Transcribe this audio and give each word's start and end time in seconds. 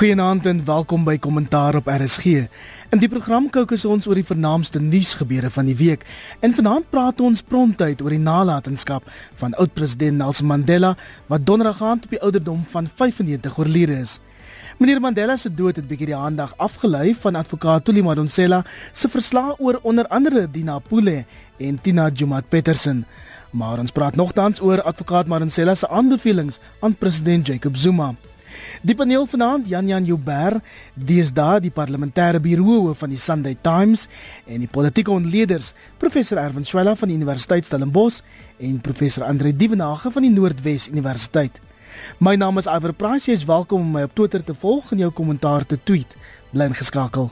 Goeienaand 0.00 0.46
en 0.48 0.62
welkom 0.64 1.02
by 1.04 1.18
Kommentaar 1.20 1.76
op 1.76 1.88
RSG. 1.92 2.46
In 2.88 3.00
die 3.02 3.08
program 3.12 3.50
kookus 3.52 3.82
ons 3.84 4.06
oor 4.08 4.16
die 4.16 4.24
vernaamste 4.24 4.80
nuusgebeure 4.80 5.50
van 5.52 5.66
die 5.68 5.74
week. 5.76 6.06
En 6.40 6.54
vanaand 6.56 6.86
praat 6.88 7.18
ons 7.20 7.42
prontuit 7.44 8.00
oor 8.00 8.14
die 8.16 8.22
nalatenskap 8.22 9.10
van 9.42 9.52
oud-president 9.60 10.16
Nelson 10.16 10.48
Mandela 10.48 10.94
wat 11.28 11.44
donderdag 11.44 11.82
aand 11.84 12.06
op 12.08 12.14
die 12.16 12.22
ouderdom 12.24 12.62
van 12.72 12.88
95 12.88 13.58
oorlede 13.60 13.98
is. 14.06 14.14
Meneer 14.78 15.02
Mandela 15.04 15.36
se 15.36 15.52
dood 15.52 15.76
het 15.76 15.90
bietjie 15.92 16.14
die 16.14 16.16
aandag 16.16 16.56
afgelei 16.56 17.12
van 17.20 17.36
advokaat 17.36 17.84
Tuli 17.84 18.00
Madonsela 18.00 18.62
se 18.92 19.12
verslag 19.12 19.60
oor 19.60 19.82
onder 19.82 20.08
andere 20.08 20.46
Dina 20.48 20.78
Pule 20.78 21.26
en 21.58 21.80
Tina 21.80 22.08
Jumat 22.08 22.48
Petersen. 22.48 23.04
Maar 23.52 23.84
ons 23.84 23.92
praat 23.92 24.16
nogtans 24.16 24.64
oor 24.64 24.80
advokaat 24.80 25.28
Madonsela 25.28 25.76
se 25.76 25.92
aanbevelings 25.92 26.56
aan 26.80 26.96
president 26.96 27.52
Jacob 27.52 27.76
Zuma. 27.76 28.14
Die 28.82 28.94
paneel 28.94 29.26
vanaand 29.26 29.68
Jan 29.68 29.88
Jan 29.88 30.04
Jouber, 30.04 30.60
deesdae 30.94 31.60
die 31.60 31.72
parlementêre 31.74 32.40
birooe 32.42 32.94
van 32.94 33.12
die 33.12 33.18
Sunday 33.20 33.56
Times 33.62 34.06
en 34.46 34.62
die 34.62 34.70
politieke 34.70 35.12
ontleeders 35.12 35.72
professor 35.98 36.38
Erwin 36.40 36.64
Swela 36.64 36.94
van 36.96 37.10
die 37.10 37.18
Universiteit 37.18 37.66
Stellenbosch 37.66 38.22
en 38.58 38.78
professor 38.80 39.26
Andre 39.26 39.52
Dievenage 39.56 40.10
van 40.10 40.26
die 40.26 40.32
Noordwes 40.32 40.88
Universiteit. 40.88 41.60
My 42.18 42.36
naam 42.36 42.58
is 42.58 42.70
Iver 42.70 42.94
Price, 42.94 43.26
jy 43.28 43.36
is 43.36 43.48
welkom 43.48 43.84
om 43.84 43.98
my 43.98 44.06
op 44.08 44.14
Twitter 44.14 44.44
te 44.44 44.54
volg 44.54 44.94
en 44.94 45.04
jou 45.04 45.10
kommentaar 45.10 45.66
te 45.66 45.78
tweet. 45.82 46.16
Bly 46.54 46.70
ingeskakel. 46.70 47.30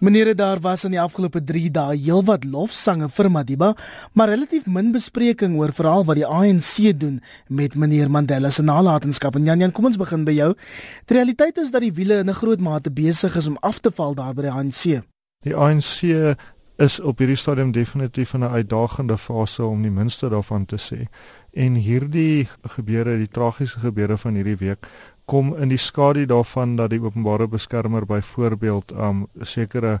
Meneer 0.00 0.36
daar 0.36 0.60
was 0.60 0.84
in 0.84 0.94
die 0.94 1.00
afgelope 1.00 1.42
3 1.44 1.66
dae 1.76 1.96
heelwat 2.00 2.46
lofsange 2.48 3.10
vir 3.12 3.26
Madiba, 3.28 3.74
maar 4.16 4.30
relatief 4.32 4.64
min 4.64 4.94
bespreking 4.94 5.58
oor 5.60 5.74
veral 5.76 6.06
wat 6.08 6.16
die 6.16 6.24
ANC 6.24 6.94
doen 6.96 7.18
met 7.48 7.76
meneer 7.76 8.08
Mandela 8.08 8.48
se 8.50 8.64
nalatenskap. 8.64 9.36
En 9.36 9.44
Jan 9.44 9.60
Jan, 9.60 9.74
kom 9.76 9.90
ons 9.90 10.00
begin 10.00 10.24
by 10.24 10.32
jou. 10.38 10.54
Die 11.04 11.18
realiteit 11.18 11.60
is 11.60 11.74
dat 11.74 11.84
die 11.84 11.92
wiele 11.92 12.22
in 12.24 12.30
'n 12.30 12.40
groot 12.40 12.60
mate 12.60 12.90
besig 12.90 13.36
is 13.36 13.46
om 13.46 13.60
af 13.60 13.80
te 13.80 13.90
val 13.90 14.14
daar 14.14 14.32
by 14.34 14.42
die 14.48 14.50
ANC. 14.50 15.04
Die 15.44 15.54
ANC 15.54 16.00
is 16.80 17.00
op 17.00 17.18
hierdie 17.18 17.36
stadium 17.36 17.72
definitief 17.72 18.32
in 18.34 18.40
'n 18.40 18.56
uitdagende 18.56 19.18
fase 19.18 19.64
om 19.64 19.82
die 19.82 19.90
minste 19.90 20.28
daarvan 20.28 20.64
te 20.64 20.78
sê. 20.78 21.08
En 21.52 21.74
hierdie 21.74 22.48
gebeure, 22.62 23.16
die 23.16 23.28
tragiese 23.28 23.78
gebeure 23.78 24.18
van 24.18 24.34
hierdie 24.34 24.56
week 24.56 24.86
kom 25.30 25.52
in 25.62 25.70
die 25.70 25.78
skadu 25.78 26.24
daarvan 26.26 26.74
dat 26.76 26.90
die 26.90 27.00
openbare 27.02 27.46
beskermer 27.48 28.06
byvoorbeeld 28.06 28.90
um 28.92 29.26
sekere 29.46 30.00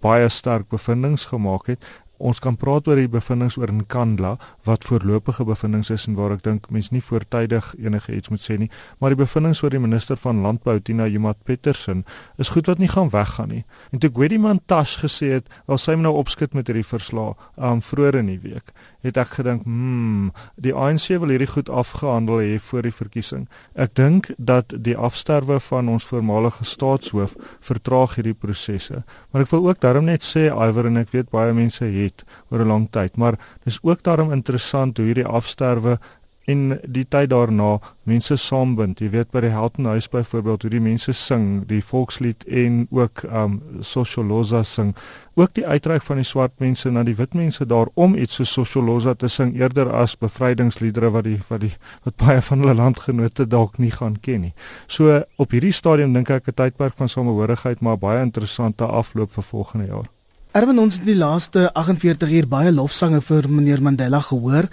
baie 0.00 0.28
sterk 0.32 0.70
bevindinge 0.72 1.20
gemaak 1.28 1.68
het 1.68 1.84
Ons 2.24 2.38
kan 2.40 2.54
praat 2.56 2.86
oor 2.88 2.96
die 2.96 3.10
bevindinge 3.10 3.58
oor 3.60 3.68
Nkandla 3.68 4.30
wat 4.64 4.86
voorlopige 4.88 5.44
bevindinge 5.44 5.92
is 5.92 6.06
en 6.08 6.14
waar 6.16 6.32
ek 6.32 6.44
dink 6.46 6.70
mense 6.72 6.94
nie 6.94 7.02
voortydig 7.04 7.66
enige 7.76 8.14
iets 8.16 8.30
moet 8.32 8.40
sê 8.40 8.56
nie, 8.56 8.70
maar 8.96 9.12
die 9.12 9.18
bevindinge 9.20 9.60
oor 9.60 9.74
die 9.74 9.80
minister 9.82 10.16
van 10.22 10.40
landbou 10.40 10.78
Tina 10.80 11.04
Jumat 11.04 11.42
Petersen 11.44 12.00
is 12.40 12.54
goed 12.54 12.70
wat 12.70 12.80
nie 12.80 12.88
gaan 12.88 13.10
weggaan 13.12 13.52
nie. 13.52 13.64
En 13.92 14.00
toe 14.00 14.08
Gwedi 14.08 14.38
Mantashe 14.40 15.02
gesê 15.04 15.34
het, 15.36 15.48
"Wel 15.66 15.78
sy 15.78 15.92
moet 15.92 16.08
nou 16.08 16.14
opskit 16.16 16.54
met 16.54 16.66
hierdie 16.66 16.86
verslag," 16.86 17.36
um 17.58 17.82
vroeër 17.82 18.14
in 18.14 18.26
die 18.26 18.40
week, 18.40 18.72
het 19.02 19.16
ek 19.16 19.28
gedink, 19.28 19.64
"Hmm, 19.64 20.32
die 20.56 20.74
ANC 20.74 21.18
wil 21.18 21.28
hierdie 21.28 21.52
goed 21.52 21.68
afgehandel 21.68 22.40
hê 22.40 22.58
voor 22.60 22.82
die 22.82 22.92
verkiesing." 22.92 23.48
Ek 23.74 23.94
dink 23.94 24.32
dat 24.38 24.72
die 24.82 24.96
afsterwe 24.96 25.60
van 25.60 25.88
ons 25.88 26.04
voormalige 26.04 26.64
staatshoof 26.64 27.36
vertraag 27.60 28.14
hierdie 28.14 28.34
prosesse. 28.34 29.04
Maar 29.30 29.42
ek 29.42 29.50
wil 29.50 29.68
ook 29.68 29.80
daarom 29.80 30.04
net 30.04 30.22
sê, 30.22 30.50
Iwer 30.54 30.86
en 30.86 30.96
ek 30.96 31.10
weet 31.10 31.30
baie 31.30 31.52
mense 31.52 31.84
het 31.84 32.13
het 32.14 32.24
oor 32.50 32.64
'n 32.64 32.68
lang 32.68 32.88
tyd, 32.90 33.16
maar 33.16 33.38
dis 33.64 33.78
ook 33.82 34.02
daarom 34.02 34.32
interessant 34.32 34.96
hoe 34.96 35.06
hierdie 35.06 35.26
afsterwe 35.26 35.98
en 36.44 36.78
die 36.84 37.04
tyd 37.08 37.30
daarna 37.32 37.78
mense 38.08 38.36
saambind. 38.36 39.00
Jy 39.00 39.08
weet 39.14 39.30
by 39.32 39.40
die 39.46 39.52
Heltenhuis 39.52 40.10
byvoorbeeld 40.12 40.66
hoe 40.66 40.70
die 40.74 40.82
mense 40.84 41.14
sing, 41.16 41.64
die 41.68 41.80
volkslied 41.84 42.44
en 42.44 42.82
ook 42.92 43.24
um 43.30 43.60
Socioloza 43.80 44.62
sing. 44.68 44.92
Ook 45.40 45.54
die 45.56 45.66
uitreik 45.66 46.04
van 46.06 46.20
die 46.20 46.28
swart 46.28 46.52
mense 46.62 46.90
na 46.92 47.02
die 47.02 47.16
wit 47.16 47.34
mense 47.34 47.66
daar 47.66 47.88
om 47.94 48.14
iets 48.14 48.36
so 48.36 48.44
Socioloza 48.44 49.14
te 49.14 49.28
sing 49.28 49.54
eerder 49.56 49.90
as 49.92 50.18
bevrydingsliedere 50.20 51.10
wat 51.16 51.24
die 51.24 51.38
wat 51.48 51.64
die 51.64 51.72
wat 52.04 52.18
baie 52.20 52.42
van 52.42 52.64
hulle 52.64 52.76
landgenote 52.82 53.48
dalk 53.48 53.78
nie 53.78 53.92
gaan 53.94 54.20
ken 54.20 54.48
nie. 54.48 54.54
So 54.86 55.22
op 55.40 55.56
hierdie 55.56 55.72
stadium 55.72 56.12
dink 56.12 56.30
ek 56.30 56.48
'n 56.48 56.54
tydperk 56.54 56.94
van 56.96 57.08
samehorigheid 57.08 57.80
maar 57.80 57.98
baie 57.98 58.22
interessante 58.22 58.84
afloop 58.84 59.32
vir 59.32 59.42
volgende 59.42 59.86
jaar. 59.86 60.13
Erwin 60.54 60.78
ons 60.78 61.00
het 61.00 61.02
die 61.02 61.16
laaste 61.18 61.64
48 61.74 62.30
uur 62.30 62.46
baie 62.46 62.70
lofsange 62.70 63.18
vir 63.26 63.48
meneer 63.50 63.80
Mandela 63.82 64.20
gehoor, 64.22 64.68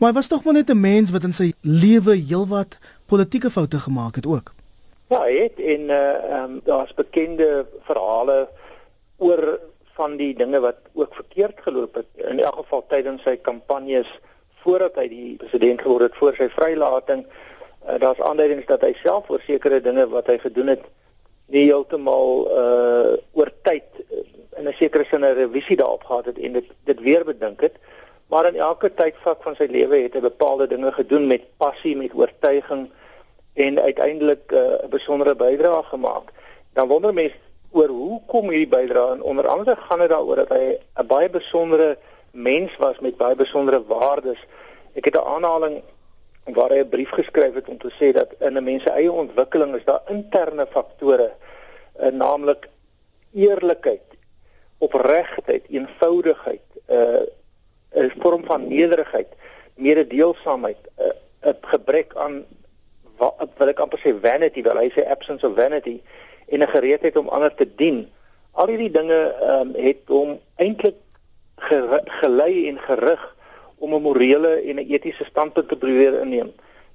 maar 0.00 0.10
hy 0.10 0.16
was 0.16 0.26
tog 0.26 0.42
maar 0.42 0.56
net 0.56 0.70
'n 0.74 0.80
mens 0.80 1.12
wat 1.14 1.22
in 1.22 1.32
sy 1.32 1.52
lewe 1.62 2.16
heelwat 2.18 2.78
politieke 3.06 3.50
foute 3.50 3.78
gemaak 3.78 4.16
het 4.18 4.26
ook. 4.26 4.50
Ja, 5.06 5.22
hy 5.22 5.36
het 5.46 5.60
en 5.74 5.82
uh 5.90 6.38
um, 6.38 6.60
daar's 6.64 6.94
bekende 6.94 7.66
verhale 7.86 8.48
oor 9.18 9.60
van 9.94 10.16
die 10.16 10.34
dinge 10.34 10.60
wat 10.60 10.82
ook 10.94 11.14
verkeerd 11.14 11.60
geloop 11.62 11.94
het 11.94 12.10
in 12.30 12.40
elk 12.40 12.56
geval 12.56 12.84
tydens 12.88 13.22
sy 13.22 13.36
kampanjes 13.36 14.10
voordat 14.64 14.94
hy 14.96 15.08
die 15.08 15.36
president 15.36 15.80
geword 15.80 16.02
het 16.02 16.18
voor 16.18 16.34
sy 16.34 16.48
vrylating. 16.48 17.22
Uh, 17.86 17.98
daar's 17.98 18.20
aanduidings 18.20 18.66
dat 18.66 18.80
hy 18.80 18.94
self 19.02 19.30
oor 19.30 19.42
sekere 19.46 19.80
dinge 19.80 20.08
wat 20.08 20.26
hy 20.26 20.38
gedoen 20.38 20.74
het 20.74 20.82
nie 21.46 21.64
heeltemal 21.70 22.46
uh 22.50 23.14
oor 23.32 23.50
tyd 23.62 23.86
in 24.60 24.68
'n 24.68 24.76
sekere 24.78 25.04
sin 25.04 25.24
'n 25.24 25.34
revisie 25.42 25.76
daarop 25.76 26.04
gehad 26.04 26.24
het 26.24 26.38
en 26.38 26.52
dit 26.52 26.66
dit 26.84 27.00
weer 27.00 27.24
bedink 27.24 27.60
het. 27.60 27.76
Maar 28.26 28.46
in 28.46 28.56
elke 28.56 28.94
tydvak 28.94 29.42
van 29.42 29.54
sy 29.56 29.66
lewe 29.70 29.96
het 29.96 30.14
hy 30.14 30.20
bepaalde 30.20 30.66
dinge 30.66 30.92
gedoen 30.92 31.26
met 31.26 31.48
passie, 31.56 31.96
met 31.96 32.14
oortuiging 32.14 32.90
en 33.54 33.80
uiteindelik 33.80 34.52
uh, 34.52 34.58
'n 34.58 34.84
uh, 34.84 34.90
besondere 34.90 35.34
bydrae 35.34 35.82
gemaak. 35.82 36.30
Dan 36.72 36.88
wonder 36.88 37.14
mense 37.14 37.36
oor 37.70 37.88
hoe 37.88 38.20
kom 38.26 38.48
hierdie 38.48 38.68
bydrae 38.68 39.12
en 39.12 39.22
onder 39.22 39.48
andere 39.48 39.76
gaan 39.76 39.98
dit 39.98 40.08
daaroor 40.08 40.36
dat 40.36 40.48
hy 40.48 40.78
'n 40.96 41.06
baie 41.06 41.30
besondere 41.30 41.98
mens 42.30 42.76
was 42.76 42.98
met 42.98 43.16
baie 43.16 43.34
besondere 43.34 43.82
waardes. 43.86 44.38
Ek 44.94 45.04
het 45.04 45.14
'n 45.14 45.30
aanhaling 45.34 45.82
waar 46.44 46.70
hy 46.70 46.78
'n 46.78 46.88
brief 46.88 47.10
geskryf 47.10 47.54
het 47.54 47.68
om 47.68 47.78
te 47.78 47.92
sê 47.98 48.12
dat 48.12 48.28
in 48.38 48.56
'n 48.56 48.64
mens 48.64 48.82
se 48.82 48.90
eie 48.90 49.12
ontwikkeling 49.12 49.74
is 49.76 49.84
daar 49.84 50.02
interne 50.08 50.66
faktore, 50.66 51.32
uh, 52.00 52.10
naamlik 52.10 52.68
eerlikheid, 53.34 54.02
opregtheid, 54.80 55.68
eenvoudigheid, 55.68 56.64
'n 56.88 56.94
uh, 56.94 58.04
'n 58.04 58.12
vorm 58.20 58.44
van 58.44 58.68
nederigheid, 58.68 59.28
mededeelsaamheid, 59.74 60.80
'n 60.96 61.48
uh, 61.48 61.54
gebrek 61.60 62.14
aan 62.16 62.44
wat 63.20 63.52
wil 63.58 63.68
ek 63.68 63.82
amper 63.84 64.00
sê 64.00 64.14
vanity, 64.16 64.62
wel 64.64 64.80
hy 64.80 64.88
sê 64.94 65.04
absence 65.04 65.46
of 65.46 65.56
vanity 65.56 66.00
en 66.48 66.62
'n 66.62 66.74
gereedheid 66.76 67.16
om 67.16 67.28
ander 67.28 67.54
te 67.54 67.68
dien. 67.76 68.08
Al 68.52 68.72
hierdie 68.72 68.90
dinge 68.90 69.20
um, 69.42 69.74
het 69.74 70.02
hom 70.06 70.38
eintlik 70.56 70.96
gelei 72.20 72.68
en 72.68 72.78
gerig 72.78 73.36
om 73.78 73.94
'n 73.94 74.02
morele 74.02 74.52
en 74.68 74.76
'n 74.76 74.90
etiese 74.90 75.24
standpunt 75.24 75.68
te 75.68 75.76
probeer 75.76 76.20
inneem. 76.20 76.52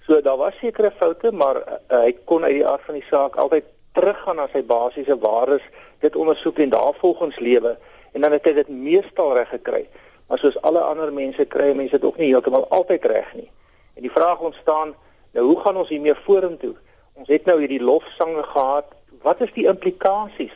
So 0.08 0.22
daar 0.22 0.38
was 0.38 0.58
sekere 0.62 0.92
foute, 0.92 1.32
maar 1.32 1.56
uh, 1.56 2.02
hy 2.06 2.14
kon 2.26 2.44
uit 2.44 2.54
die 2.54 2.68
aard 2.68 2.82
van 2.86 2.94
die 2.94 3.08
saak 3.10 3.36
altyd 3.36 3.64
teruggaan 3.94 4.36
na 4.36 4.48
sy 4.52 4.64
basiese 4.64 5.18
waardes 5.18 5.64
dit 6.00 6.16
ondersoek 6.16 6.58
en 6.60 6.70
daarvolgens 6.70 7.40
lewe 7.40 7.78
en 8.12 8.22
dan 8.22 8.32
het 8.32 8.46
hy 8.46 8.54
dit 8.54 8.70
meestal 8.70 9.34
reg 9.36 9.50
gekry. 9.50 9.86
Maar 10.28 10.40
soos 10.40 10.62
alle 10.62 10.80
ander 10.80 11.14
mense 11.14 11.46
kry 11.46 11.74
mense 11.76 11.98
dit 11.98 12.06
ook 12.08 12.18
nie 12.18 12.32
heeltemal 12.32 12.68
altyd 12.70 13.06
reg 13.12 13.34
nie. 13.36 13.50
En 13.96 14.02
die 14.08 14.12
vraag 14.12 14.40
ontstaan, 14.40 14.94
nou 15.36 15.46
hoe 15.46 15.60
gaan 15.60 15.78
ons 15.78 15.90
hiermee 15.90 16.16
vorentoe? 16.26 16.74
Ons 17.14 17.28
het 17.28 17.46
nou 17.46 17.60
hierdie 17.60 17.82
lofsange 17.84 18.44
gehad. 18.44 18.88
Wat 19.22 19.42
is 19.42 19.52
die 19.56 19.68
implikasies 19.68 20.54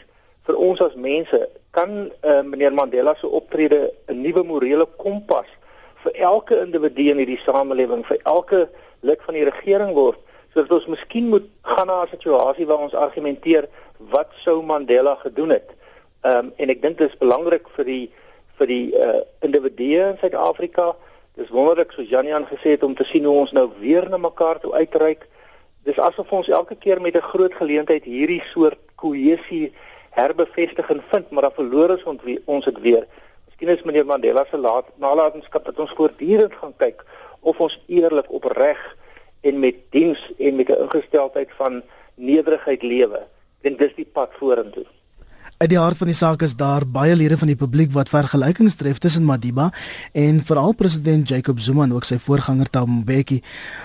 vir 0.47 0.55
ons 0.55 0.81
as 0.81 0.95
mense? 0.95 1.41
Kan 1.75 2.07
uh, 2.07 2.41
meneer 2.41 2.73
Mandela 2.73 3.13
se 3.15 3.27
optrede 3.27 3.91
'n 4.07 4.21
nuwe 4.21 4.43
morele 4.43 4.87
kompas 4.97 5.47
vir 6.03 6.15
elke 6.15 6.61
individu 6.61 7.11
in 7.11 7.17
hierdie 7.17 7.43
samelewing, 7.43 8.05
vir 8.07 8.19
elke 8.23 8.69
lid 8.99 9.21
van 9.27 9.33
die 9.33 9.43
regering 9.43 9.93
word? 9.93 10.19
sodat 10.53 10.71
ons 10.79 10.89
miskien 10.95 11.29
moet 11.29 11.45
gaan 11.61 11.87
na 11.87 12.03
'n 12.03 12.11
situasie 12.11 12.65
waar 12.65 12.81
ons 12.87 12.93
argumenteer 12.93 13.67
wat 14.11 14.31
sou 14.43 14.63
Mandela 14.63 15.15
gedoen 15.15 15.49
het. 15.49 15.75
Ehm 16.21 16.45
um, 16.45 16.53
en 16.55 16.69
ek 16.69 16.81
dink 16.81 16.97
dit 16.97 17.09
is 17.09 17.17
belangrik 17.17 17.67
vir 17.75 17.85
die 17.85 18.11
vir 18.59 18.67
die 18.67 18.85
uh, 18.95 19.21
individue 19.45 20.09
in 20.11 20.17
Suid-Afrika. 20.19 20.95
Dis 21.39 21.51
wonderlik 21.55 21.91
soos 21.95 22.09
Janiaan 22.09 22.47
gesê 22.49 22.75
het 22.75 22.83
om 22.83 22.95
te 22.95 23.05
sien 23.07 23.23
hoe 23.23 23.37
ons 23.45 23.53
nou 23.55 23.69
weer 23.79 24.09
na 24.09 24.17
mekaar 24.17 24.59
toe 24.59 24.73
uitreik. 24.73 25.27
Dis 25.87 25.99
asof 25.99 26.31
ons 26.35 26.49
elke 26.51 26.75
keer 26.75 27.01
met 27.01 27.15
'n 27.15 27.29
groot 27.31 27.53
geleentheid 27.53 28.03
hierdie 28.03 28.43
soort 28.51 28.79
kohesie 28.95 29.71
herbevestiging 30.09 31.01
vind, 31.11 31.31
maar 31.31 31.41
dan 31.41 31.55
verloor 31.55 31.89
ons 31.89 32.03
ons 32.45 32.65
dit 32.65 32.79
weer. 32.79 33.07
Miskien 33.47 33.69
is 33.77 33.83
meneer 33.83 34.05
Mandela 34.05 34.45
se 34.49 34.57
laat 34.57 34.85
nalatenskap 34.95 35.65
dat 35.65 35.79
ons 35.79 35.95
voortdurend 35.95 36.53
gaan 36.53 36.73
kyk 36.77 37.05
of 37.39 37.59
ons 37.59 37.79
eerlik 37.87 38.31
opreg 38.31 38.79
en 39.41 39.59
met 39.59 39.75
diens 39.89 40.31
en 40.37 40.55
met 40.55 40.69
'n 40.69 40.81
ingesteldheid 40.83 41.51
van 41.57 41.83
nederigheid 42.15 42.81
lewe. 42.83 43.21
Dink 43.61 43.79
dis 43.79 43.91
die 43.97 44.07
pad 44.07 44.31
vorentoe. 44.39 44.85
Uit 45.59 45.73
die 45.73 45.79
hart 45.79 45.99
van 45.99 46.07
die 46.07 46.15
saak 46.15 46.43
is 46.45 46.53
daar 46.55 46.85
baie 46.87 47.15
lede 47.19 47.35
van 47.35 47.49
die 47.51 47.57
publiek 47.59 47.89
wat 47.91 48.07
vergelykings 48.07 48.77
tref 48.79 49.01
tussen 49.03 49.25
Madiba 49.27 49.65
en 50.15 50.37
veral 50.47 50.71
president 50.79 51.27
Jacob 51.27 51.59
Zuma 51.59 51.83
en 51.83 51.97
ook 51.97 52.07
sy 52.07 52.15
voorganger 52.23 52.69
Thabo 52.71 53.01
Mbeki. 53.01 53.41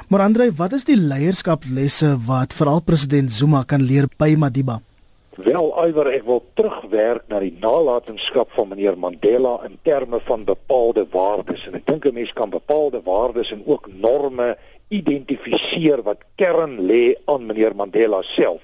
Maar 0.08 0.22
Andre, 0.28 0.52
wat 0.54 0.76
is 0.78 0.86
die 0.86 0.94
leierskaplesse 0.94 2.12
wat 2.28 2.54
veral 2.54 2.78
president 2.86 3.34
Zuma 3.34 3.64
kan 3.66 3.82
leer 3.82 4.06
by 4.22 4.36
Madiba? 4.38 4.78
Wel, 5.34 5.72
Iwer, 5.88 6.12
ek 6.14 6.22
wil 6.28 6.44
terugwerk 6.54 7.26
na 7.26 7.42
die 7.42 7.56
nalatenskap 7.58 8.54
van 8.54 8.70
meneer 8.70 8.94
Mandela 8.94 9.56
in 9.66 9.74
terme 9.82 10.22
van 10.28 10.46
bepaalde 10.46 11.08
waardes 11.10 11.66
en 11.66 11.74
ek 11.74 11.88
dink 11.90 12.06
'n 12.06 12.14
mens 12.14 12.30
kan 12.38 12.54
bepaalde 12.54 13.02
waardes 13.02 13.50
en 13.50 13.66
ook 13.66 13.90
norme 13.90 14.54
identifiseer 14.94 16.06
wat 16.06 16.22
kern 16.38 16.78
lê 16.86 17.18
aan 17.26 17.46
meneer 17.50 17.74
Mandela 17.74 18.22
self 18.22 18.62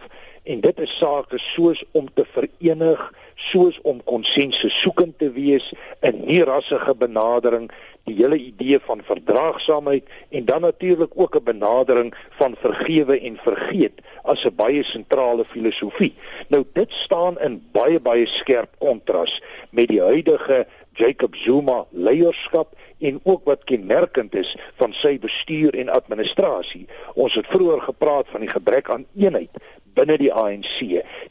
en 0.51 0.61
dit 0.61 0.81
is 0.83 0.97
sake 0.99 1.39
soos 1.39 1.85
om 1.93 2.09
te 2.15 2.25
verenig, 2.35 3.03
soos 3.51 3.79
om 3.87 4.03
konsensus 4.05 4.75
soekend 4.83 5.19
te 5.23 5.31
wees 5.33 5.71
in 6.07 6.25
nie 6.27 6.43
rassige 6.45 6.95
benadering, 6.99 7.69
die 8.09 8.17
hele 8.19 8.39
idee 8.41 8.81
van 8.83 9.05
verdraagsaamheid 9.07 10.09
en 10.35 10.45
dan 10.49 10.67
natuurlik 10.67 11.13
ook 11.15 11.37
'n 11.37 11.45
benadering 11.45 12.15
van 12.39 12.57
vergewe 12.61 13.21
en 13.21 13.37
vergeet 13.37 14.01
as 14.23 14.45
'n 14.45 14.55
baie 14.55 14.83
sentrale 14.83 15.45
filosofie. 15.45 16.15
Nou 16.49 16.65
dit 16.73 16.93
staan 16.93 17.41
in 17.41 17.63
baie 17.73 18.01
baie 18.01 18.27
skerp 18.27 18.71
kontras 18.79 19.43
met 19.71 19.89
die 19.89 20.01
huidige 20.01 20.67
Jacob 20.93 21.35
Zuma 21.35 21.87
leierskap 21.91 22.75
en 22.99 23.21
ook 23.23 23.45
wat 23.45 23.65
kenmerkend 23.65 24.35
is 24.35 24.57
van 24.77 24.93
sy 24.93 25.19
bestuur 25.19 25.75
en 25.75 25.89
administrasie. 25.89 26.87
Ons 27.15 27.35
het 27.35 27.47
vroeër 27.47 27.81
gepraat 27.81 28.29
van 28.29 28.41
die 28.41 28.51
gebrek 28.51 28.91
aan 28.91 29.07
eenheid 29.17 29.51
binne 29.95 30.17
die 30.19 30.33
ANC, 30.33 30.79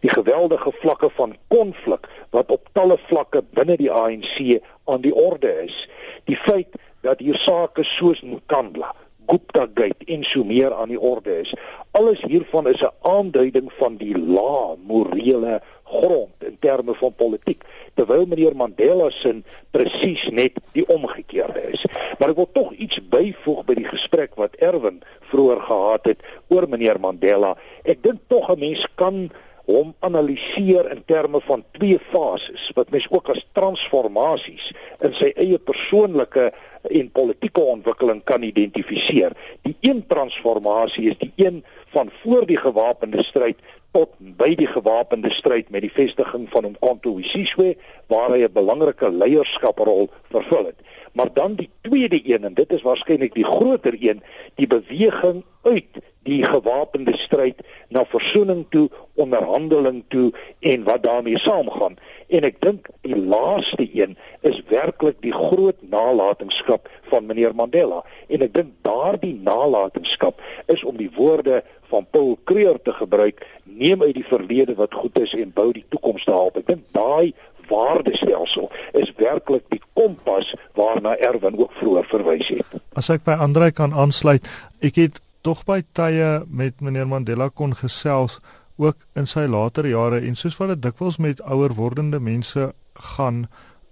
die 0.04 0.12
geweldige 0.12 0.72
vlakke 0.82 1.10
van 1.18 1.36
konflik 1.48 2.08
wat 2.36 2.52
op 2.52 2.70
talle 2.74 2.98
vlakke 3.10 3.44
binne 3.56 3.78
die 3.78 3.92
ANC 3.92 4.60
aan 4.86 5.02
die 5.02 5.16
orde 5.16 5.52
is. 5.66 5.88
Die 6.26 6.38
feit 6.38 6.76
dat 7.02 7.20
hier 7.20 7.38
sake 7.40 7.84
soos 7.84 8.22
Nkandla, 8.22 8.94
Gupta 9.30 9.68
Gate 9.74 10.06
en 10.06 10.24
so 10.24 10.44
meer 10.44 10.74
aan 10.74 10.90
die 10.90 11.00
orde 11.00 11.40
is. 11.40 11.54
Alles 11.92 12.22
hiervan 12.22 12.68
is 12.68 12.82
'n 12.82 12.94
aanduiding 13.02 13.72
van 13.78 13.98
die 13.98 14.18
lae 14.18 14.78
morele 14.88 15.62
grond 15.84 16.34
in 16.40 16.58
terme 16.60 16.94
van 16.94 17.14
politiek 17.14 17.64
terwyl 18.00 18.26
meneer 18.32 18.56
Mandela 18.56 19.10
se 19.12 19.34
presies 19.76 20.24
net 20.32 20.60
die 20.78 20.86
omgekeerde 20.88 21.66
is. 21.74 21.84
Maar 22.20 22.32
ek 22.32 22.40
wil 22.40 22.50
tog 22.56 22.72
iets 22.80 23.02
byvoeg 23.12 23.66
by 23.68 23.76
die 23.82 23.90
gesprek 23.90 24.40
wat 24.40 24.56
Erwin 24.64 25.02
vroeër 25.34 25.62
gehad 25.68 26.10
het 26.14 26.26
oor 26.48 26.68
meneer 26.72 27.00
Mandela. 27.04 27.56
Ek 27.84 28.02
dink 28.06 28.24
tog 28.32 28.50
'n 28.50 28.60
mens 28.60 28.88
kan 28.96 29.30
hom 29.70 29.94
analiseer 30.02 30.88
in 30.90 31.04
terme 31.06 31.42
van 31.46 31.64
twee 31.78 32.00
fases 32.12 32.72
wat 32.76 32.90
mens 32.90 33.06
ook 33.14 33.30
as 33.30 33.44
transformasies 33.54 34.72
in 35.06 35.14
sy 35.14 35.30
eie 35.36 35.60
persoonlike 35.60 36.50
en 36.90 37.12
politieke 37.12 37.62
ontwikkeling 37.62 38.24
kan 38.24 38.44
identifiseer. 38.44 39.36
Die 39.68 39.76
een 39.86 40.02
transformasie 40.08 41.10
is 41.12 41.20
die 41.22 41.34
een 41.36 41.62
van 41.94 42.10
voor 42.24 42.48
die 42.50 42.58
gewapende 42.58 43.24
stryd 43.24 43.62
tot 43.92 44.14
by 44.20 44.54
die 44.56 44.68
gewapende 44.70 45.32
stryd 45.34 45.70
met 45.74 45.82
die 45.82 45.94
vestiging 45.94 46.46
van 46.54 46.68
Umkhonto 46.70 47.16
weSizwe 47.18 47.76
waar 48.08 48.30
hy 48.36 48.44
'n 48.46 48.54
belangrike 48.54 49.10
leierskaprol 49.10 50.10
vervul 50.30 50.66
het. 50.66 50.80
Maar 51.14 51.34
dan 51.34 51.56
die 51.56 51.70
tweede 51.82 52.22
een 52.24 52.44
en 52.44 52.54
dit 52.54 52.72
is 52.72 52.82
waarskynlik 52.82 53.34
die 53.34 53.46
groter 53.46 53.96
een, 54.00 54.22
die 54.56 54.68
beweging 54.68 55.44
uit 55.64 56.00
die 56.24 56.44
gewapende 56.44 57.18
stryd 57.18 57.62
na 57.90 58.06
versoening 58.06 58.66
toe, 58.70 58.90
onderhandeling 59.16 60.04
toe 60.08 60.32
en 60.60 60.84
wat 60.84 61.04
daarmee 61.04 61.40
saamgaan. 61.40 61.98
En 62.28 62.46
ek 62.48 62.60
dink 62.62 62.90
die 63.02 63.18
laaste 63.18 63.88
een 63.94 64.18
is 64.46 64.62
werklik 64.70 65.22
die 65.26 65.34
groot 65.34 65.80
nalatenskap 65.82 66.90
van 67.10 67.26
meneer 67.26 67.56
Mandela. 67.56 68.04
En 68.28 68.46
ek 68.46 68.54
dink 68.54 68.76
daardie 68.86 69.36
nalatenskap 69.42 70.44
is 70.68 70.84
om 70.84 71.00
die 71.00 71.12
woorde 71.16 71.64
van 71.90 72.06
Paul 72.12 72.38
Kreur 72.44 72.78
te 72.82 72.94
gebruik, 72.94 73.42
neem 73.78 74.02
uit 74.02 74.16
die 74.16 74.26
verlede 74.26 74.76
wat 74.76 74.94
goed 74.94 75.20
is 75.20 75.34
en 75.34 75.52
bou 75.54 75.72
die 75.74 75.86
toekoms 75.90 76.26
daarop. 76.26 76.58
Ek 76.58 76.68
dink 76.68 76.86
daai 76.92 77.34
waardestelsel 77.70 78.70
is 78.98 79.12
werklik 79.18 79.66
die 79.70 79.82
kompas 79.94 80.56
waarna 80.78 81.16
Erwin 81.18 81.58
ook 81.60 81.74
vroeër 81.78 82.08
verwys 82.10 82.50
het. 82.50 82.80
As 82.98 83.10
ek 83.14 83.24
by 83.28 83.38
Andrei 83.38 83.72
kan 83.72 83.94
aansluit, 83.94 84.48
ek 84.82 84.98
het 84.98 85.22
tog 85.46 85.64
by 85.68 85.82
tye 85.96 86.40
met 86.50 86.82
meneer 86.82 87.08
Mandela 87.08 87.50
kon 87.50 87.76
gesels 87.78 88.40
ook 88.80 88.98
in 89.20 89.28
sy 89.28 89.46
later 89.48 89.88
jare 89.88 90.22
en 90.24 90.36
soos 90.40 90.58
wat 90.60 90.74
dit 90.74 90.84
dikwels 90.88 91.20
met 91.20 91.44
ouer 91.44 91.76
wordende 91.76 92.20
mense 92.24 92.72
gaan 93.16 93.46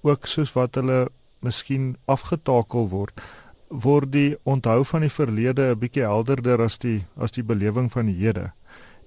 ook 0.07 0.27
soos 0.27 0.53
wat 0.55 0.79
hulle 0.79 1.07
miskien 1.43 1.95
afgetakel 2.07 2.87
word 2.91 3.23
word 3.67 4.11
die 4.13 4.35
onthou 4.47 4.83
van 4.87 5.03
die 5.03 5.11
verlede 5.11 5.71
'n 5.71 5.79
bietjie 5.79 6.07
helderder 6.07 6.63
as 6.63 6.77
die 6.77 7.03
as 7.17 7.31
die 7.31 7.43
belewing 7.43 7.91
van 7.91 8.07
die 8.07 8.19
hede 8.23 8.51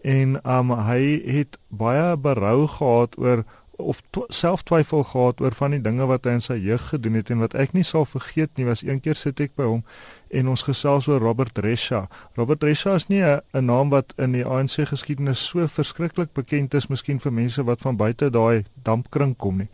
en 0.03 0.39
um, 0.45 0.71
hy 0.89 1.21
het 1.27 1.59
baie 1.69 2.17
berou 2.17 2.67
gehad 2.67 3.19
oor 3.19 3.45
of 3.81 4.03
self 4.29 4.63
twyfel 4.63 5.05
gehad 5.05 5.41
oor 5.41 5.55
van 5.57 5.75
die 5.75 5.81
dinge 5.81 6.07
wat 6.09 6.27
hy 6.29 6.37
in 6.39 6.45
sy 6.45 6.57
jeug 6.61 6.83
gedoen 6.93 7.17
het 7.19 7.31
en 7.33 7.41
wat 7.45 7.57
ek 7.59 7.73
nie 7.77 7.85
sal 7.87 8.05
vergeet 8.09 8.53
nie 8.59 8.67
was 8.69 8.85
eendag 8.85 9.17
sit 9.17 9.41
ek 9.41 9.57
by 9.57 9.69
hom 9.69 9.83
en 10.31 10.51
ons 10.53 10.63
gesels 10.63 11.09
oor 11.11 11.23
Robert 11.23 11.59
Resha. 11.59 12.05
Robert 12.39 12.63
Resha 12.67 12.95
is 12.95 13.09
nie 13.09 13.23
'n 13.23 13.65
naam 13.67 13.91
wat 13.91 14.13
in 14.19 14.33
die 14.33 14.45
ANC 14.45 14.87
geskiedenis 14.93 15.39
so 15.39 15.67
verskriklik 15.67 16.33
bekend 16.35 16.75
is 16.75 16.89
miskien 16.89 17.19
vir 17.19 17.33
mense 17.33 17.65
wat 17.65 17.81
van 17.81 17.97
buite 17.97 18.31
daai 18.31 18.65
dampkring 18.85 19.37
kom 19.37 19.59
nie. 19.59 19.69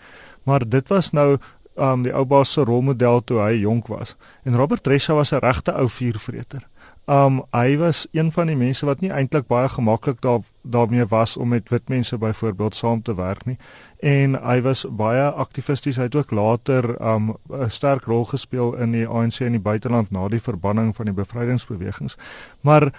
Maar 0.45 0.69
dit 0.69 0.89
was 0.89 1.13
nou 1.13 1.39
um 1.77 2.03
die 2.03 2.13
ou 2.13 2.25
baas 2.25 2.53
se 2.53 2.65
rolmodel 2.65 3.21
toe 3.25 3.41
hy 3.41 3.61
jonk 3.61 3.87
was. 3.87 4.17
En 4.45 4.57
Robert 4.57 4.87
Resha 4.87 5.15
was 5.15 5.33
'n 5.33 5.41
regte 5.41 5.73
ou 5.73 5.89
vuurvreter. 5.89 6.67
Um 7.07 7.45
hy 7.55 7.77
was 7.79 8.07
een 8.11 8.33
van 8.33 8.49
die 8.51 8.57
mense 8.59 8.87
wat 8.87 9.01
nie 9.01 9.13
eintlik 9.15 9.47
baie 9.47 9.69
gemaklik 9.71 10.19
daar 10.21 10.41
daarmee 10.63 11.07
was 11.07 11.37
om 11.37 11.49
met 11.49 11.69
wit 11.71 11.89
mense 11.89 12.19
byvoorbeeld 12.19 12.75
saam 12.75 13.03
te 13.03 13.15
werk 13.15 13.45
nie. 13.47 13.59
En 14.03 14.35
hy 14.35 14.61
was 14.63 14.83
baie 14.91 15.31
aktivisties. 15.31 15.97
Hy 15.97 16.09
het 16.11 16.19
ook 16.19 16.31
later 16.31 16.97
um 17.01 17.37
'n 17.51 17.71
sterk 17.71 18.05
rol 18.05 18.25
gespeel 18.25 18.75
in 18.75 18.93
die 18.93 19.07
ANC 19.07 19.41
in 19.41 19.53
die 19.53 19.61
buiteland 19.61 20.11
na 20.11 20.29
die 20.29 20.43
verbanning 20.43 20.97
van 20.97 21.05
die 21.05 21.15
bevrydingsbewegings. 21.15 22.17
Maar 22.61 22.93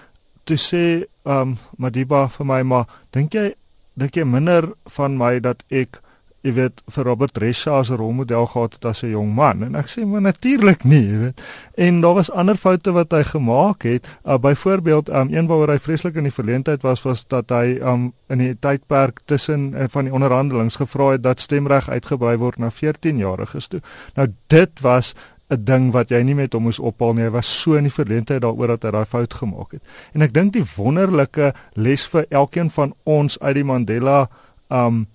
toe 0.43 0.57
sê 0.57 1.05
um 1.23 1.57
Madiba 1.77 2.29
vir 2.29 2.45
my 2.45 2.61
maar 2.61 2.85
dink 3.09 3.33
jy 3.33 3.55
dink 3.93 4.15
jy 4.15 4.23
minder 4.23 4.73
van 4.85 5.17
my 5.17 5.39
dat 5.39 5.63
ek 5.67 6.01
jy 6.47 6.53
weet 6.55 6.81
vir 6.95 7.07
Robert 7.07 7.37
Resha 7.41 7.79
as 7.81 7.89
'n 7.91 7.99
rolmodel 7.99 8.47
gehad 8.47 8.73
het 8.73 8.85
as 8.85 9.03
'n 9.03 9.11
jong 9.11 9.33
man. 9.35 9.63
En 9.63 9.75
ek 9.75 9.87
sê 9.87 10.05
maar 10.05 10.21
natuurlik 10.21 10.83
nie 10.83 11.03
jy 11.07 11.17
weet. 11.19 11.41
En 11.75 12.01
daar 12.01 12.13
was 12.13 12.31
ander 12.31 12.57
foute 12.57 12.91
wat 12.91 13.11
hy 13.11 13.23
gemaak 13.23 13.83
het. 13.83 14.07
Uh, 14.25 14.37
byvoorbeeld 14.37 15.09
um, 15.09 15.33
een 15.33 15.47
waaroor 15.47 15.69
hy 15.69 15.79
vreeslik 15.79 16.15
in 16.15 16.23
die 16.23 16.31
verleentheid 16.31 16.81
was 16.81 17.01
was 17.01 17.25
dat 17.27 17.49
hy 17.49 17.79
um, 17.81 18.13
in 18.29 18.37
die 18.37 18.55
tydperk 18.59 19.19
tussen 19.25 19.73
uh, 19.73 19.83
van 19.89 20.03
die 20.03 20.13
onderhandelings 20.13 20.75
gevra 20.75 21.11
het 21.11 21.23
dat 21.23 21.39
stemreg 21.39 21.89
uitgebrei 21.89 22.37
word 22.37 22.57
na 22.57 22.71
14 22.71 23.17
jariges 23.17 23.67
toe. 23.67 23.81
Nou 24.15 24.27
dit 24.47 24.81
was 24.81 25.15
'n 25.49 25.63
ding 25.63 25.91
wat 25.91 26.09
jy 26.09 26.21
nie 26.23 26.35
met 26.35 26.53
hom 26.53 26.63
moes 26.63 26.79
ophaal 26.79 27.13
nie. 27.13 27.23
Hy 27.23 27.29
was 27.29 27.61
so 27.61 27.73
in 27.73 27.87
die 27.87 27.93
verleentheid 27.93 28.41
daaroor 28.41 28.67
dat 28.67 28.83
hy 28.83 28.91
daai 28.91 29.05
fout 29.05 29.33
gemaak 29.33 29.71
het. 29.71 29.83
En 30.13 30.21
ek 30.21 30.33
dink 30.33 30.53
die 30.53 30.65
wonderlike 30.75 31.53
les 31.73 32.07
vir 32.07 32.25
elkeen 32.29 32.69
van 32.69 32.93
ons 33.03 33.39
uit 33.39 33.55
die 33.55 33.63
Mandela 33.63 34.29
um 34.67 35.05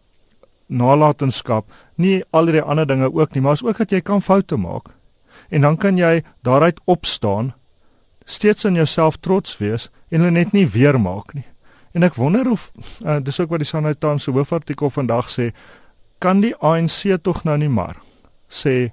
nalatenskap, 0.67 1.67
nie 1.97 2.23
al 2.31 2.47
die 2.47 2.63
ander 2.63 2.87
dinge 2.87 3.13
ook 3.13 3.35
nie, 3.35 3.43
maar 3.43 3.59
is 3.59 3.65
ook 3.65 3.79
dat 3.79 3.91
jy 3.91 4.01
kan 4.01 4.23
foute 4.23 4.57
maak. 4.57 4.93
En 5.49 5.61
dan 5.61 5.77
kan 5.77 5.97
jy 5.97 6.23
daaruit 6.43 6.81
opstaan, 6.85 7.53
steeds 8.25 8.65
in 8.65 8.75
jouself 8.75 9.17
trots 9.17 9.59
wees 9.59 9.91
en 10.11 10.23
dit 10.23 10.33
net 10.33 10.53
nie 10.53 10.67
weer 10.69 11.01
maak 11.01 11.35
nie. 11.35 11.47
En 11.93 12.03
ek 12.03 12.17
wonder 12.17 12.49
of 12.51 12.71
uh, 13.05 13.19
dis 13.21 13.41
ook 13.41 13.51
wat 13.53 13.65
die 13.65 13.69
Sunday 13.69 13.95
Times 13.95 14.25
se 14.25 14.33
hoofartikel 14.33 14.91
vandag 14.91 15.29
sê, 15.29 15.51
kan 16.19 16.41
die 16.41 16.55
ANC 16.57 17.19
tog 17.23 17.43
nou 17.45 17.59
nie 17.59 17.69
maar 17.73 17.99
sê 18.53 18.93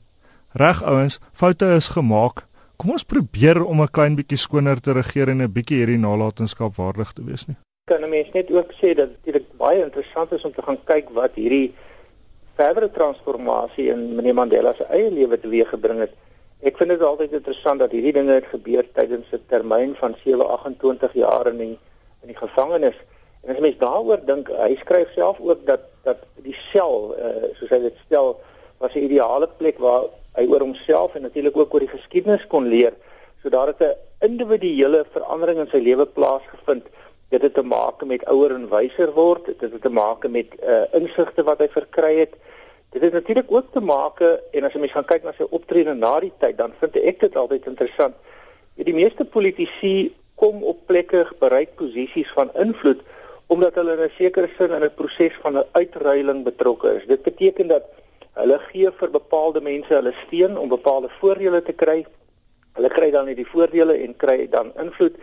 reg 0.58 0.84
ouens, 0.84 1.20
foute 1.34 1.68
is 1.76 1.92
gemaak. 1.94 2.48
Kom 2.80 2.96
ons 2.96 3.04
probeer 3.04 3.62
om 3.64 3.82
'n 3.82 3.92
klein 3.92 4.16
bietjie 4.16 4.40
skoner 4.40 4.80
te 4.82 4.94
regeer 4.94 5.30
en 5.30 5.42
'n 5.42 5.52
bietjie 5.52 5.78
hierdie 5.78 6.00
nalatenskap 6.00 6.76
waardig 6.76 7.14
te 7.14 7.24
wees 7.24 7.48
nie 7.48 7.60
kan 7.90 8.04
'n 8.06 8.10
mens 8.10 8.32
net 8.34 8.52
ook 8.52 8.72
sê 8.82 8.94
dat 8.94 9.10
dit 9.26 9.46
baie 9.58 9.82
interessant 9.82 10.32
is 10.32 10.46
om 10.46 10.54
te 10.54 10.62
gaan 10.62 10.80
kyk 10.92 11.10
wat 11.20 11.34
hierdie 11.42 11.74
verdere 12.60 12.90
transformasie 12.92 13.88
in 13.94 14.16
meneer 14.16 14.36
Mandela 14.40 14.74
se 14.74 14.86
eie 14.96 15.12
lewe 15.12 15.40
teweeggebring 15.40 16.00
het. 16.06 16.14
Ek 16.62 16.78
vind 16.78 16.90
dit 16.90 17.04
altyd 17.04 17.32
interessant 17.38 17.80
dat 17.80 17.94
hierdie 17.96 18.14
dinge 18.14 18.36
het 18.36 18.50
gebeur 18.52 18.86
tydens 18.94 19.32
'n 19.32 19.46
termyn 19.48 19.96
van 19.96 20.16
728 20.24 21.14
jaar 21.14 21.48
in 21.48 21.58
die 21.58 21.78
in 22.24 22.28
die 22.34 22.42
gevangenis. 22.46 22.98
En 23.44 23.56
as 23.56 23.62
mens 23.64 23.78
daaroor 23.78 24.20
dink, 24.26 24.50
hy 24.52 24.76
skryf 24.76 25.14
self 25.16 25.40
ook 25.40 25.66
dat 25.66 25.88
dat 26.04 26.18
die 26.44 26.56
sel, 26.72 27.16
uh, 27.16 27.50
soos 27.60 27.70
hy 27.70 27.80
dit 27.80 27.98
stel, 28.06 28.40
was 28.78 28.94
'n 28.96 29.08
ideale 29.08 29.48
plek 29.58 29.78
waar 29.80 30.04
hy 30.36 30.46
oor 30.48 30.60
homself 30.60 31.16
en 31.16 31.22
natuurlik 31.22 31.58
ook 31.58 31.74
oor 31.74 31.80
die 31.80 31.96
geskiedenis 31.98 32.48
kon 32.48 32.68
leer, 32.68 32.94
sodat 33.42 33.80
dit 33.80 33.88
'n 33.88 34.30
individuele 34.30 35.06
verandering 35.12 35.60
in 35.60 35.70
sy 35.72 35.78
lewe 35.78 36.06
plaasgevind 36.06 36.86
Dit 37.30 37.42
het 37.42 37.54
te 37.54 37.64
maak 37.64 38.04
met 38.06 38.26
ouer 38.26 38.56
en 38.56 38.70
wyser 38.70 39.12
word, 39.14 39.46
dit 39.46 39.62
het 39.62 39.82
te 39.82 39.90
maak 39.90 40.28
met 40.28 40.56
uh 40.64 40.86
insigte 40.98 41.44
wat 41.44 41.60
hy 41.60 41.68
verkry 41.70 42.16
het. 42.20 42.34
Dit 42.90 43.02
het 43.02 43.14
natuurlik 43.14 43.52
ook 43.52 43.72
te 43.72 43.82
maak 43.82 44.22
en 44.22 44.64
as 44.66 44.74
jy 44.74 44.80
mens 44.80 44.96
gaan 44.96 45.06
kyk 45.06 45.24
na 45.24 45.34
sy 45.38 45.46
optrede 45.50 45.94
na 45.94 46.20
die 46.20 46.34
tyd, 46.42 46.58
dan 46.58 46.74
vind 46.80 46.98
ek 46.98 47.20
dit 47.20 47.36
altyd 47.38 47.68
interessant. 47.70 48.16
Die 48.80 48.96
meeste 48.96 49.26
politici 49.26 50.16
kom 50.40 50.64
op 50.64 50.86
plekke 50.88 51.28
bereik 51.40 51.76
posisies 51.76 52.32
van 52.34 52.50
invloed 52.56 53.02
omdat 53.50 53.76
hulle 53.76 53.96
in 53.98 54.04
'n 54.06 54.14
sekere 54.18 54.50
sin 54.58 54.72
in 54.72 54.84
'n 54.84 54.96
proses 54.96 55.34
van 55.42 55.58
'n 55.58 55.70
uitruiling 55.72 56.44
betrokke 56.44 56.96
is. 56.98 57.06
Dit 57.08 57.22
beteken 57.24 57.68
dat 57.68 57.86
hulle 58.34 58.60
gee 58.60 58.92
vir 58.92 59.10
bepaalde 59.12 59.62
mense 59.62 59.94
hulle 59.94 60.14
steun 60.26 60.58
om 60.58 60.70
bepaalde 60.70 61.10
voordele 61.20 61.62
te 61.62 61.74
kry. 61.74 62.06
Hulle 62.74 62.90
kry 62.90 63.12
dan 63.12 63.26
hierdie 63.26 63.52
voordele 63.54 63.94
en 63.94 64.16
kry 64.18 64.48
dan 64.50 64.72
invloed 64.78 65.16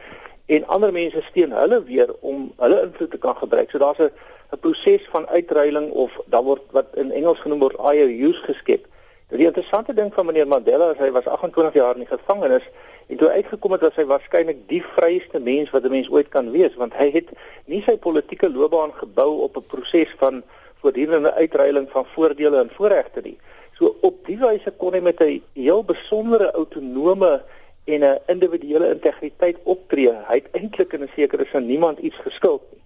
en 0.46 0.66
ander 0.66 0.92
mense 0.92 1.22
steun 1.22 1.52
hulle 1.52 1.82
weer 1.84 2.10
om 2.20 2.52
hulle 2.56 2.82
invloed 2.82 3.10
te 3.10 3.18
kan 3.18 3.36
gebruik. 3.36 3.70
So 3.70 3.78
daar's 3.78 3.98
'n 3.98 4.10
'n 4.52 4.58
proses 4.58 5.06
van 5.10 5.26
uitruiling 5.28 5.90
of 5.90 6.12
dan 6.26 6.44
word 6.44 6.62
wat 6.70 6.86
in 6.94 7.10
Engels 7.12 7.40
genoem 7.40 7.58
word 7.58 7.78
IOUs 7.94 8.38
geskep. 8.46 8.86
Die 9.28 9.46
interessante 9.46 9.94
ding 9.94 10.14
van 10.14 10.26
meneer 10.26 10.46
Mandela 10.46 10.92
is 10.92 11.00
hy 11.02 11.10
was 11.10 11.26
28 11.26 11.74
jaar 11.74 11.94
in 11.94 12.04
die 12.04 12.18
gevangenis 12.18 12.62
en 13.06 13.16
toe 13.16 13.28
uitgekom 13.28 13.72
het 13.74 13.80
dat 13.80 13.96
hy 13.98 14.04
waarskynlik 14.06 14.60
die 14.70 14.82
vryste 14.82 15.40
mens 15.40 15.70
wat 15.74 15.82
'n 15.84 15.90
mens 15.90 16.10
ooit 16.10 16.28
kan 16.28 16.50
wees 16.50 16.74
want 16.74 16.94
hy 16.94 17.10
het 17.10 17.28
nie 17.64 17.82
sy 17.82 17.96
politieke 17.96 18.50
loopbaan 18.50 18.94
gebou 18.94 19.42
op 19.42 19.56
'n 19.56 19.66
proses 19.66 20.14
van 20.18 20.42
voortdurende 20.80 21.32
uitruiling 21.34 21.90
van 21.90 22.06
voordele 22.14 22.60
en 22.60 22.70
voorregte 22.70 23.20
nie. 23.22 23.38
So 23.74 23.96
op 24.00 24.22
die 24.26 24.38
wyse 24.38 24.70
kon 24.76 24.92
hy 24.92 25.00
met 25.00 25.20
'n 25.20 25.42
heel 25.52 25.84
besondere 25.84 26.50
autonome 26.52 27.42
en 27.86 28.00
'n 28.02 28.18
individuele 28.26 28.88
integriteit 28.90 29.56
optree. 29.62 30.12
Hy 30.28 30.34
het 30.34 30.48
eintlik 30.52 30.92
in 30.92 31.02
'n 31.02 31.10
sekere 31.14 31.46
sin 31.52 31.66
niemand 31.66 31.98
iets 31.98 32.16
geskuld 32.16 32.62
nie. 32.72 32.82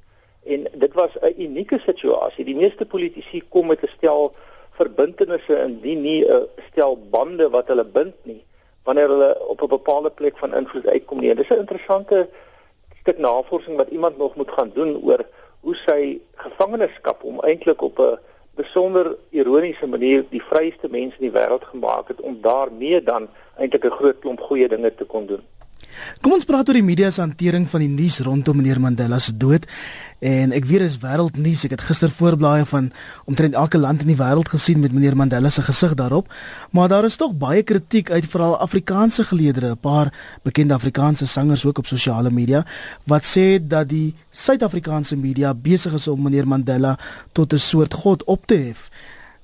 En 0.54 0.66
dit 0.72 0.92
was 0.92 1.10
'n 1.20 1.34
unieke 1.36 1.78
situasie. 1.78 2.44
Die 2.44 2.56
meeste 2.56 2.86
politici 2.86 3.42
kom 3.48 3.66
met 3.66 3.82
'n 3.82 3.92
stel 3.96 4.34
verbintenisse 4.70 5.56
en 5.56 5.78
nie 5.82 5.96
nie 5.96 6.24
'n 6.24 6.46
stel 6.70 6.98
bande 7.10 7.50
wat 7.50 7.66
hulle 7.66 7.84
bind 7.84 8.14
nie 8.22 8.44
wanneer 8.82 9.08
hulle 9.08 9.46
op 9.48 9.62
'n 9.62 9.76
bepaalde 9.78 10.10
plek 10.10 10.38
van 10.38 10.54
invloed 10.54 10.88
uitkom 10.88 11.20
nie. 11.20 11.34
Dis 11.34 11.48
'n 11.48 11.64
interessante 11.64 12.28
stuk 13.00 13.18
navorsing 13.18 13.76
wat 13.76 13.88
iemand 13.88 14.18
nog 14.18 14.34
moet 14.34 14.50
gaan 14.50 14.70
doen 14.74 15.02
oor 15.02 15.26
hoe 15.60 15.74
sy 15.74 16.20
gevangenskap 16.34 17.22
om 17.22 17.40
eintlik 17.40 17.82
op 17.82 17.98
'n 17.98 18.18
besonder 18.60 19.16
ironiese 19.30 19.86
manier 19.86 20.24
die 20.30 20.42
vryste 20.42 20.88
mense 20.88 21.16
in 21.18 21.28
die 21.28 21.36
wêreld 21.36 21.64
gemaak 21.72 22.12
het 22.12 22.20
om 22.20 22.38
daarmee 22.42 23.02
dan 23.02 23.28
eintlik 23.56 23.84
'n 23.84 23.98
groot 23.98 24.18
klomp 24.20 24.40
goeie 24.40 24.68
dinge 24.68 24.94
te 24.94 25.04
kon 25.04 25.26
doen. 25.26 25.42
Kom 26.20 26.34
ons 26.36 26.44
praat 26.44 26.68
oor 26.68 26.76
die 26.76 26.84
media 26.84 27.10
se 27.10 27.22
hantering 27.22 27.66
van 27.70 27.80
die 27.80 27.88
nuus 27.88 28.20
rondom 28.26 28.56
meneer 28.60 28.80
Mandela 28.80 29.18
se 29.18 29.32
dood. 29.36 29.66
En 30.20 30.52
ek 30.52 30.66
weet 30.68 30.84
dit 30.84 30.90
is 30.90 30.98
wêreldnuus. 31.00 31.64
Ek 31.64 31.74
het 31.76 31.84
gister 31.86 32.12
voorblaaie 32.12 32.66
van 32.68 32.90
omtrent 33.30 33.56
elke 33.56 33.80
land 33.80 34.04
in 34.04 34.12
die 34.12 34.18
wêreld 34.18 34.50
gesien 34.52 34.82
met 34.82 34.92
meneer 34.92 35.16
Mandela 35.16 35.48
se 35.50 35.64
gesig 35.64 35.94
daarop. 35.96 36.28
Maar 36.76 36.92
daar 36.92 37.08
is 37.08 37.16
tog 37.16 37.32
baie 37.40 37.62
kritiek 37.62 38.10
uit 38.10 38.28
veral 38.28 38.58
Afrikaanse 38.60 39.24
geleedere, 39.24 39.72
'n 39.72 39.80
paar 39.80 40.12
bekende 40.42 40.74
Afrikaanse 40.74 41.26
sangers 41.26 41.64
ook 41.64 41.78
op 41.78 41.86
sosiale 41.86 42.30
media 42.30 42.64
wat 43.06 43.24
sê 43.24 43.58
dat 43.60 43.88
die 43.88 44.14
Suid-Afrikaanse 44.30 45.16
media 45.16 45.54
besig 45.54 45.92
is 45.92 46.08
om 46.08 46.22
meneer 46.22 46.46
Mandela 46.46 46.98
tot 47.32 47.52
'n 47.52 47.58
soort 47.58 47.94
god 47.94 48.24
op 48.24 48.46
te 48.46 48.54
hef. 48.54 48.90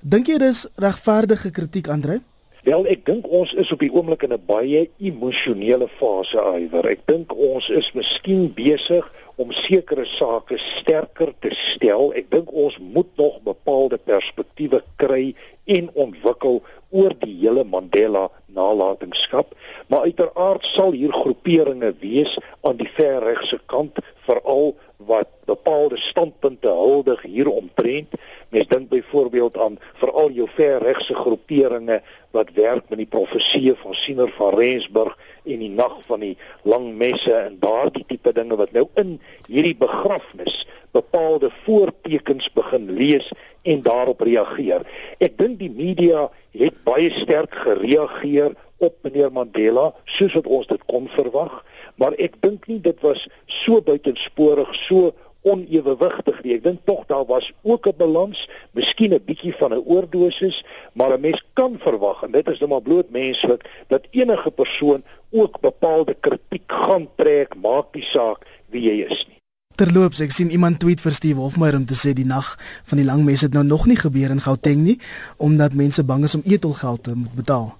Dink 0.00 0.26
jy 0.26 0.38
dis 0.38 0.66
regverdige 0.76 1.50
kritiek, 1.50 1.88
Andre? 1.88 2.20
Wel, 2.66 2.82
ek 2.90 3.04
dink 3.06 3.28
ons 3.30 3.52
is 3.62 3.68
op 3.70 3.78
die 3.78 3.92
oomblik 3.94 4.25
in 4.26 4.32
'n 4.35 4.42
baie 4.46 4.80
emosionele 4.99 5.87
fase 6.00 6.40
aiwer. 6.42 6.88
Ek 6.90 7.04
dink 7.06 7.30
ons 7.30 7.68
is 7.70 7.92
miskien 7.94 8.49
besig 8.54 9.06
om 9.37 9.52
sekere 9.52 10.04
sake 10.04 10.58
sterker 10.58 11.30
te 11.38 11.52
stel. 11.54 12.11
Ek 12.18 12.26
dink 12.30 12.50
ons 12.50 12.78
moet 12.78 13.06
nog 13.23 13.38
bepaalde 13.46 13.99
perspektiewe 13.99 14.82
kry 14.96 15.35
en 15.64 15.90
ontwikkel 15.94 16.58
oor 16.90 17.14
die 17.20 17.37
hele 17.38 17.64
Mandela 17.64 18.30
nalatenskap, 18.46 19.54
maar 19.87 20.08
uiteraard 20.08 20.66
sal 20.66 20.90
hier 20.92 21.12
groeperinge 21.12 21.94
wees 22.00 22.35
aan 22.62 22.76
die 22.82 22.90
verregse 22.99 23.61
kant 23.66 23.99
veral 24.26 24.75
wat 24.96 25.28
bepaalde 25.46 25.96
standpunte 25.96 26.68
huldig 26.68 27.23
hier 27.23 27.50
omtrent. 27.50 28.14
Mens 28.56 28.68
dink 28.68 28.88
byvoorbeeld 28.88 29.58
aan 29.58 29.78
veral 30.00 30.30
jou 30.30 30.48
verregse 30.54 31.14
groeperinge 31.14 31.98
wat 32.32 32.52
werk 32.56 32.86
met 32.88 33.02
die 33.02 33.08
profeseë 33.12 33.75
van 33.82 33.94
Siener 33.94 34.32
van 34.38 34.56
Rensburg 34.56 35.12
en 35.44 35.60
die 35.60 35.68
nag 35.68 35.98
van 36.08 36.25
die 36.25 36.38
lang 36.64 36.86
messe 36.96 37.34
en 37.34 37.58
daardie 37.60 38.06
tipe 38.08 38.32
dinge 38.32 38.56
wat 38.56 38.72
nou 38.72 38.86
in 39.02 39.18
hierdie 39.44 39.76
begrafnis 39.76 40.62
bepaalde 40.96 41.50
voortekens 41.66 42.48
begin 42.56 42.88
lees 42.96 43.28
en 43.68 43.84
daarop 43.84 44.25
reageer. 44.25 44.88
Ek 45.20 45.36
dink 45.36 45.60
die 45.60 45.72
media 45.76 46.30
het 46.56 46.80
baie 46.88 47.12
sterk 47.12 47.60
gereageer 47.66 48.56
op 48.80 48.96
meneer 49.04 49.36
Mandela 49.36 49.90
soos 50.16 50.32
wat 50.40 50.48
ons 50.48 50.72
dit 50.72 50.88
kon 50.88 51.12
verwag 51.12 51.60
maar 52.00 52.16
ek 52.20 52.40
dink 52.44 52.66
nie 52.70 52.80
dit 52.84 52.98
was 53.04 53.25
so 53.48 53.80
buitensporig 53.84 54.72
so 54.76 55.12
onewewigtig 55.46 56.42
nie. 56.42 56.56
Ek 56.56 56.64
dink 56.66 56.82
tog 56.88 57.06
daar 57.10 57.24
was 57.28 57.52
ook 57.62 57.86
'n 57.86 57.96
balans, 57.96 58.48
miskien 58.72 59.14
'n 59.14 59.24
bietjie 59.24 59.54
van 59.54 59.72
'n 59.72 59.86
oordosis, 59.86 60.64
maar 60.92 61.12
'n 61.12 61.20
mens 61.20 61.44
kan 61.52 61.78
verwag 61.78 62.22
en 62.22 62.32
dit 62.32 62.48
is 62.48 62.58
net 62.58 62.68
maar 62.68 62.82
bloot 62.82 63.10
menslik 63.10 63.62
dat 63.88 64.06
enige 64.10 64.50
persoon 64.50 65.02
ook 65.30 65.60
bepaalde 65.60 66.14
kritiek 66.14 66.72
gaan 66.72 67.08
trek, 67.16 67.54
maak 67.56 67.94
nie 67.94 68.04
saak 68.04 68.46
wie 68.70 68.82
jy 68.82 69.06
is 69.06 69.26
nie. 69.28 69.36
Terloops, 69.76 70.22
ek 70.24 70.32
sien 70.32 70.48
iemand 70.50 70.78
tweet 70.80 71.02
vir 71.04 71.12
Steve 71.12 71.40
Hofmeyer 71.40 71.76
om 71.76 71.84
te 71.84 71.94
sê 71.94 72.14
die 72.16 72.24
nag 72.24 72.54
van 72.88 72.96
die 72.96 73.04
lang 73.04 73.24
mes 73.24 73.42
het 73.44 73.52
nou 73.52 73.64
nog 73.64 73.84
nie 73.86 73.98
gebeur 74.00 74.30
in 74.32 74.40
Gauteng 74.40 74.80
nie 74.86 74.96
omdat 75.36 75.76
mense 75.76 76.00
bang 76.02 76.24
is 76.24 76.34
om 76.34 76.42
etelgeld 76.48 77.02
te 77.02 77.12
moet 77.14 77.34
betaal. 77.34 77.76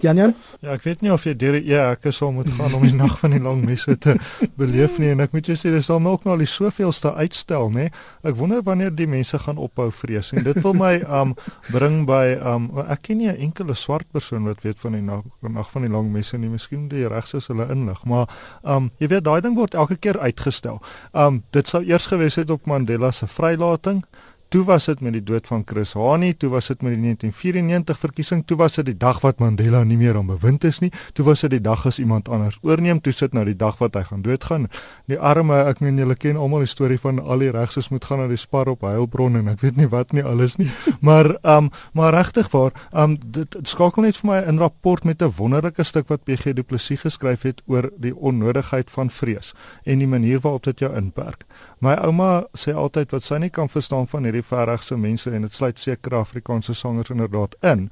Jan 0.00 0.16
Jan? 0.16 0.34
Ja, 0.60 0.72
ek 0.76 0.84
weet 0.86 1.02
nie 1.04 1.10
of 1.12 1.24
jy 1.26 1.34
deur 1.36 1.56
die 1.58 1.74
EHK 1.74 2.12
sal 2.14 2.32
moet 2.32 2.48
gaan 2.56 2.72
om 2.76 2.84
die 2.86 2.94
nag 2.96 3.18
van 3.20 3.34
die 3.34 3.40
lang 3.42 3.64
mes 3.66 3.84
te 4.00 4.14
beleef 4.60 4.96
nie 5.02 5.10
en 5.12 5.20
ek 5.24 5.34
moet 5.36 5.50
jou 5.50 5.56
sê 5.58 5.72
dis 5.74 5.90
al 5.92 6.00
nog 6.00 6.24
nou 6.24 6.36
al 6.36 6.44
die 6.44 6.48
soveelste 6.48 7.12
uitstel, 7.18 7.68
nê. 7.74 7.88
Ek 8.26 8.38
wonder 8.38 8.62
wanneer 8.64 8.94
die 8.96 9.08
mense 9.10 9.38
gaan 9.42 9.60
ophou 9.60 9.90
vrees 9.92 10.32
en 10.32 10.44
dit 10.46 10.60
wil 10.64 10.76
my 10.78 10.94
um 11.20 11.34
bring 11.68 12.04
by 12.08 12.38
um 12.52 12.70
ek 12.86 13.04
ken 13.08 13.20
nie 13.20 13.28
'n 13.28 13.50
enkele 13.50 13.74
swart 13.74 14.08
persoon 14.12 14.48
wat 14.48 14.62
weet 14.64 14.80
van 14.80 14.96
die 14.96 15.04
nag, 15.04 15.24
nag 15.42 15.70
van 15.70 15.82
die 15.82 15.92
lang 15.92 16.12
mes 16.12 16.32
nie. 16.32 16.48
Miskien 16.48 16.88
die 16.88 17.06
regses 17.08 17.50
hulle 17.52 17.68
inlig, 17.70 18.04
maar 18.04 18.28
um 18.64 18.90
jy 18.98 19.08
weet 19.08 19.24
daai 19.24 19.40
ding 19.40 19.56
word 19.56 19.74
elke 19.74 19.96
keer 19.96 20.18
uitgestel. 20.18 20.80
Um 21.12 21.42
dit 21.52 21.68
sou 21.68 21.82
eers 21.84 22.06
gewees 22.06 22.36
het 22.36 22.50
op 22.50 22.66
Mandela 22.66 23.12
se 23.12 23.26
vrylating. 23.26 24.04
Toe 24.50 24.64
was 24.64 24.84
dit 24.84 25.00
met 25.00 25.12
die 25.14 25.22
dood 25.22 25.46
van 25.46 25.62
Chris 25.64 25.92
Hani, 25.94 26.32
toe 26.34 26.48
was 26.50 26.66
dit 26.66 26.80
met 26.82 26.96
die 26.96 27.00
1994 27.00 27.98
verkiesing, 27.98 28.40
toe 28.46 28.56
was 28.58 28.74
dit 28.80 28.88
die 28.88 28.96
dag 28.98 29.20
wat 29.22 29.38
Mandela 29.38 29.84
nie 29.86 29.96
meer 29.96 30.16
aan 30.18 30.26
bewind 30.26 30.64
is 30.66 30.80
nie, 30.82 30.88
toe 31.14 31.22
was 31.28 31.44
dit 31.44 31.52
die 31.54 31.60
dag 31.62 31.84
as 31.86 32.00
iemand 32.02 32.26
anders 32.28 32.56
oorneem, 32.66 32.98
toe 32.98 33.12
sit 33.14 33.30
nou 33.32 33.44
die 33.46 33.54
dag 33.54 33.78
wat 33.78 33.94
hy 33.94 34.02
gaan 34.08 34.24
doodgaan. 34.26 34.66
Die 35.06 35.18
arme, 35.22 35.60
ek 35.70 35.78
meen 35.78 36.00
julle 36.02 36.16
ken 36.18 36.34
almal 36.34 36.64
die 36.66 36.70
storie 36.72 36.98
van 36.98 37.20
al 37.22 37.44
die 37.44 37.52
regses 37.54 37.92
moet 37.94 38.08
gaan 38.08 38.24
na 38.24 38.26
die 38.26 38.40
spar 38.42 38.72
op 38.72 38.82
Heilbron 38.82 39.38
en 39.38 39.52
ek 39.52 39.62
weet 39.62 39.78
nie 39.78 39.86
wat 39.92 40.10
nie 40.18 40.26
alles 40.26 40.58
nie. 40.58 40.66
Maar 41.06 41.30
ehm 41.36 41.70
um, 41.70 41.70
maar 41.94 42.10
regtig 42.14 42.50
waar, 42.50 42.74
ehm 42.90 43.14
um, 43.14 43.16
dit, 43.22 43.46
dit 43.54 43.70
skakel 43.70 44.02
net 44.02 44.18
vir 44.18 44.30
my 44.32 44.40
in 44.50 44.58
rapport 44.58 45.06
met 45.06 45.22
'n 45.22 45.30
wonderlike 45.38 45.86
stuk 45.86 46.10
wat 46.10 46.24
PG 46.26 46.56
Du 46.58 46.62
Plessis 46.66 47.06
geskryf 47.06 47.46
het 47.46 47.62
oor 47.66 47.92
die 47.98 48.16
onnodigheid 48.16 48.90
van 48.90 49.10
vrees 49.10 49.54
en 49.84 49.98
die 49.98 50.10
manier 50.10 50.40
waarop 50.40 50.64
dit 50.64 50.78
jou 50.78 50.90
inperk. 50.96 51.46
My 51.78 51.94
ouma 51.94 52.46
sê 52.58 52.74
altyd 52.74 53.10
wat 53.12 53.22
sy 53.22 53.38
nie 53.38 53.50
kan 53.50 53.68
verstaan 53.68 54.08
van 54.08 54.24
hierdie 54.24 54.39
die 54.39 54.39
verregse 54.42 54.96
mense 54.96 55.30
en 55.30 55.42
dit 55.42 55.52
sluit 55.52 55.78
seker 55.78 56.14
Afrikaanse 56.18 56.74
sangers 56.74 57.10
inderdaad 57.10 57.56
in 57.66 57.88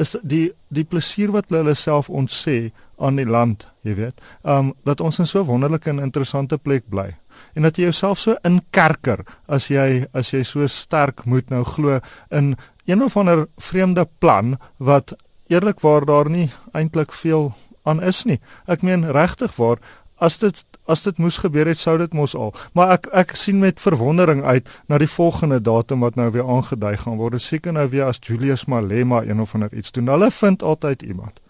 is 0.00 0.16
die 0.22 0.52
die 0.68 0.84
plesier 0.84 1.32
wat 1.34 1.50
hulle 1.50 1.62
hulle 1.62 1.74
self 1.76 2.08
ontsê 2.10 2.72
aan 3.02 3.18
die 3.18 3.26
land, 3.26 3.66
jy 3.82 3.94
weet. 3.98 4.20
Um 4.42 4.72
dat 4.86 5.00
ons 5.00 5.18
in 5.18 5.26
so 5.26 5.44
wonderlike 5.44 5.90
en 5.90 6.00
interessante 6.00 6.58
plek 6.58 6.88
bly 6.88 7.10
en 7.56 7.66
dat 7.66 7.76
jy 7.76 7.88
jouself 7.90 8.20
so 8.20 8.36
inkerker 8.46 9.24
as 9.48 9.68
jy 9.70 10.04
as 10.14 10.32
jy 10.32 10.42
so 10.46 10.66
sterk 10.68 11.26
moet 11.26 11.50
nou 11.50 11.64
glo 11.64 12.00
in 12.30 12.54
een 12.86 13.02
of 13.02 13.16
ander 13.16 13.46
vreemde 13.58 14.06
plan 14.18 14.56
wat 14.78 15.14
eerlikwaar 15.52 16.06
daar 16.06 16.30
nie 16.30 16.50
eintlik 16.72 17.12
veel 17.12 17.52
aan 17.82 18.02
is 18.02 18.22
nie. 18.24 18.38
Ek 18.70 18.82
meen 18.86 19.04
regtig 19.10 19.56
waar 19.58 19.80
as 20.22 20.38
dit 20.38 20.64
as 20.90 21.04
dit 21.06 21.18
moes 21.22 21.36
gebeur 21.38 21.68
het 21.70 21.78
sou 21.78 21.94
dit 21.98 22.14
mos 22.16 22.34
al. 22.34 22.50
Maar 22.74 22.96
ek 22.96 23.06
ek 23.22 23.34
sien 23.38 23.60
met 23.62 23.80
verwondering 23.80 24.42
uit 24.44 24.68
na 24.90 24.98
die 24.98 25.10
volgende 25.10 25.60
datum 25.62 26.02
wat 26.02 26.18
nou 26.18 26.30
weer 26.34 26.48
aangedui 26.48 26.96
gaan 27.04 27.18
word. 27.20 27.42
Seker 27.42 27.72
nou 27.72 27.86
weer 27.88 28.08
as 28.10 28.18
Julius 28.22 28.66
Malema 28.66 29.22
een 29.22 29.40
of 29.40 29.54
ander 29.54 29.72
iets 29.72 29.92
doen. 29.92 30.10
Hulle 30.10 30.30
vind 30.30 30.62
altyd 30.62 31.02
iemand. 31.02 31.40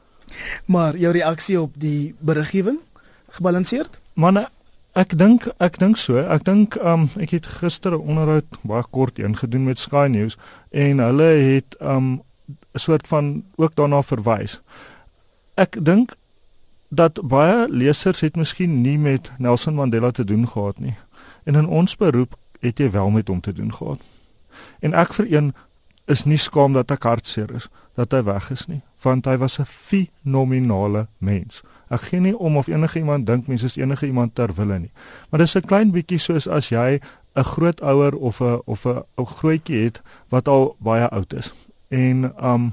Maar 0.64 0.96
jou 0.96 1.12
reaksie 1.12 1.60
op 1.60 1.72
die 1.76 2.14
beriggewing 2.20 2.78
gebalanseerd? 3.36 4.00
Man 4.14 4.44
ek 4.92 5.16
dink 5.16 5.48
ek 5.56 5.78
dink 5.80 5.96
so. 5.96 6.20
Ek 6.20 6.44
dink 6.44 6.76
um 6.84 7.08
ek 7.20 7.32
het 7.36 7.46
gister 7.60 7.96
'n 7.96 8.04
onderhoud 8.04 8.48
baie 8.62 8.84
kort 8.90 9.18
ingedoen 9.18 9.64
met 9.64 9.78
Sky 9.78 10.06
News 10.10 10.36
en 10.70 10.98
hulle 10.98 11.30
het 11.56 11.76
um 11.80 12.22
'n 12.74 12.78
soort 12.78 13.08
van 13.08 13.44
ook 13.56 13.74
daarna 13.74 14.02
verwys. 14.02 14.60
Ek 15.56 15.76
dink 15.84 16.16
dat 16.94 17.20
baie 17.24 17.68
lesers 17.72 18.20
het 18.20 18.36
miskien 18.36 18.80
nie 18.84 18.98
met 18.98 19.32
Nelson 19.38 19.74
Mandela 19.74 20.10
te 20.10 20.24
doen 20.24 20.48
gehad 20.48 20.78
nie. 20.78 20.94
En 21.44 21.54
in 21.54 21.66
ons 21.66 21.96
beroep 21.96 22.36
het 22.60 22.78
jy 22.78 22.90
wel 22.90 23.10
met 23.10 23.28
hom 23.28 23.40
te 23.40 23.52
doen 23.52 23.72
gehad. 23.72 24.00
En 24.84 24.92
ek 24.92 25.14
vir 25.16 25.30
een 25.32 25.54
is 26.04 26.26
nie 26.28 26.36
skaam 26.36 26.76
dat 26.76 26.90
ek 26.92 27.06
hartseer 27.08 27.54
is 27.56 27.70
dat 27.96 28.12
hy 28.12 28.20
weg 28.24 28.50
is 28.52 28.66
nie, 28.68 28.82
want 29.04 29.24
hy 29.24 29.36
was 29.40 29.58
'n 29.58 29.64
fenominale 29.64 31.06
mens. 31.18 31.62
Ek 31.88 32.00
gee 32.00 32.20
nie 32.20 32.36
om 32.36 32.56
of 32.56 32.68
enige 32.68 32.98
iemand 32.98 33.26
dink 33.26 33.46
mense 33.46 33.66
is 33.66 33.76
enige 33.76 34.06
iemand 34.06 34.34
ter 34.34 34.54
wille 34.54 34.78
nie. 34.78 34.92
Maar 35.30 35.40
dis 35.40 35.56
'n 35.56 35.66
klein 35.66 35.90
bietjie 35.92 36.18
soos 36.18 36.48
as 36.48 36.68
jy 36.68 37.00
'n 37.34 37.44
grootouer 37.44 38.16
of 38.16 38.40
'n 38.40 38.60
of 38.64 38.84
'n 38.86 39.02
ou 39.14 39.26
grootjie 39.26 39.84
het 39.84 40.02
wat 40.28 40.48
al 40.48 40.76
baie 40.78 41.08
oud 41.08 41.32
is. 41.32 41.52
En 41.88 42.32
um 42.44 42.72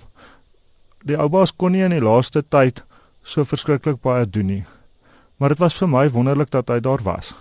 die 1.04 1.18
oubaas 1.18 1.56
kon 1.56 1.72
nie 1.72 1.84
in 1.84 1.92
die 1.92 2.02
laaste 2.02 2.44
tyd 2.48 2.84
so 3.24 3.44
verskriklik 3.44 4.02
baie 4.02 4.26
doen 4.30 4.46
nie. 4.46 4.66
Maar 5.38 5.50
dit 5.56 5.62
was 5.62 5.78
vir 5.80 5.90
my 5.90 6.10
wonderlik 6.12 6.52
dat 6.52 6.70
hy 6.70 6.80
daar 6.80 7.04
was. 7.04 7.34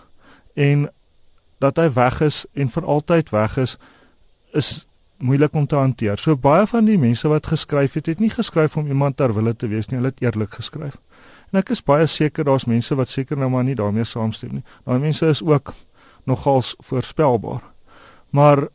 En 0.54 0.88
dat 1.58 1.76
hy 1.76 1.88
weg 1.92 2.20
is 2.20 2.44
en 2.54 2.70
vir 2.70 2.85
altyd 2.87 3.30
weg 3.35 3.56
is 3.56 3.76
is 4.56 4.87
moeilik 5.18 5.54
om 5.54 5.66
te 5.66 5.76
hanteer. 5.76 6.18
So 6.18 6.37
baie 6.37 6.66
van 6.66 6.87
die 6.87 6.99
mense 6.99 7.28
wat 7.28 7.47
geskryf 7.50 7.99
het, 7.99 8.06
het 8.06 8.20
nie 8.23 8.30
geskryf 8.30 8.76
om 8.76 8.87
iemand 8.87 9.16
ter 9.16 9.35
wille 9.35 9.54
te 9.56 9.68
wees 9.68 9.88
nie, 9.88 9.99
hulle 9.99 10.12
het 10.12 10.23
eerlik 10.23 10.54
geskryf. 10.54 10.97
En 11.50 11.58
ek 11.58 11.73
is 11.75 11.82
baie 11.82 12.06
seker 12.06 12.47
daar's 12.47 12.68
mense 12.70 12.94
wat 12.94 13.11
seker 13.11 13.38
nou 13.40 13.50
maar 13.50 13.66
nie 13.66 13.76
daarmee 13.76 14.06
saamstem 14.06 14.61
nie. 14.61 14.64
Daai 14.87 14.99
mense 15.02 15.26
is 15.26 15.42
ook 15.42 15.75
nogals 16.28 16.75
voorspelbaar. 16.87 17.64
Maar 18.30 18.68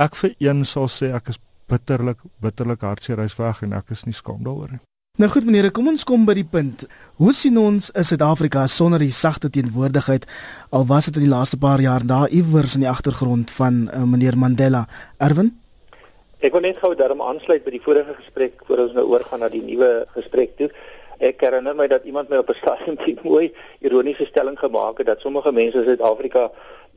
ek 0.00 0.16
vir 0.20 0.36
een 0.38 0.64
sal 0.68 0.88
sê 0.92 1.10
ek 1.16 1.32
is 1.34 1.40
bitterlik 1.72 2.22
bitterlik 2.44 2.84
hartseer 2.84 3.20
hy's 3.22 3.36
weg 3.38 3.62
en 3.66 3.72
ek 3.80 3.94
is 3.96 4.06
nie 4.06 4.16
skaam 4.16 4.42
daaroor 4.44 4.76
nie. 4.76 4.82
Nou 5.20 5.28
goed 5.28 5.44
meneer, 5.44 5.66
kom 5.76 5.90
ons 5.90 6.06
kom 6.08 6.22
by 6.24 6.32
die 6.38 6.46
punt. 6.48 6.86
Hoe 7.20 7.34
sien 7.36 7.58
ons 7.60 7.90
in 7.92 8.04
Suid-Afrika 8.08 8.62
sonder 8.72 9.02
die 9.04 9.12
sagte 9.12 9.50
teenwoordigheid 9.52 10.22
al 10.72 10.86
was 10.88 11.10
dit 11.10 11.18
in 11.20 11.26
die 11.26 11.32
laaste 11.32 11.58
paar 11.60 11.82
jaar 11.84 12.00
daar 12.08 12.32
iewers 12.32 12.78
in 12.78 12.86
die 12.86 12.88
agtergrond 12.88 13.52
van 13.52 13.82
uh, 13.92 14.06
meneer 14.08 14.38
Mandela? 14.40 14.80
Erwin? 15.20 15.50
Ek 16.40 16.56
wil 16.56 16.64
net 16.64 16.80
gou 16.80 16.94
daarom 16.96 17.20
aansluit 17.20 17.60
by 17.66 17.74
die 17.74 17.82
vorige 17.84 18.16
gesprek 18.22 18.64
voor 18.64 18.86
ons 18.86 18.96
nou 18.96 19.04
oorgaan 19.12 19.44
na 19.44 19.50
die 19.52 19.60
nuwe 19.60 19.90
gesprek 20.14 20.56
toe. 20.62 20.70
Ek 21.20 21.44
herinner 21.44 21.76
my 21.76 21.90
dat 21.92 22.08
iemand 22.08 22.32
my 22.32 22.40
op 22.40 22.48
'n 22.48 22.60
stadium 22.62 22.96
teen 23.04 23.20
mooi 23.20 23.52
ironiese 23.84 24.24
stelling 24.32 24.56
gemaak 24.56 25.04
het 25.04 25.12
dat 25.12 25.20
sommige 25.20 25.52
mense 25.52 25.84
in 25.84 25.90
Suid-Afrika 25.92 26.48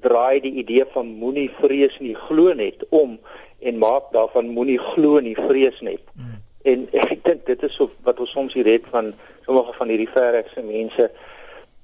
draai 0.07 0.39
die 0.39 0.55
idee 0.63 0.87
van 0.95 1.11
moenie 1.19 1.49
vrees 1.59 1.99
nie 1.99 2.15
glo 2.15 2.55
net 2.55 2.87
om 2.95 3.19
en 3.59 3.77
maak 3.77 4.07
daarvan 4.15 4.55
moenie 4.55 4.79
glo 4.79 5.19
nie 5.19 5.35
vrees 5.35 5.83
net. 5.83 6.07
Hmm. 6.15 6.44
En 6.71 6.87
ek 7.13 7.23
dink 7.27 7.45
dit 7.45 7.63
is 7.67 7.77
so 7.77 7.91
wat 8.07 8.19
ons 8.23 8.33
soms 8.37 8.53
hier 8.57 8.67
het 8.69 8.85
van 8.93 9.13
sommige 9.45 9.73
van 9.77 9.93
hierdie 9.93 10.11
verregse 10.11 10.61
mense. 10.65 11.09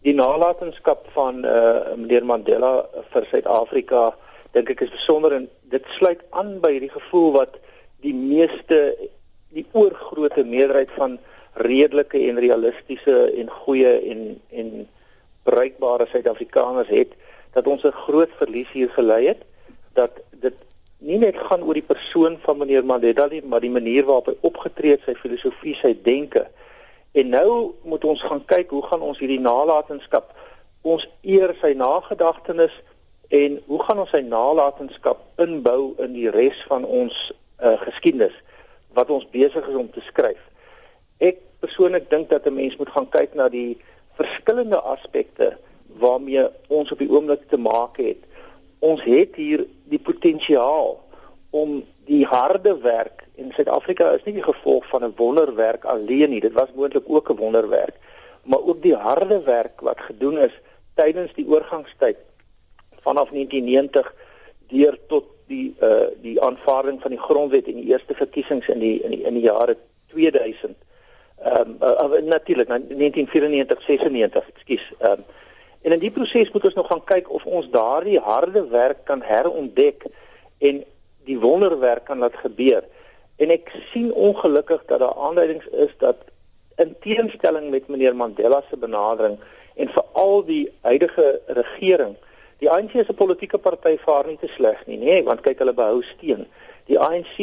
Die 0.02 0.16
nalatenskap 0.18 1.06
van 1.16 1.46
eh 1.46 1.56
uh, 1.56 1.96
meneer 1.98 2.26
Mandela 2.26 2.74
vir 3.14 3.28
Suid-Afrika 3.30 4.12
dink 4.56 4.72
ek 4.74 4.82
is 4.88 4.96
besonder 4.96 5.36
en 5.38 5.50
dit 5.74 5.92
sluit 5.98 6.22
aan 6.30 6.58
by 6.64 6.74
hierdie 6.76 6.94
gevoel 6.94 7.32
wat 7.38 7.60
die 8.02 8.16
meeste 8.16 8.80
die 9.54 9.68
oorgrootste 9.78 10.44
meerderheid 10.48 10.92
van 10.98 11.20
redelike 11.54 12.20
en 12.30 12.40
realistiese 12.40 13.18
en 13.38 13.52
goeie 13.64 13.94
en 14.12 14.26
en 14.50 14.72
bruikbare 15.44 16.08
Suid-Afrikaners 16.12 16.90
het 16.90 17.14
dat 17.54 17.68
ons 17.68 17.84
'n 17.84 18.02
groot 18.08 18.32
verlies 18.42 18.72
hier 18.74 18.90
gelei 18.98 19.28
het 19.28 19.42
dat 19.94 20.20
dit 20.30 20.58
nie 21.02 21.18
net 21.22 21.38
gaan 21.38 21.64
oor 21.66 21.78
die 21.78 21.86
persoon 21.86 22.38
van 22.46 22.60
meneer 22.62 22.86
Mandela 22.86 23.28
nie 23.32 23.42
maar 23.42 23.64
die 23.64 23.74
manier 23.74 24.06
waarop 24.06 24.32
hy 24.32 24.38
opgetree 24.50 24.96
het 24.96 25.08
sy 25.08 25.16
filosofie 25.20 25.76
sy 25.80 25.94
denke 26.06 26.46
en 27.18 27.34
nou 27.34 27.74
moet 27.84 28.06
ons 28.08 28.22
gaan 28.24 28.44
kyk 28.46 28.72
hoe 28.76 28.84
gaan 28.90 29.04
ons 29.06 29.20
hierdie 29.20 29.42
nalatenskap 29.42 30.32
ons 30.82 31.08
eer 31.22 31.56
sy 31.62 31.74
nagedagtenis 31.78 32.78
en 33.42 33.60
hoe 33.68 33.82
gaan 33.84 34.04
ons 34.04 34.14
sy 34.14 34.22
nalatenskap 34.28 35.26
inbou 35.42 35.96
in 36.04 36.14
die 36.14 36.30
res 36.30 36.58
van 36.70 36.86
ons 36.86 37.18
uh, 37.32 37.78
geskiedenis 37.86 38.38
wat 38.96 39.10
ons 39.10 39.28
besig 39.32 39.68
is 39.68 39.78
om 39.80 39.90
te 39.92 40.04
skryf 40.08 40.42
Ek 41.22 41.38
persoonlik 41.62 42.10
dink 42.10 42.30
dat 42.30 42.46
'n 42.50 42.54
mens 42.54 42.76
moet 42.78 42.90
gaan 42.90 43.10
kyk 43.10 43.34
na 43.34 43.50
die 43.50 43.78
verskillende 44.18 44.80
aspekte 44.82 45.58
waarmee 46.02 46.50
ons 46.68 46.92
op 46.92 46.98
die 46.98 47.10
oomblik 47.10 47.44
te 47.50 47.58
maak 47.58 47.98
het. 47.98 48.18
Ons 48.80 49.04
het 49.04 49.36
hier 49.36 49.66
die 49.92 50.00
potensiaal 50.00 50.96
om 51.52 51.82
die 52.08 52.24
harde 52.26 52.78
werk 52.84 53.26
in 53.36 53.52
Suid-Afrika 53.56 54.12
is 54.16 54.24
nie 54.26 54.38
die 54.40 54.46
gevolg 54.46 54.88
van 54.92 55.04
'n 55.04 55.14
wonderwerk 55.18 55.86
alleen 55.86 56.30
nie. 56.30 56.42
Dit 56.42 56.54
was 56.54 56.72
moontlik 56.76 57.04
ook 57.08 57.30
'n 57.30 57.42
wonderwerk, 57.44 57.96
maar 58.44 58.60
ook 58.60 58.82
die 58.82 58.96
harde 58.96 59.42
werk 59.44 59.82
wat 59.82 60.00
gedoen 60.00 60.38
is 60.38 60.56
tydens 60.96 61.34
die 61.34 61.48
oorgangstyd 61.48 62.18
vanaf 63.02 63.30
1990 63.32 64.14
deur 64.68 64.98
tot 65.08 65.26
die 65.48 65.76
uh 65.82 66.08
die 66.22 66.42
aanvaarding 66.42 67.02
van 67.02 67.12
die 67.12 67.20
grondwet 67.20 67.68
en 67.68 67.76
die 67.76 67.92
eerste 67.92 68.16
verkiesings 68.16 68.68
in 68.68 68.80
die 68.80 69.02
in 69.04 69.12
die 69.12 69.24
in 69.24 69.34
die 69.34 69.44
jare 69.44 69.78
2000 70.14 70.76
ehm 71.42 71.76
um, 71.82 72.14
uh, 72.14 72.22
natuurlik 72.22 72.68
na 72.68 72.80
1994 72.80 73.82
96 73.82 74.50
ekskuus 74.56 74.92
ehm 75.00 75.12
um, 75.12 75.24
en 75.82 75.92
in 75.92 76.00
die 76.00 76.12
proses 76.12 76.52
moet 76.52 76.66
ons 76.70 76.78
nog 76.78 76.88
gaan 76.88 77.04
kyk 77.04 77.30
of 77.30 77.46
ons 77.46 77.70
daardie 77.74 78.20
harde 78.20 78.66
werk 78.70 79.06
kan 79.06 79.22
herontdek 79.26 80.06
en 80.58 80.84
die 81.30 81.40
wonderwerk 81.40 82.06
kan 82.10 82.22
laat 82.24 82.38
gebeur 82.44 82.84
en 83.42 83.54
ek 83.54 83.72
sien 83.92 84.12
ongelukkig 84.14 84.84
dat 84.92 85.02
daar 85.04 85.18
aanduidings 85.28 85.68
is 85.86 85.94
dat 86.04 86.26
in 86.82 86.96
teenstelling 87.06 87.70
met 87.70 87.88
meneer 87.88 88.16
Mandela 88.16 88.62
se 88.70 88.78
benadering 88.78 89.40
en 89.76 89.94
veral 89.98 90.46
die 90.46 90.66
huidige 90.82 91.42
regering 91.48 92.16
die 92.62 92.70
ANC 92.70 92.94
se 92.94 93.14
politieke 93.18 93.58
party 93.58 93.98
vaar 94.06 94.28
nie 94.30 94.38
te 94.42 94.50
sleg 94.56 94.82
nie 94.86 95.00
nê 95.02 95.14
nee, 95.18 95.24
want 95.30 95.42
kyk 95.46 95.64
hulle 95.64 95.78
behou 95.78 96.02
steen 96.14 96.46
die 96.90 97.00
ANC 97.00 97.38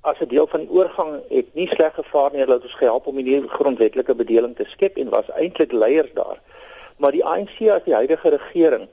as 0.00 0.18
'n 0.20 0.28
deel 0.28 0.46
van 0.46 0.60
die 0.60 0.70
oorgang 0.70 1.20
het 1.28 1.54
nie 1.54 1.68
sleg 1.68 1.94
gevaar 1.94 2.32
nie 2.32 2.44
dat 2.46 2.62
ons 2.62 2.74
gehelp 2.74 3.06
om 3.06 3.16
die 3.16 3.24
nuwe 3.24 3.48
grondwetlike 3.48 4.14
bedeling 4.14 4.56
te 4.56 4.64
skep 4.68 4.96
en 4.96 5.08
was 5.08 5.28
eintlik 5.36 5.72
leiers 5.72 6.12
daar. 6.14 6.40
Maar 7.00 7.16
die 7.16 7.24
ANC 7.24 7.56
as 7.72 7.84
die 7.86 7.96
huidige 7.96 8.28
regering 8.36 8.88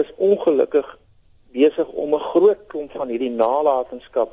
is 0.00 0.08
ongelukkig 0.16 0.88
besig 1.52 1.88
om 1.88 2.14
'n 2.14 2.28
groot 2.32 2.60
klomp 2.66 2.92
van 2.96 3.08
hierdie 3.08 3.30
nalatenskap 3.30 4.30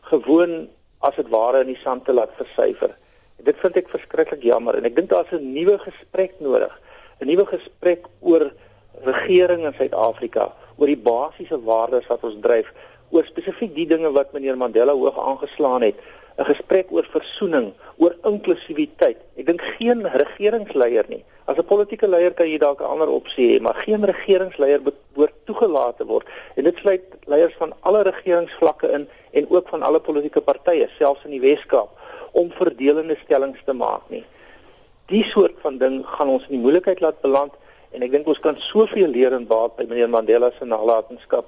gewoon 0.00 0.68
as 1.00 1.16
dit 1.16 1.28
ware 1.28 1.60
in 1.60 1.66
die 1.66 1.82
sand 1.82 2.04
te 2.04 2.12
laat 2.12 2.32
versyfer. 2.36 2.96
Dit 3.36 3.56
vind 3.58 3.76
ek 3.76 3.88
verskriklik 3.88 4.42
jammer 4.42 4.74
en 4.78 4.84
ek 4.84 4.96
dink 4.96 5.10
daar's 5.10 5.32
'n 5.32 5.52
nuwe 5.52 5.78
gesprek 5.78 6.32
nodig. 6.38 6.72
'n 7.20 7.26
Nuwe 7.26 7.46
gesprek 7.46 8.06
oor 8.20 8.52
regering 9.04 9.64
in 9.66 9.74
Suid-Afrika, 9.74 10.52
oor 10.76 10.86
die 10.86 10.96
basiese 10.96 11.58
waardes 11.64 12.06
wat 12.06 12.24
ons 12.24 12.40
dryf 12.40 12.72
oor 13.10 13.24
spesifiek 13.24 13.74
die 13.74 13.86
dinge 13.86 14.12
wat 14.12 14.32
meneer 14.32 14.56
Mandela 14.56 14.92
hoog 14.92 15.18
aangeslaan 15.18 15.82
het, 15.82 15.96
'n 16.38 16.44
gesprek 16.44 16.86
oor 16.90 17.06
versoening, 17.10 17.72
oor 17.96 18.14
inklusiwiteit. 18.24 19.18
Ek 19.36 19.46
dink 19.46 19.62
geen 19.76 20.06
regeringsleier 20.06 21.04
nie. 21.08 21.24
As 21.46 21.56
'n 21.58 21.64
politieke 21.64 22.08
leier 22.08 22.34
kan 22.34 22.48
jy 22.48 22.58
dalk 22.58 22.80
'n 22.80 22.92
ander 22.94 23.08
opsie 23.08 23.46
hê, 23.50 23.60
maar 23.60 23.74
geen 23.74 24.04
regeringsleier 24.04 24.80
behoort 24.82 25.34
toegelaat 25.44 25.96
te 25.96 26.04
word. 26.04 26.26
En 26.56 26.64
dit 26.64 26.76
sluit 26.78 27.02
leiers 27.26 27.54
van 27.58 27.72
alle 27.80 28.02
regeringsvlakke 28.02 28.88
in 28.88 29.08
en 29.32 29.50
ook 29.50 29.68
van 29.68 29.82
alle 29.82 30.00
politieke 30.00 30.40
partye, 30.40 30.88
selfs 30.98 31.24
in 31.24 31.30
die 31.30 31.40
Weskaap, 31.40 31.90
om 32.32 32.50
verdelende 32.50 33.16
stellings 33.24 33.60
te 33.64 33.72
maak 33.72 34.02
nie. 34.08 34.24
Die 35.06 35.24
soort 35.24 35.54
van 35.60 35.78
ding 35.78 36.06
gaan 36.06 36.28
ons 36.28 36.42
in 36.42 36.56
die 36.56 36.64
moeilikheid 36.64 37.00
laat 37.00 37.20
beland 37.20 37.52
en 37.90 38.02
ek 38.02 38.10
dink 38.10 38.26
ons 38.26 38.40
kan 38.40 38.56
soveel 38.56 39.08
leer 39.08 39.32
en 39.32 39.46
baat 39.46 39.76
by 39.76 39.84
meneer 39.84 40.08
Mandela 40.08 40.50
se 40.58 40.64
nalatenskap 40.64 41.44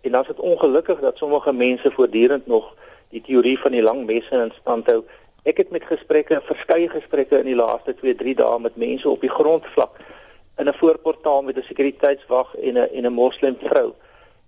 En 0.00 0.10
dan 0.10 0.20
is 0.20 0.26
dit 0.26 0.40
ongelukkig 0.40 1.00
dat 1.00 1.16
sommige 1.16 1.52
mense 1.52 1.90
voortdurend 1.90 2.46
nog 2.46 2.74
die 3.10 3.22
teorie 3.24 3.58
van 3.58 3.72
die 3.72 3.82
lang 3.82 4.04
messe 4.06 4.34
in 4.34 4.52
stand 4.60 4.86
hou. 4.86 5.02
Ek 5.48 5.56
het 5.56 5.70
met 5.70 5.84
gesprekke, 5.84 6.40
verskeie 6.44 6.88
gesprekke 6.88 7.38
in 7.38 7.46
die 7.46 7.56
laaste 7.56 7.94
2-3 7.94 8.34
dae 8.40 8.58
met 8.60 8.76
mense 8.76 9.08
op 9.08 9.20
die 9.20 9.32
grondvlak 9.32 10.00
in 10.58 10.68
'n 10.68 10.74
voorportaal 10.74 11.42
met 11.42 11.56
'n 11.56 11.68
sekuriteitswag 11.70 12.54
en 12.54 12.74
'n 12.74 12.88
en 12.92 13.06
'n 13.06 13.12
moslim 13.12 13.56
vrou. 13.62 13.92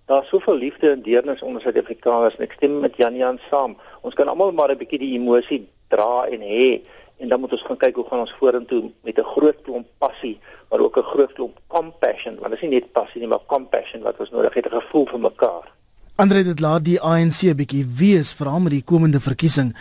Daar's 0.05 0.27
soveel 0.27 0.55
liefde 0.55 0.91
en 0.91 1.01
deernis 1.01 1.41
onder 1.41 1.61
Suid-Afrikaners 1.61 2.35
en 2.35 2.43
ek 2.43 2.51
stem 2.51 2.79
met 2.79 2.95
Jan 2.95 3.15
Jan 3.15 3.39
saam. 3.49 3.77
Ons 4.01 4.13
kan 4.13 4.27
almal 4.27 4.51
maar 4.51 4.71
'n 4.71 4.77
bietjie 4.77 4.99
die 4.99 5.13
emosie 5.19 5.67
dra 5.87 6.25
en 6.25 6.41
hê 6.41 6.81
en 7.17 7.27
dan 7.27 7.39
moet 7.39 7.51
ons 7.51 7.61
gaan 7.61 7.77
kyk 7.77 7.95
hoe 7.95 8.07
gaan 8.07 8.19
ons 8.19 8.37
vorentoe 8.39 8.91
met 9.01 9.17
'n 9.17 9.31
groot 9.33 9.61
klomp 9.61 9.87
passie 9.97 10.39
maar 10.69 10.79
ook 10.79 10.97
'n 10.97 11.11
groot 11.13 11.33
klomp 11.33 11.57
compassion 11.67 12.35
want 12.39 12.51
dit 12.51 12.61
is 12.61 12.69
nie 12.69 12.79
net 12.79 12.91
passie 12.91 13.19
nie 13.21 13.27
maar 13.27 13.45
compassion 13.45 14.01
wat 14.01 14.19
ons 14.19 14.29
nodig 14.29 14.53
het 14.53 14.65
'n 14.65 14.79
gevoel 14.79 15.05
vir 15.05 15.19
mekaar. 15.19 15.71
Andre 16.15 16.43
dit 16.43 16.59
laat 16.59 16.83
die 16.85 16.99
ANC 16.99 17.43
'n 17.43 17.55
bietjie 17.55 17.85
wees 17.85 18.33
veral 18.33 18.59
met 18.59 18.71
die 18.71 18.83
komende 18.83 19.19
verkiesing. 19.19 19.75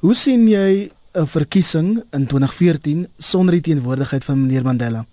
Hoe 0.00 0.14
sien 0.14 0.48
jy 0.48 0.90
'n 1.14 1.26
verkiesing 1.26 2.04
in 2.12 2.26
2014 2.26 3.08
sonder 3.18 3.54
die 3.54 3.60
teenwoordigheid 3.60 4.24
van 4.24 4.40
meneer 4.40 4.62
Mandela? 4.62 5.04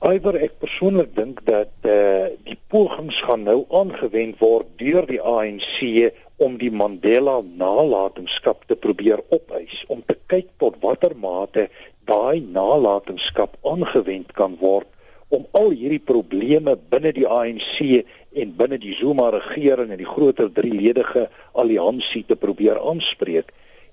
Iwer 0.00 0.36
ek 0.40 0.58
persoonlik 0.58 1.14
dink 1.14 1.44
dat 1.44 1.72
eh 1.82 1.92
uh, 1.92 2.26
die 2.44 2.58
pogings 2.68 3.20
gaan 3.22 3.42
nou 3.42 3.66
aangewend 3.68 4.38
word 4.38 4.66
deur 4.76 5.06
die 5.06 5.20
ANC 5.20 6.12
om 6.36 6.56
die 6.56 6.70
Mandela 6.70 7.42
nalatenskap 7.44 8.64
te 8.66 8.76
probeer 8.76 9.20
opeis 9.28 9.84
om 9.88 10.02
te 10.06 10.16
kyk 10.26 10.48
tot 10.56 10.80
watter 10.80 11.12
mate 11.16 11.68
daai 12.08 12.40
nalatenskap 12.40 13.56
aangewend 13.62 14.32
kan 14.32 14.56
word 14.60 14.88
om 15.28 15.44
al 15.52 15.70
hierdie 15.70 16.02
probleme 16.12 16.74
binne 16.90 17.12
die 17.12 17.28
ANC 17.28 18.02
en 18.32 18.56
binne 18.56 18.78
die 18.78 18.94
Zuma 18.94 19.30
regering 19.34 19.90
en 19.90 19.98
die 19.98 20.08
groter 20.08 20.50
drieledige 20.52 21.28
alliansie 21.52 22.24
te 22.26 22.36
probeer 22.36 22.78
aanspreek 22.78 23.50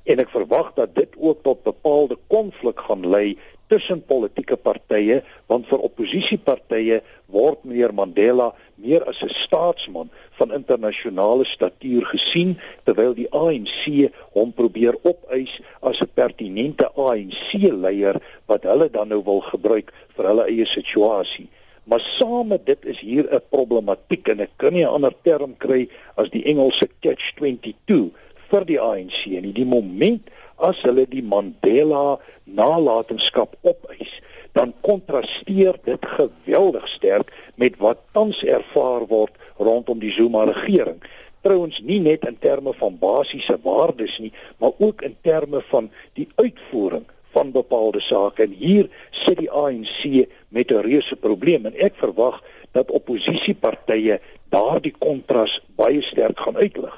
en 0.08 0.21
ek 0.23 0.32
verwag 0.32 0.73
dat 0.78 0.95
dit 0.95 1.15
ook 1.17 1.43
tot 1.43 1.65
bepaalde 1.65 2.17
konflik 2.32 2.80
gaan 2.88 3.08
lei 3.10 3.38
tussen 3.67 4.00
politieke 4.08 4.56
partye 4.56 5.19
want 5.52 5.67
vir 5.67 5.84
oppositiepartye 5.89 7.02
word 7.34 7.65
meneer 7.67 7.93
Mandela 7.95 8.54
meer 8.76 9.04
as 9.12 9.23
'n 9.23 9.34
staatsman 9.43 10.10
van 10.39 10.54
internasionale 10.60 11.45
statuur 11.45 12.06
gesien 12.13 12.56
terwyl 12.86 13.13
die 13.13 13.28
ANC 13.32 14.12
hom 14.38 14.54
probeer 14.54 14.95
opeis 15.04 15.60
as 15.82 16.02
'n 16.02 16.13
pertinente 16.13 16.88
ANC 16.95 17.60
leier 17.84 18.21
wat 18.45 18.63
hulle 18.63 18.89
dan 18.89 19.10
nou 19.10 19.21
wil 19.23 19.41
gebruik 19.41 19.91
vir 20.15 20.26
hulle 20.26 20.45
eie 20.47 20.65
situasie. 20.65 21.50
Maar 21.88 22.00
saam 22.04 22.47
met 22.47 22.65
dit 22.65 22.86
is 22.86 23.00
hier 23.00 23.28
'n 23.34 23.41
problematiek 23.50 24.28
en 24.28 24.39
ek 24.39 24.52
kan 24.56 24.73
nie 24.73 24.84
'n 24.84 24.93
ander 24.95 25.13
term 25.23 25.58
kry 25.58 25.89
as 26.15 26.30
die 26.30 26.43
Engelse 26.43 26.88
catch 27.00 27.34
22 27.36 28.12
vir 28.50 28.65
die 28.65 28.80
ANC 28.80 29.26
en 29.26 29.52
die 29.52 29.65
moment 29.65 30.30
as 30.58 30.82
hulle 30.82 31.06
die 31.06 31.23
Mandela 31.23 32.19
nalatenskap 32.43 33.56
opeis, 33.62 34.21
dan 34.52 34.73
kontrasteer 34.82 35.80
dit 35.84 36.06
geweldig 36.06 36.88
sterk 36.88 37.34
met 37.56 37.78
wat 37.78 38.00
tans 38.12 38.43
ervaar 38.43 39.08
word 39.08 39.34
rondom 39.58 40.00
die 40.00 40.12
Zuma 40.12 40.43
regering. 40.43 41.00
Trouwens 41.41 41.80
nie 41.80 42.00
net 42.00 42.26
in 42.26 42.38
terme 42.39 42.73
van 42.73 42.97
basiese 42.97 43.60
waardes 43.63 44.17
nie, 44.19 44.34
maar 44.58 44.71
ook 44.78 45.02
in 45.02 45.15
terme 45.21 45.62
van 45.69 45.91
die 46.13 46.28
uitvoering 46.36 47.06
van 47.31 47.51
bepaalde 47.51 47.99
sake 47.99 48.43
en 48.43 48.51
hier 48.51 48.89
sit 49.11 49.37
die 49.37 49.51
ANC 49.51 50.27
met 50.49 50.71
'n 50.71 50.83
reuse 50.87 51.15
probleem 51.15 51.65
en 51.65 51.75
ek 51.75 51.95
verwag 51.95 52.43
dat 52.71 52.91
oppositiepartye 52.91 54.19
daardie 54.49 54.95
kontras 54.99 55.61
baie 55.75 56.01
sterk 56.01 56.39
gaan 56.39 56.57
uitlig. 56.57 56.95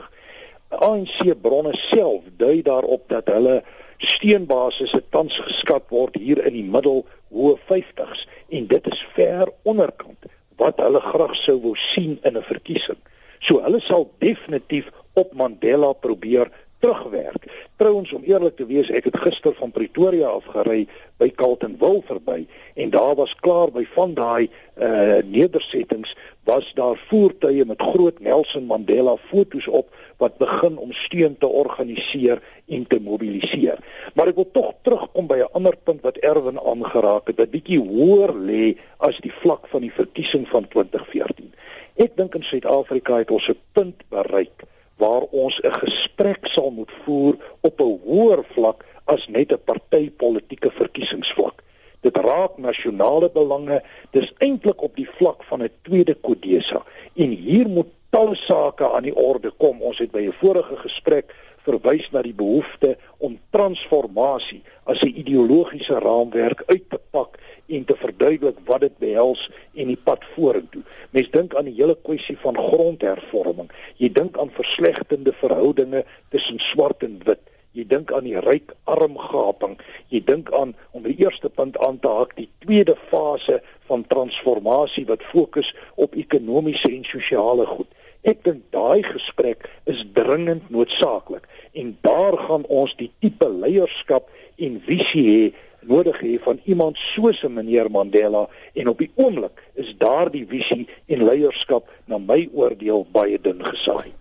ANC 0.69 1.41
bronne 1.41 1.73
self 1.73 2.23
dui 2.37 2.61
daarop 2.61 3.07
dat 3.09 3.27
hulle 3.27 3.63
steenbasisse 3.97 5.01
tans 5.09 5.39
geskat 5.39 5.89
word 5.89 6.15
hier 6.15 6.45
in 6.45 6.53
die 6.53 6.67
middel 6.75 7.05
hoë 7.33 7.57
50s 7.69 8.27
en 8.49 8.67
dit 8.67 8.87
is 8.87 9.01
ver 9.15 9.51
onderkant 9.63 10.29
wat 10.61 10.79
hulle 10.83 11.01
graag 11.03 11.35
sou 11.35 11.57
wou 11.63 11.75
sien 11.75 12.19
in 12.23 12.37
'n 12.37 12.43
verkiesing. 12.43 12.99
So 13.39 13.61
hulle 13.63 13.79
sal 13.79 14.09
definitief 14.19 14.91
op 15.13 15.33
Mandela 15.33 15.93
probeer 15.93 16.51
terugwerk. 16.79 17.43
Trouwens 17.75 18.13
om 18.13 18.23
eerlik 18.23 18.55
te 18.55 18.65
wees, 18.65 18.89
ek 18.89 19.09
het 19.09 19.17
gister 19.17 19.53
van 19.59 19.71
Pretoria 19.71 20.31
af 20.31 20.47
gery 20.53 20.85
by 21.19 21.27
Carltonville 21.35 22.01
verby 22.07 22.45
en 22.79 22.91
daar 22.93 23.15
was 23.19 23.35
klaar 23.35 23.71
by 23.75 23.83
van 23.95 24.13
daai 24.15 24.49
uh 24.79 25.19
nedersettings 25.27 26.15
was 26.47 26.71
daar 26.73 26.95
voertuie 27.09 27.65
met 27.65 27.81
groot 27.81 28.19
Nelson 28.19 28.63
Mandela 28.65 29.17
fotos 29.27 29.67
op 29.67 29.91
wat 30.17 30.37
begin 30.37 30.77
om 30.77 30.91
steun 30.91 31.37
te 31.37 31.47
organiseer 31.47 32.41
en 32.67 32.87
te 32.87 32.99
mobiliseer. 32.99 33.79
Maar 34.15 34.31
ek 34.31 34.39
wil 34.39 34.49
tog 34.51 34.73
terugkom 34.87 35.27
by 35.27 35.43
'n 35.43 35.51
ander 35.59 35.75
punt 35.83 36.01
wat 36.01 36.17
Erwin 36.17 36.59
aangeraak 36.59 37.27
het, 37.27 37.37
wat 37.37 37.51
bietjie 37.51 37.79
hoër 37.79 38.33
lê 38.33 38.77
as 38.97 39.19
die 39.19 39.33
vlak 39.43 39.67
van 39.67 39.81
die 39.81 39.93
verkiesing 39.93 40.47
van 40.47 40.67
2014. 40.67 41.53
Ek 41.95 42.15
dink 42.15 42.35
in 42.35 42.43
Suid-Afrika 42.43 43.17
het 43.17 43.31
ons 43.31 43.49
'n 43.49 43.59
punt 43.73 44.03
bereik 44.09 44.63
waar 44.99 45.23
ons 45.31 45.59
'n 45.63 45.71
gesprek 45.83 46.47
sal 46.47 46.71
moet 46.71 46.91
voer 47.03 47.35
op 47.61 47.79
'n 47.79 47.99
hoër 48.05 48.43
vlak 48.55 48.85
as 49.05 49.27
net 49.27 49.51
'n 49.51 49.63
partytetiese 49.65 50.71
verkiesingsvlak. 50.81 51.63
Dit 52.01 52.17
raak 52.17 52.57
nasionale 52.57 53.29
belange, 53.31 53.83
dis 54.11 54.33
eintlik 54.37 54.81
op 54.81 54.95
die 54.95 55.09
vlak 55.17 55.43
van 55.43 55.63
'n 55.63 55.71
tweede 55.81 56.15
kodesa 56.15 56.83
en 57.15 57.29
hier 57.29 57.67
moet 57.67 57.91
talle 58.09 58.35
sake 58.35 58.91
aan 58.91 59.03
die 59.03 59.15
orde 59.15 59.51
kom. 59.57 59.81
Ons 59.81 59.99
het 59.99 60.11
by 60.11 60.19
'n 60.19 60.39
vorige 60.41 60.75
gesprek 60.77 61.35
verwys 61.65 62.09
na 62.11 62.21
die 62.25 62.33
behoefte 62.33 62.95
om 63.17 63.39
transformasie 63.55 64.61
as 64.83 65.03
'n 65.03 65.15
ideologiese 65.21 65.99
raamwerk 65.99 66.63
uit 66.67 66.89
te 66.89 66.99
pak 67.11 67.37
en 67.67 67.85
te 67.85 67.95
verduidelik 67.95 68.57
wat 68.65 68.81
dit 68.81 68.97
behels 68.97 69.49
en 69.73 69.87
die 69.87 70.01
pad 70.03 70.23
vorentoe. 70.35 70.81
Mens 71.11 71.29
dink 71.31 71.55
aan 71.55 71.65
die 71.65 71.77
hele 71.77 71.97
kwessie 72.01 72.37
van 72.37 72.57
grondhervorming. 72.57 73.69
Jy 73.97 74.09
dink 74.11 74.37
aan 74.37 74.49
verslegtende 74.49 75.33
verhoudinge 75.33 76.05
tussen 76.29 76.59
swart 76.59 77.03
en 77.03 77.21
wit. 77.25 77.43
Jy 77.77 77.85
dink 77.85 78.11
aan 78.11 78.25
die 78.25 78.39
ryk-arm 78.39 79.17
gaping. 79.21 79.77
Jy 80.09 80.23
dink 80.25 80.49
aan 80.57 80.73
om 80.91 81.05
die 81.05 81.15
eerste 81.21 81.49
punt 81.53 81.77
aan 81.85 81.99
te 82.01 82.09
haak, 82.09 82.33
die 82.35 82.49
tweede 82.65 82.95
fase 83.11 83.59
van 83.89 84.07
transformasie 84.09 85.05
wat 85.05 85.23
fokus 85.23 85.69
op 85.95 86.17
ekonomiese 86.17 86.89
en 86.89 87.05
sosiale 87.05 87.65
goed. 87.69 87.89
Ek 88.27 88.43
dink 88.43 88.63
daai 88.75 89.03
gesprek 89.03 89.69
is 89.85 90.03
dringend 90.13 90.69
noodsaaklik 90.69 91.47
en 91.73 91.97
daar 92.01 92.37
gaan 92.37 92.65
ons 92.67 92.95
die 92.99 93.11
tipe 93.23 93.47
leierskap 93.47 94.27
en 94.57 94.81
visie 94.87 95.25
hê 95.29 95.43
nodig 95.87 96.19
hê 96.19 96.33
van 96.43 96.59
iemand 96.65 96.97
soos 96.97 97.43
'n 97.43 97.53
meneer 97.53 97.91
Mandela 97.91 98.47
en 98.73 98.87
op 98.87 98.97
die 98.97 99.11
oomblik 99.15 99.63
is 99.73 99.95
daardie 99.97 100.45
visie 100.45 100.87
en 101.07 101.23
leierskap 101.23 101.87
na 102.05 102.17
my 102.17 102.49
oordeel 102.53 103.07
baie 103.11 103.39
dun 103.41 103.63
gesaai. 103.63 104.11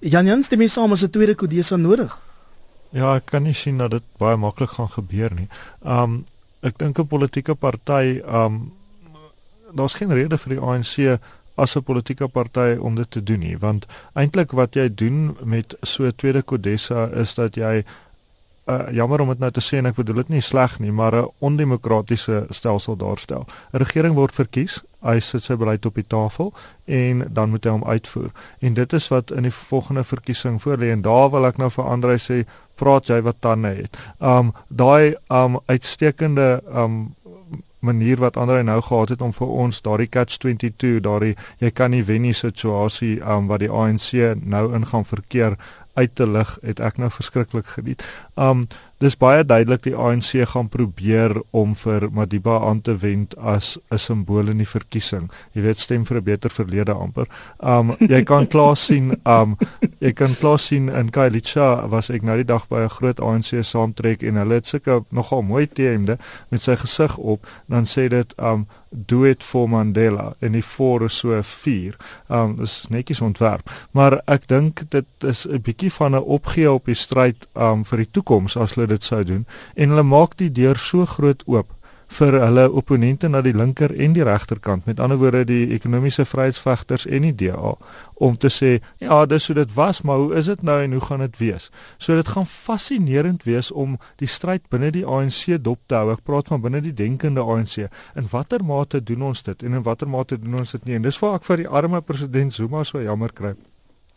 Jan 0.00 0.26
Jans, 0.26 0.48
dit 0.48 0.60
is 0.60 0.72
saam 0.72 0.92
as 0.92 1.02
'n 1.02 1.10
tweede 1.10 1.34
Kodesa 1.34 1.76
nodig. 1.76 2.20
Ja, 2.90 3.16
ek 3.16 3.26
kan 3.26 3.42
nie 3.42 3.54
sien 3.54 3.78
dat 3.78 3.90
dit 3.90 4.02
baie 4.18 4.36
maklik 4.36 4.70
gaan 4.70 4.88
gebeur 4.88 5.34
nie. 5.34 5.48
Um 5.82 6.24
ek 6.62 6.78
dink 6.78 6.98
'n 6.98 7.06
politieke 7.06 7.54
party 7.54 8.20
um 8.26 8.72
daar's 9.72 9.94
geen 9.94 10.12
rede 10.12 10.38
vir 10.38 10.50
die 10.54 10.60
ANC 10.60 11.20
as 11.56 11.76
'n 11.76 11.82
politieke 11.82 12.28
party 12.28 12.76
om 12.80 12.94
dit 12.94 13.10
te 13.10 13.22
doen 13.22 13.40
nie 13.40 13.58
want 13.58 13.86
eintlik 14.14 14.52
wat 14.52 14.74
jy 14.74 14.88
doen 14.94 15.36
met 15.42 15.76
so 15.82 16.04
'n 16.04 16.16
tweede 16.16 16.42
Kodessa 16.42 17.08
is 17.12 17.34
dat 17.34 17.54
jy 17.54 17.84
uh, 18.66 18.92
jammer 18.92 19.20
om 19.20 19.28
dit 19.28 19.38
nou 19.38 19.50
te 19.50 19.60
sê 19.60 19.78
en 19.78 19.86
ek 19.86 19.98
bedoel 20.00 20.22
dit 20.24 20.28
nie 20.36 20.40
sleg 20.44 20.78
nie 20.80 20.92
maar 20.92 21.14
'n 21.16 21.30
ondemokratiese 21.38 22.46
stelsel 22.50 22.96
daarstel. 22.96 23.46
'n 23.72 23.78
regering 23.78 24.14
word 24.14 24.34
verkies 24.34 24.82
hy 25.02 25.20
sit 25.20 25.44
sy 25.44 25.56
beleid 25.56 25.86
op 25.86 25.94
die 25.94 26.06
tafel 26.06 26.52
en 26.84 27.24
dan 27.28 27.50
moet 27.50 27.64
hy 27.64 27.70
hom 27.70 27.84
uitvoer. 27.84 28.30
En 28.60 28.74
dit 28.74 28.92
is 28.92 29.08
wat 29.08 29.30
in 29.30 29.42
die 29.42 29.52
volgende 29.52 30.04
verkiesing 30.04 30.62
voor 30.62 30.78
lê 30.78 30.90
en 30.92 31.02
daar 31.02 31.30
wil 31.30 31.46
ek 31.46 31.58
nou 31.58 31.70
vir 31.70 31.84
Andre 31.84 32.16
sê 32.18 32.44
praat 32.74 33.08
jy 33.08 33.20
wat 33.22 33.40
tande 33.40 33.68
het. 33.68 33.96
Um 34.20 34.52
daai 34.68 35.14
um 35.28 35.60
uitstekende 35.66 36.62
um 36.74 37.14
manier 37.84 38.20
wat 38.22 38.36
ander 38.40 38.64
nou 38.64 38.80
gehad 38.82 39.14
het 39.14 39.22
om 39.22 39.32
vir 39.32 39.48
ons 39.48 39.82
daardie 39.84 40.08
catch 40.08 40.40
22 40.42 41.00
daardie 41.04 41.34
jy 41.62 41.70
kan 41.70 41.90
nie 41.94 42.04
wen 42.04 42.24
nie 42.26 42.34
situasie 42.34 43.18
um, 43.20 43.46
wat 43.52 43.62
die 43.64 43.70
ANC 43.70 44.10
nou 44.40 44.66
in 44.74 44.86
gaan 44.86 45.04
verkeer 45.04 45.58
uit 45.94 46.14
te 46.14 46.26
lig 46.26 46.58
het 46.62 46.80
ek 46.82 46.98
nou 46.98 47.10
verskriklik 47.10 47.66
geniet. 47.76 48.02
Um 48.34 48.66
dis 49.02 49.16
baie 49.18 49.44
duidelik 49.44 49.82
die 49.82 49.94
ANC 49.96 50.44
gaan 50.52 50.68
probeer 50.70 51.34
om 51.50 51.74
vir 51.74 52.06
Madiba 52.14 52.60
aan 52.68 52.80
te 52.80 52.94
wend 53.02 53.34
as 53.38 53.78
'n 53.90 53.98
simbool 53.98 54.48
in 54.48 54.58
die 54.58 54.68
verkiesing. 54.68 55.30
Jy 55.52 55.62
weet 55.62 55.78
stem 55.78 56.04
vir 56.04 56.16
'n 56.16 56.24
beter 56.24 56.50
verlede 56.50 56.92
amper. 56.92 57.26
Um 57.58 57.96
jy 57.98 58.22
kan 58.24 58.46
klaar 58.46 58.76
sien 58.76 59.16
um 59.24 59.56
jy 60.00 60.12
kan 60.12 60.34
klaar 60.34 60.58
sien 60.58 60.88
in 60.88 61.10
Kailicha 61.10 61.88
was 61.88 62.10
ek 62.10 62.22
nou 62.22 62.36
die 62.36 62.44
dag 62.44 62.68
by 62.68 62.84
'n 62.84 62.88
groot 62.88 63.20
ANC 63.20 63.64
saamtrek 63.64 64.22
en 64.22 64.36
hulle 64.36 64.54
het 64.54 64.66
sulke 64.66 65.04
nogal 65.10 65.42
mooi 65.42 65.66
T-hemde 65.66 66.18
met 66.50 66.62
sy 66.62 66.76
gesig 66.76 67.16
op 67.18 67.46
dan 67.68 67.84
sê 67.84 68.08
dit 68.08 68.34
um 68.38 68.66
do 68.94 69.24
it 69.24 69.42
for 69.42 69.68
Mandela 69.68 70.34
en 70.40 70.52
die 70.52 70.64
voor 70.64 71.04
is 71.04 71.18
so 71.18 71.34
'n 71.34 71.42
vuur. 71.42 71.96
Um 72.28 72.56
dis 72.56 72.86
netjies 72.88 73.20
ontwerp. 73.20 73.70
Maar 73.90 74.20
ek 74.26 74.46
dink 74.48 74.82
dit 74.90 75.06
is 75.20 75.46
'n 75.46 75.60
bietjie 75.62 75.92
van 75.92 76.14
'n 76.14 76.22
opgee 76.22 76.72
op 76.72 76.84
die 76.86 76.94
stryd 76.94 77.46
um 77.54 77.84
vir 77.84 77.98
die 77.98 78.10
toekoms 78.10 78.56
as 78.56 78.74
hulle 78.74 78.83
dit 78.86 79.02
sou 79.02 79.24
doen 79.24 79.46
en 79.74 79.94
hulle 79.94 80.06
maak 80.06 80.36
die 80.36 80.50
deur 80.50 80.78
so 80.78 81.06
groot 81.06 81.42
oop 81.46 81.72
vir 82.14 82.36
hulle 82.38 82.64
opponente 82.70 83.28
na 83.28 83.40
die 83.42 83.54
linker 83.56 83.92
en 84.04 84.14
die 84.14 84.24
regterkant 84.26 84.86
met 84.86 85.00
ander 85.00 85.18
woorde 85.18 85.44
die 85.48 85.72
ekonomiese 85.74 86.26
vryheidsvegters 86.28 87.06
en 87.06 87.26
die 87.26 87.34
DA 87.42 87.74
om 88.26 88.36
te 88.36 88.50
sê 88.52 88.76
ja 89.02 89.24
dis 89.26 89.48
hoe 89.48 89.56
dit 89.58 89.74
was 89.74 90.02
maar 90.02 90.22
hoe 90.22 90.34
is 90.38 90.50
dit 90.52 90.62
nou 90.62 90.78
en 90.82 90.92
hoe 90.92 91.02
gaan 91.08 91.24
dit 91.24 91.38
wees? 91.40 91.70
So 91.98 92.14
dit 92.14 92.28
gaan 92.28 92.46
fascinerend 92.46 93.44
wees 93.48 93.72
om 93.72 93.98
die 94.22 94.30
stryd 94.30 94.68
binne 94.70 94.92
die 94.94 95.06
ANC 95.06 95.58
dop 95.58 95.80
te 95.88 95.98
hou. 95.98 96.12
Ek 96.14 96.24
praat 96.24 96.48
van 96.52 96.62
binne 96.62 96.82
die 96.84 96.94
denkende 96.94 97.42
ANC 97.42 97.88
in 98.14 98.30
watter 98.30 98.64
mate 98.64 99.02
doen 99.02 99.30
ons 99.32 99.42
dit 99.42 99.62
en 99.62 99.80
in 99.80 99.86
watter 99.86 100.08
mate 100.08 100.38
doen 100.38 100.60
ons 100.62 100.76
dit 100.76 100.84
nie? 100.84 100.98
En 100.98 101.06
dis 101.08 101.22
waar 101.22 101.40
ek 101.40 101.48
vir 101.48 101.64
die 101.64 101.70
arme 101.70 102.02
president 102.02 102.54
Zuma 102.54 102.84
so 102.84 103.02
jammer 103.02 103.32
kry 103.32 103.56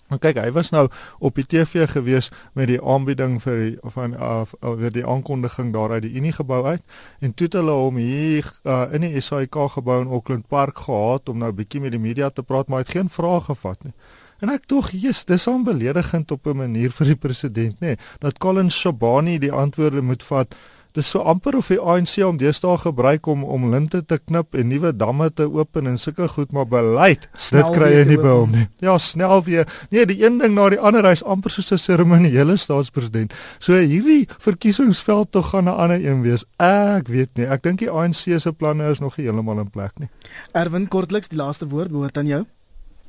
Maar 0.08 0.20
kyk, 0.24 0.38
hy 0.39 0.52
was 0.56 0.70
nou 0.72 0.86
op 1.20 1.36
die 1.36 1.46
TV 1.46 1.88
gewees 1.91 2.30
met 2.56 2.70
die 2.72 2.80
aanbieding 2.80 3.41
vir 3.43 3.58
die, 3.60 3.74
van 3.96 4.13
of 4.15 4.54
uh, 4.62 4.72
uh, 4.72 4.91
die 4.93 5.04
aankondiging 5.06 5.74
daar 5.76 5.98
uit 5.98 6.06
die 6.06 6.13
Unie 6.15 6.32
gebou 6.32 6.62
uit 6.65 6.84
en 7.20 7.34
toe 7.34 7.50
het 7.50 7.58
hulle 7.60 7.76
hom 7.76 8.00
hier 8.00 8.48
uh, 8.63 8.86
in 8.96 9.04
die 9.04 9.22
SAIK 9.22 9.60
gebou 9.76 10.00
in 10.06 10.08
Auckland 10.08 10.48
Park 10.48 10.80
gehad 10.88 11.30
om 11.30 11.43
nou 11.43 11.52
bietjie 11.52 11.84
met 11.84 11.91
die 11.91 12.02
media 12.02 12.30
te 12.30 12.43
praat, 12.43 12.67
maar 12.67 12.84
hy 12.84 12.88
het 12.88 12.96
geen 12.96 13.12
vrae 13.12 13.41
gevat 13.50 13.84
nie. 13.84 13.93
En 14.39 14.52
ek 14.54 14.67
tog, 14.70 14.91
Jesus, 14.93 15.26
dis 15.26 15.48
aanbeledigend 15.50 16.32
op 16.32 16.48
'n 16.48 16.58
manier 16.58 16.91
vir 16.91 17.08
die 17.08 17.15
president, 17.15 17.80
nê, 17.82 17.98
dat 18.20 18.38
Colin 18.38 18.70
Shabani 18.72 19.39
die 19.39 19.52
antwoorde 19.52 20.02
moet 20.02 20.24
vat 20.24 20.56
dis 20.97 21.10
so 21.13 21.21
amper 21.29 21.57
of 21.60 21.69
die 21.71 21.77
ANC 21.79 22.17
om 22.25 22.39
deesdae 22.41 22.77
gebruik 22.81 23.27
om 23.29 23.43
om 23.45 23.69
linte 23.73 24.01
te 24.10 24.17
knip 24.17 24.57
en 24.57 24.69
nuwe 24.71 24.91
damme 24.95 25.29
te 25.29 25.45
open 25.45 25.89
en 25.91 25.99
sulke 26.01 26.27
goed 26.33 26.55
maar 26.55 26.67
beleid 26.71 27.27
dit 27.53 27.69
kry 27.75 27.91
jy 27.93 28.03
nie 28.10 28.19
by 28.21 28.33
hom 28.33 28.55
nie. 28.55 28.65
Ja 28.83 28.97
snel 29.01 29.43
weer 29.45 29.69
nee 29.93 30.05
die 30.10 30.19
een 30.23 30.39
ding 30.41 30.55
na 30.57 30.69
die 30.73 30.81
ander 30.81 31.05
hy's 31.05 31.23
amper 31.23 31.53
soos 31.53 31.71
'n 31.71 31.81
seremoniele 31.83 32.57
staatspresident. 32.57 33.33
So 33.60 33.73
hierdie 33.77 34.27
verkiesingsveld 34.39 35.31
tog 35.31 35.53
gaan 35.53 35.69
'n 35.69 35.77
ander 35.77 36.01
een 36.01 36.21
wees. 36.23 36.45
Ek 36.57 37.07
weet 37.07 37.29
nie. 37.38 37.45
Ek 37.45 37.63
dink 37.63 37.79
die 37.79 37.91
ANC 37.91 38.39
se 38.39 38.53
planne 38.53 38.89
is 38.91 38.99
nog 38.99 39.15
heeltemal 39.15 39.60
in 39.60 39.69
plek 39.69 39.91
nie. 39.99 40.10
Erwin 40.53 40.88
kortliks 40.88 41.29
die 41.29 41.38
laaste 41.38 41.67
woord 41.67 41.91
behoort 41.91 42.17
aan 42.17 42.27
jou. 42.27 42.45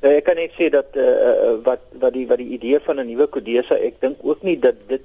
Nee, 0.01 0.15
ek 0.15 0.25
kan 0.25 0.35
net 0.35 0.51
sê 0.55 0.69
dat 0.71 0.95
uh, 0.95 1.59
wat 1.63 1.81
wat 1.99 2.13
die 2.13 2.27
wat 2.27 2.37
die 2.37 2.53
idee 2.55 2.79
van 2.79 2.99
'n 2.99 3.07
nuwe 3.07 3.27
Kodesa, 3.27 3.75
ek 3.75 3.99
dink 3.99 4.17
ook 4.21 4.43
nie 4.43 4.59
dat 4.59 4.75
dit 4.87 5.01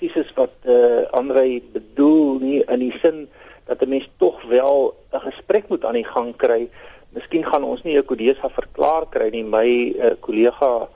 presies 0.00 0.24
is 0.24 0.32
wat 0.34 0.52
eh 0.64 0.72
uh, 0.72 1.12
Andre 1.12 1.60
bedoel 1.72 2.38
nie 2.40 2.62
in 2.64 2.78
die 2.78 2.92
sin 3.02 3.28
dat 3.66 3.82
'n 3.82 3.88
mens 3.88 4.08
tog 4.18 4.42
wel 4.42 4.94
'n 5.12 5.20
gesprek 5.20 5.68
moet 5.68 5.84
aan 5.84 5.94
die 5.94 6.04
gang 6.04 6.36
kry. 6.36 6.68
Miskien 7.12 7.44
gaan 7.44 7.64
ons 7.64 7.82
nie 7.82 7.96
'n 7.98 8.04
Kodesa 8.04 8.48
verklaar 8.48 9.06
kry 9.08 9.28
nie. 9.30 9.44
My 9.44 9.94
uh, 9.98 10.10
kollega 10.20 10.88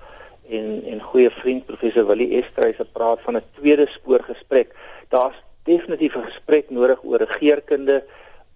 en 0.48 0.82
en 0.86 1.00
goeie 1.00 1.30
vriend 1.30 1.66
professor 1.66 2.06
Willie 2.06 2.42
Estreys 2.42 2.76
praat 2.92 3.20
van 3.20 3.36
'n 3.36 3.42
tweede 3.58 3.86
spoor 3.86 4.22
gesprek. 4.22 4.74
Daar's 5.08 5.36
definitief 5.64 6.16
'n 6.16 6.24
gesprek 6.24 6.70
nodig 6.70 7.04
oor 7.04 7.18
regeerkunde 7.18 8.04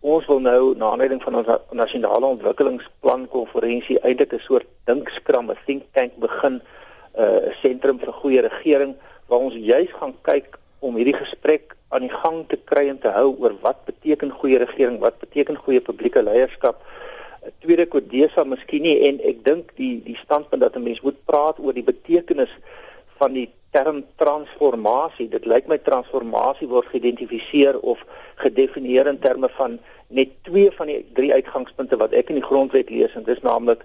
ons 0.00 0.26
wil 0.26 0.40
nou 0.40 0.76
na 0.76 0.90
aanleiding 0.90 1.22
van 1.22 1.34
ons 1.34 1.46
nasionale 1.70 2.26
ontwikkelingsplan 2.26 3.28
konferensie 3.28 4.00
eintlik 4.00 4.32
'n 4.32 4.38
soort 4.38 4.66
dinkskram, 4.84 5.50
'n 5.50 5.58
think 5.66 5.82
tank 5.92 6.12
begin, 6.16 6.54
'n 6.54 7.20
uh, 7.20 7.52
sentrum 7.60 7.98
vir 7.98 8.12
goeie 8.12 8.40
regering 8.40 8.96
waar 9.28 9.44
ons 9.48 9.54
juis 9.54 9.92
gaan 10.00 10.14
kyk 10.26 10.58
om 10.84 10.96
hierdie 10.96 11.16
gesprek 11.16 11.76
aan 11.88 12.04
die 12.04 12.12
gang 12.12 12.42
te 12.48 12.58
kry 12.70 12.86
en 12.88 12.98
te 13.00 13.12
hou 13.12 13.32
oor 13.40 13.54
wat 13.62 13.84
beteken 13.88 14.32
goeie 14.40 14.58
regering, 14.60 14.98
wat 15.00 15.20
beteken 15.20 15.56
goeie 15.56 15.80
publieke 15.80 16.22
leierskap. 16.22 16.82
'n 17.44 17.52
Tweede 17.62 17.86
Kodesa 17.86 18.44
miskien 18.44 18.82
nie 18.82 18.98
en 19.08 19.20
ek 19.24 19.44
dink 19.44 19.72
die 19.76 20.02
die 20.04 20.16
standpunt 20.24 20.62
dat 20.62 20.76
'n 20.76 20.82
mens 20.82 21.00
moet 21.00 21.24
praat 21.24 21.58
oor 21.58 21.72
die 21.72 21.86
betekenis 21.92 22.52
van 23.18 23.32
die 23.32 23.48
term 23.70 24.04
transformasie. 24.16 25.28
Dit 25.28 25.46
lyk 25.46 25.68
my 25.68 25.78
transformasie 25.78 26.68
word 26.68 26.88
geïdentifiseer 26.92 27.80
of 27.80 28.04
gedefinieer 28.36 29.06
in 29.06 29.18
terme 29.18 29.48
van 29.48 29.78
net 30.08 30.28
twee 30.42 30.70
van 30.70 30.86
die 30.86 31.06
drie 31.14 31.32
uitgangspunte 31.32 31.96
wat 31.96 32.12
ek 32.12 32.28
in 32.28 32.40
die 32.40 32.48
grondwet 32.50 32.90
lees 32.90 33.14
en 33.14 33.24
dis 33.24 33.42
naamlik 33.44 33.84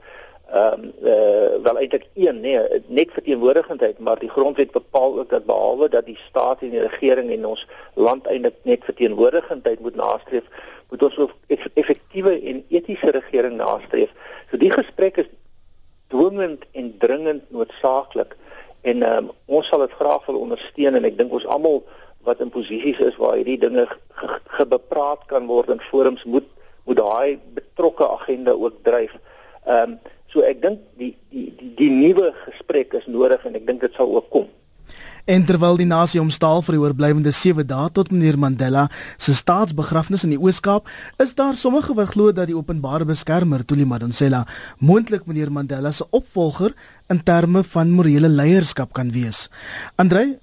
ehm 0.54 0.84
um, 0.84 0.92
eh 1.02 1.12
uh, 1.12 1.62
wel 1.64 1.78
eintlik 1.78 2.06
een 2.14 2.40
nee 2.40 2.82
net 2.88 3.12
verteenwoordigendheid 3.12 4.00
maar 4.00 4.20
die 4.20 4.30
grondwet 4.30 4.72
bepaal 4.72 5.20
ook 5.20 5.30
dat 5.30 5.46
behalwe 5.46 5.90
dat 5.90 6.06
die 6.06 6.20
staat 6.30 6.62
en 6.62 6.70
die 6.70 6.86
regering 6.88 7.32
en 7.32 7.46
ons 7.46 7.68
land 7.94 8.28
eintlik 8.28 8.60
net 8.62 8.84
verteenwoordigendheid 8.84 9.80
moet 9.80 9.96
nastreef 9.96 10.46
moet 10.94 11.04
ons 11.04 11.18
ook 11.18 11.32
effektiewe 11.74 12.42
en 12.42 12.66
etiese 12.70 13.10
regering 13.10 13.56
nastreef. 13.58 14.12
So 14.52 14.60
die 14.62 14.70
gesprek 14.72 15.18
is 15.18 15.30
dwingend 16.14 16.68
en 16.78 16.94
dringend 17.02 17.50
noodsaaklik 17.50 18.36
en 18.82 19.02
um, 19.08 19.32
ons 19.46 19.68
sal 19.68 19.82
dit 19.82 19.96
graag 19.98 20.26
wil 20.30 20.38
ondersteun 20.44 21.00
en 21.00 21.10
ek 21.10 21.18
dink 21.18 21.34
ons 21.34 21.50
almal 21.50 21.82
wat 22.28 22.44
in 22.46 22.54
posisies 22.54 23.02
is 23.02 23.18
waar 23.18 23.40
hierdie 23.40 23.58
dinge 23.58 23.88
gebepraat 24.60 25.26
kan 25.32 25.50
word 25.50 25.74
in 25.74 25.82
forums 25.90 26.24
moet 26.30 26.46
moet 26.86 27.00
daai 27.00 27.40
betrokke 27.56 28.06
agenda 28.20 28.54
ook 28.54 28.84
dryf. 28.86 29.16
Ehm 29.66 29.96
um, 29.96 30.02
so 30.34 30.42
ek 30.42 30.62
dink 30.66 30.82
die 30.98 31.14
die 31.32 31.48
die, 31.60 31.72
die 31.78 31.94
nuwe 31.94 32.34
gesprek 32.48 32.98
is 32.98 33.08
nodig 33.08 33.46
en 33.46 33.56
ek 33.60 33.66
dink 33.70 33.86
dit 33.86 33.98
sal 33.98 34.10
ook 34.18 34.30
kom. 34.34 34.52
En 35.24 35.46
terwyl 35.48 35.78
die 35.80 35.88
nasie 35.88 36.20
omstaal 36.20 36.60
vir 36.66 36.76
die 36.76 36.82
oorblywende 36.82 37.32
7 37.32 37.64
dae 37.68 37.92
tot 37.96 38.10
meneer 38.12 38.36
Mandela 38.36 38.90
se 39.16 39.32
staatsbegrafnis 39.38 40.26
in 40.28 40.34
die 40.34 40.40
Oos-Kaap, 40.42 40.90
is 41.24 41.32
daar 41.40 41.56
sommige 41.56 41.96
wat 41.96 42.12
glo 42.12 42.34
dat 42.36 42.50
die 42.52 42.58
openbare 42.58 43.08
beskermer 43.08 43.64
Thuli 43.64 43.88
Madonsela 43.88 44.44
moontlik 44.84 45.24
meneer 45.30 45.52
Mandela 45.52 45.94
se 45.96 46.04
opvolger 46.12 46.76
in 47.08 47.24
terme 47.24 47.64
van 47.64 47.96
morele 47.96 48.28
leierskap 48.28 48.92
kan 48.94 49.14
wees. 49.16 49.48
Andrei, 49.96 50.34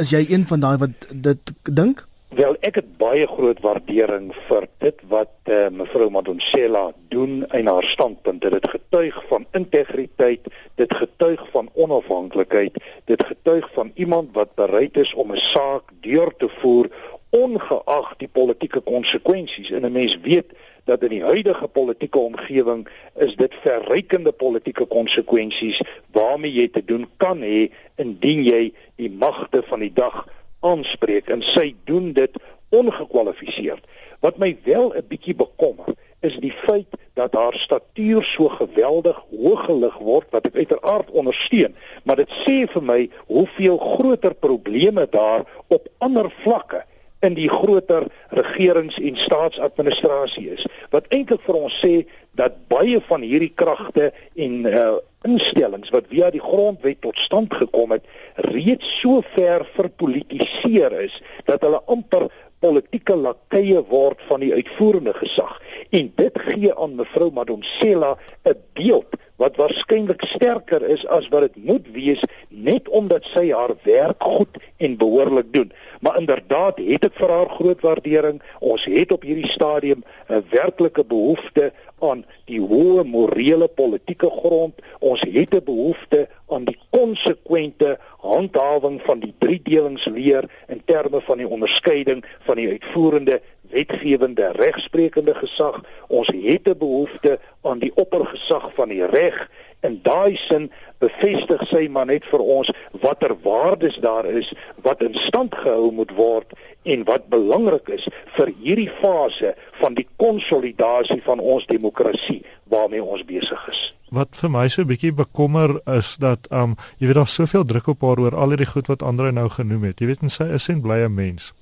is 0.00 0.14
jy 0.14 0.24
een 0.30 0.48
van 0.48 0.64
daai 0.64 0.76
wat 0.86 1.10
dit 1.12 1.52
dink? 1.68 2.06
Wel, 2.30 2.54
ek 2.62 2.76
het 2.78 2.90
baie 2.94 3.26
groot 3.26 3.58
waardering 3.58 4.28
vir 4.46 4.66
dit 4.78 5.00
wat 5.10 5.50
uh, 5.50 5.64
mevrou 5.74 6.06
Madonsela 6.14 6.84
doen 7.10 7.40
in 7.58 7.66
haar 7.66 7.88
standpunt. 7.90 8.46
Dit 8.54 8.68
getuig 8.70 9.18
van 9.26 9.48
integriteit, 9.58 10.46
dit 10.78 10.94
getuig 10.94 11.42
van 11.50 11.72
onafhanklikheid, 11.74 12.78
dit 13.10 13.26
getuig 13.32 13.66
van 13.74 13.90
iemand 13.94 14.30
wat 14.38 14.54
bereid 14.54 14.96
is 15.02 15.14
om 15.14 15.34
'n 15.34 15.42
saak 15.42 15.90
deur 16.06 16.30
te 16.38 16.48
voer 16.62 16.86
ongeag 17.34 18.14
die 18.22 18.30
politieke 18.30 18.80
konsekwensies. 18.80 19.70
En 19.70 19.82
'n 19.82 19.92
mens 19.92 20.18
weet 20.22 20.54
dat 20.84 21.02
in 21.02 21.08
die 21.08 21.24
huidige 21.24 21.68
politieke 21.68 22.18
omgewing 22.18 22.88
is 23.16 23.34
dit 23.36 23.54
verrykende 23.62 24.32
politieke 24.32 24.84
konsekwensies 24.84 25.82
waarmee 26.12 26.52
jy 26.52 26.68
te 26.68 26.84
doen 26.84 27.08
kan 27.16 27.42
hê 27.42 27.70
indien 27.96 28.42
jy 28.44 28.72
die 28.96 29.10
magte 29.10 29.62
van 29.66 29.80
die 29.80 29.92
dag 29.92 30.26
aanspreek 30.60 31.28
en 31.28 31.42
sy 31.42 31.74
doen 31.84 32.12
dit 32.12 32.36
ongekwalifiseerd. 32.68 33.84
Wat 34.20 34.38
my 34.38 34.58
wel 34.64 34.92
'n 34.94 35.06
bietjie 35.08 35.34
bekommer, 35.34 35.94
is 36.20 36.36
die 36.36 36.52
feit 36.52 36.86
dat 37.14 37.34
haar 37.34 37.54
statuur 37.54 38.22
so 38.22 38.48
geweldig 38.48 39.22
hoog 39.30 39.64
gelig 39.64 39.96
word 39.98 40.26
wat 40.30 40.46
ek 40.46 40.56
uiteraard 40.56 41.10
ondersteun, 41.10 41.74
maar 42.04 42.16
dit 42.16 42.30
sê 42.44 42.66
vir 42.72 42.82
my 42.82 43.00
hoeveel 43.26 43.78
groter 43.78 44.34
probleme 44.34 45.06
daar 45.10 45.44
op 45.68 45.88
ander 45.98 46.30
vlakke 46.42 46.84
in 47.20 47.34
die 47.34 47.48
groter 47.48 48.06
regerings- 48.28 48.98
en 48.98 49.16
staatsadministrasie 49.16 50.48
is. 50.56 50.66
Wat 50.90 51.08
eintlik 51.08 51.42
vir 51.44 51.54
ons 51.54 51.76
sê 51.84 51.94
dat 52.38 52.56
baie 52.72 53.00
van 53.08 53.24
hierdie 53.26 53.52
kragte 53.54 54.12
en 54.34 54.66
uh, 54.66 54.96
instellings 55.28 55.92
wat 55.92 56.08
via 56.08 56.30
die 56.32 56.40
grondwet 56.40 57.00
tot 57.04 57.18
stand 57.20 57.54
gekom 57.54 57.92
het, 57.92 58.06
reeds 58.48 58.88
so 59.00 59.20
ver 59.34 59.66
verpolitiseer 59.74 60.94
is 61.02 61.18
dat 61.44 61.60
hulle 61.66 61.82
amper 61.92 62.30
politieke 62.60 63.16
lakeie 63.16 63.80
word 63.88 64.20
van 64.28 64.40
die 64.44 64.52
uitvoerende 64.52 65.14
gesag. 65.16 65.56
En 65.90 66.12
dit 66.16 66.38
gee 66.46 66.74
aan 66.74 66.94
mevrou 66.94 67.30
Madonsela 67.32 68.16
'n 68.44 68.56
beeld 68.72 69.16
wat 69.40 69.56
waarskynlik 69.56 70.20
sterker 70.28 70.82
is 70.84 71.06
as 71.06 71.28
wat 71.32 71.40
dit 71.40 71.56
moet 71.64 71.86
wees 71.96 72.20
net 72.48 72.88
omdat 72.88 73.24
sy 73.24 73.46
haar 73.50 73.72
werk 73.82 74.22
goed 74.22 74.58
en 74.76 74.96
behoorlik 75.00 75.52
doen. 75.52 75.72
Maar 76.00 76.18
inderdaad 76.20 76.78
het 76.84 77.04
ek 77.08 77.16
vir 77.16 77.32
haar 77.32 77.48
groot 77.48 77.80
waardering. 77.80 78.42
Ons 78.60 78.84
het 78.84 79.12
op 79.12 79.24
hierdie 79.24 79.48
stadium 79.48 80.04
'n 80.28 80.44
werklike 80.50 81.04
behoefte 81.04 81.72
aan 82.00 82.24
die 82.44 82.60
hoë 82.60 83.04
morele 83.04 83.68
politieke 83.68 84.30
grond. 84.30 84.74
Ons 84.98 85.20
het 85.20 85.54
'n 85.54 85.64
behoefte 85.64 86.28
aan 86.48 86.64
die 86.64 86.78
konsekwente 86.90 87.98
handhawing 88.18 89.00
van 89.02 89.18
die 89.20 89.34
driedelingsleer 89.38 90.44
in 90.68 90.82
terme 90.84 91.20
van 91.20 91.38
die 91.38 91.48
onderskeiding 91.48 92.24
van 92.40 92.56
die 92.56 92.68
uitvoerende 92.68 93.40
wetgewende 93.70 94.50
regsprekende 94.52 95.34
gesag. 95.34 95.82
Ons 96.08 96.28
het 96.28 96.68
'n 96.68 96.78
behoefte 96.78 97.38
aan 97.62 97.78
die 97.78 97.92
oppergesag 97.94 98.74
van 98.74 98.88
die 98.88 99.06
reg. 99.06 99.50
In 99.80 100.00
daai 100.02 100.36
sin 100.36 100.70
bevestig 101.00 101.62
sy 101.70 101.86
maar 101.88 102.06
net 102.06 102.26
vir 102.28 102.42
ons 102.56 102.70
watter 103.00 103.32
waardes 103.44 103.96
daar 104.04 104.26
is 104.28 104.52
wat 104.84 105.02
in 105.02 105.14
stand 105.14 105.54
gehou 105.54 105.90
moet 105.96 106.12
word 106.16 106.52
en 106.82 107.04
wat 107.08 107.28
belangrik 107.32 107.88
is 107.88 108.08
vir 108.36 108.52
hierdie 108.60 108.90
fase 109.00 109.54
van 109.80 109.96
die 109.96 110.06
konsolidasie 110.20 111.20
van 111.24 111.40
ons 111.40 111.66
demokrasie 111.66 112.42
waarmee 112.72 113.04
ons 113.04 113.24
besig 113.24 113.68
is. 113.72 113.80
Wat 114.10 114.36
vir 114.36 114.50
my 114.50 114.68
so 114.68 114.82
'n 114.82 114.90
bietjie 114.90 115.12
bekommer 115.12 115.80
is 115.96 116.16
dat 116.18 116.46
um 116.50 116.76
jy 116.98 117.06
weet 117.06 117.16
daar's 117.16 117.34
soveel 117.34 117.64
druk 117.64 117.88
op 117.88 118.02
haar 118.02 118.20
oor 118.20 118.36
al 118.36 118.48
hierdie 118.48 118.72
goed 118.72 118.88
wat 118.88 119.02
ander 119.02 119.32
nou 119.32 119.48
genoem 119.48 119.84
het. 119.84 120.00
Jy 120.00 120.06
weet 120.06 120.22
en 120.22 120.30
sy 120.30 120.44
is 120.44 120.68
'n 120.68 120.80
blye 120.80 121.08
mens. 121.08 121.52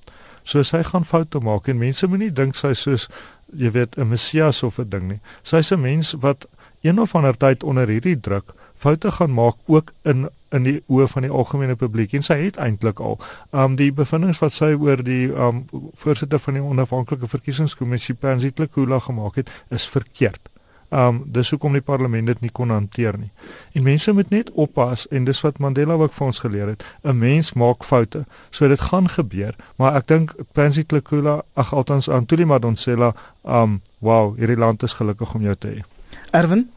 So 0.43 0.63
sy 0.63 0.83
gaan 0.83 1.05
foute 1.05 1.39
maak 1.39 1.67
en 1.67 1.77
mense 1.77 2.07
moenie 2.07 2.31
dink 2.31 2.55
sy 2.55 2.73
soos 2.73 3.07
jy 3.53 3.71
weet 3.71 3.97
'n 3.97 4.09
messias 4.09 4.63
of 4.63 4.79
'n 4.79 4.89
ding 4.89 5.07
nie. 5.07 5.19
Sy's 5.43 5.71
'n 5.71 5.81
mens 5.81 6.15
wat 6.19 6.47
een 6.81 6.99
of 6.99 7.15
ander 7.15 7.37
tyd 7.37 7.63
onder 7.63 7.87
hierdie 7.87 8.19
druk 8.19 8.53
foute 8.79 9.11
gaan 9.11 9.33
maak 9.33 9.55
ook 9.65 9.91
in 10.01 10.29
in 10.49 10.63
die 10.65 10.77
oë 10.89 11.07
van 11.11 11.25
die 11.25 11.31
algemene 11.31 11.75
publiek 11.77 12.13
en 12.17 12.23
sy 12.25 12.37
het 12.41 12.57
eintlik 12.57 13.01
al 13.05 13.19
um 13.63 13.75
die 13.79 13.91
bevindinge 13.95 14.39
wat 14.41 14.55
sy 14.55 14.71
oor 14.73 15.03
die 15.05 15.27
um 15.47 15.65
voorsitter 16.03 16.41
van 16.45 16.57
die 16.57 16.63
onafhanklike 16.63 17.27
verkiesingskommissie 17.29 18.15
Pansy 18.15 18.49
Tlakula 18.51 18.99
gemaak 19.05 19.37
het 19.41 19.51
is 19.69 19.85
verkeerd. 19.87 20.41
Um 20.89 21.19
dis 21.37 21.51
hoekom 21.53 21.75
die 21.77 21.85
parlement 21.85 22.31
dit 22.31 22.41
nie 22.41 22.49
kon 22.49 22.73
hanteer 22.73 23.19
nie. 23.19 23.29
En 23.77 23.85
mense 23.85 24.13
moet 24.13 24.31
net 24.33 24.49
oppas 24.65 25.05
en 25.11 25.27
dis 25.27 25.43
wat 25.45 25.59
Mandela 25.59 25.99
ook 25.99 26.15
vir 26.17 26.27
ons 26.31 26.41
geleer 26.45 26.73
het. 26.73 26.85
'n 27.03 27.19
Mens 27.19 27.53
maak 27.53 27.83
foute. 27.83 28.25
So 28.49 28.67
dit 28.67 28.81
gaan 28.81 29.09
gebeur, 29.09 29.55
maar 29.75 29.95
ek 29.95 30.07
dink 30.07 30.35
Pansy 30.53 30.83
Tlakula, 30.83 31.43
ag 31.53 31.73
althans 31.73 32.09
Antuli 32.09 32.45
Madonsela, 32.45 33.13
um 33.43 33.81
wow, 33.99 34.35
hierdie 34.37 34.57
land 34.57 34.83
is 34.83 34.93
gelukkig 34.93 35.35
om 35.35 35.41
jou 35.41 35.55
te 35.55 35.67
hê. 35.67 35.98
Erwin 36.31 36.69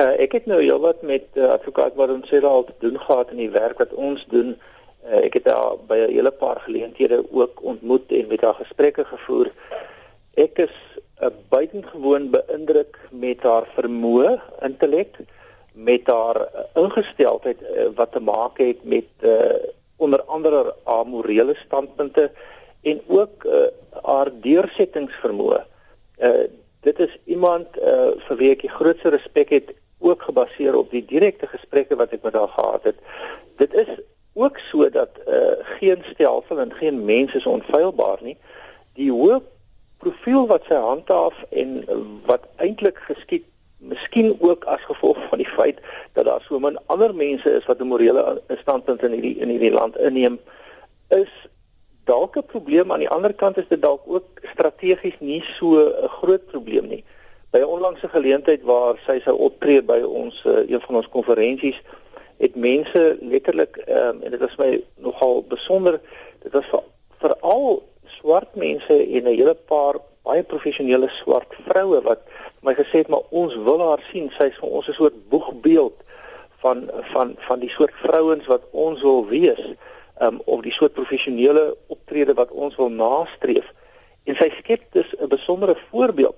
Uh, 0.00 0.14
ek 0.22 0.32
het 0.32 0.46
nou 0.46 0.62
heelwat 0.62 1.02
met 1.02 1.26
uh, 1.34 1.50
advokaat 1.50 1.96
Madonsela 1.98 2.48
al 2.48 2.64
te 2.64 2.72
doen 2.78 2.94
gehad 3.00 3.30
in 3.34 3.36
die 3.36 3.50
werk 3.50 3.78
wat 3.78 3.90
ons 3.92 4.22
doen 4.30 4.54
Uh, 5.00 5.22
ek 5.24 5.38
het 5.38 5.46
haar 5.48 5.78
by 5.88 5.96
'n 5.96 6.12
hele 6.12 6.30
paar 6.30 6.60
geleenthede 6.60 7.24
ook 7.32 7.62
ontmoet 7.62 8.12
en 8.12 8.26
met 8.28 8.40
haar 8.40 8.54
gesprekke 8.54 9.04
gevoer. 9.04 9.48
Ek 10.34 10.58
is 10.58 10.76
uh, 11.22 11.32
buitengewoon 11.48 12.30
beïndruk 12.30 12.98
met 13.10 13.40
haar 13.42 13.64
vermoë, 13.76 14.36
intellek, 14.60 15.16
met 15.72 16.06
haar 16.06 16.36
uh, 16.36 16.84
ingesteldheid 16.84 17.62
uh, 17.62 17.88
wat 17.96 18.12
te 18.12 18.20
maak 18.20 18.58
het 18.58 18.84
met 18.84 19.08
uh, 19.20 19.56
onder 19.96 20.22
andere 20.22 20.74
haar 20.84 21.06
morele 21.06 21.56
standpunte 21.64 22.30
en 22.82 23.00
ook 23.06 23.44
uh, 23.44 23.72
haar 24.02 24.28
deursettingsvermoë. 24.40 25.64
Uh, 26.18 26.44
dit 26.80 26.98
is 26.98 27.18
iemand 27.24 27.78
uh, 27.78 28.12
vir 28.26 28.36
wie 28.36 28.50
ek 28.50 28.64
die 28.64 28.72
grootste 28.72 29.12
respek 29.12 29.52
het 29.52 29.72
ook 30.00 30.22
gebaseer 30.22 30.76
op 30.76 30.90
die 30.90 31.04
direkte 31.04 31.46
gesprekke 31.46 31.96
wat 32.00 32.12
ek 32.16 32.22
met 32.24 32.34
haar 32.34 32.48
gehad 32.48 32.88
het. 32.88 32.98
Dit 33.60 33.74
is 33.74 33.90
ook 34.32 34.58
so 34.70 34.88
dat 34.90 35.20
uh, 35.28 35.60
geen 35.76 36.02
stelsel 36.12 36.58
en 36.58 36.72
geen 36.72 37.04
mens 37.04 37.34
is 37.34 37.46
onfeilbaar 37.46 38.22
nie. 38.24 38.36
Die 38.96 39.10
hoë 39.12 39.40
profiel 40.00 40.46
wat 40.48 40.64
sy 40.68 40.78
handhaaf 40.80 41.36
en 41.50 41.82
wat 42.28 42.48
eintlik 42.56 42.98
geskied 43.08 43.44
miskien 43.80 44.36
ook 44.40 44.64
as 44.64 44.80
gevolg 44.88 45.18
van 45.28 45.40
die 45.40 45.48
feit 45.48 45.78
dat 46.12 46.24
daar 46.24 46.42
so 46.44 46.58
min 46.60 46.78
ander 46.92 47.14
mense 47.14 47.50
is 47.50 47.66
wat 47.68 47.80
'n 47.80 47.92
morele 47.92 48.42
standpunt 48.60 49.02
in 49.02 49.12
hierdie 49.12 49.36
in 49.38 49.48
hierdie 49.48 49.72
land 49.72 49.96
inneem 49.96 50.40
is 51.08 51.32
dalk 52.10 52.36
'n 52.36 52.50
probleem 52.54 52.92
aan 52.92 53.04
die 53.04 53.14
ander 53.16 53.34
kant 53.42 53.56
is 53.62 53.68
dit 53.68 53.82
dalk 53.82 54.02
ook 54.06 54.26
strategies 54.52 55.18
nie 55.20 55.42
so 55.58 55.66
'n 55.78 56.08
groot 56.18 56.44
probleem 56.52 56.86
nie. 56.88 57.04
By 57.52 57.58
'n 57.58 57.72
onlangse 57.76 58.08
geleentheid 58.08 58.62
waar 58.62 58.94
sy 59.06 59.20
sou 59.24 59.36
optree 59.48 59.82
by 59.82 60.00
ons 60.02 60.42
uh, 60.46 60.70
een 60.70 60.80
van 60.80 60.94
ons 61.00 61.08
konferensies 61.08 61.78
het 62.40 62.54
mense 62.56 63.18
letterlik 63.20 63.76
um, 63.86 64.22
en 64.22 64.30
dit 64.30 64.40
was 64.40 64.56
my 64.56 64.70
nogal 64.96 65.44
besonder 65.48 66.00
dit 66.42 66.52
was 66.52 66.68
veral 67.20 67.82
swart 68.04 68.54
mense 68.54 68.94
en 69.16 69.24
'n 69.24 69.36
hele 69.40 69.54
paar 69.54 69.96
baie 70.24 70.42
professionele 70.42 71.08
swart 71.08 71.54
vroue 71.66 72.00
wat 72.02 72.20
my 72.62 72.74
gesê 72.74 73.02
het 73.02 73.08
maar 73.08 73.26
ons 73.30 73.54
wil 73.56 73.80
haar 73.88 74.02
sien. 74.12 74.30
Sy 74.30 74.44
is 74.52 74.58
vir 74.60 74.70
ons 74.70 74.88
'n 74.88 74.92
soort 74.92 75.28
boegbeeld 75.28 75.96
van 76.62 76.90
van 77.12 77.34
van 77.38 77.58
die 77.60 77.72
soort 77.76 77.94
vrouens 77.94 78.46
wat 78.46 78.62
ons 78.70 79.02
wil 79.02 79.26
wees 79.26 79.62
um, 80.20 80.40
of 80.44 80.62
die 80.62 80.72
soort 80.72 80.92
professionele 80.92 81.76
optrede 81.86 82.34
wat 82.34 82.50
ons 82.50 82.76
wil 82.76 82.90
nastreef 82.90 83.66
en 84.24 84.36
sy 84.36 84.50
skep 84.58 84.84
dus 84.92 85.14
'n 85.18 85.28
besondere 85.28 85.76
voorbeeld 85.90 86.36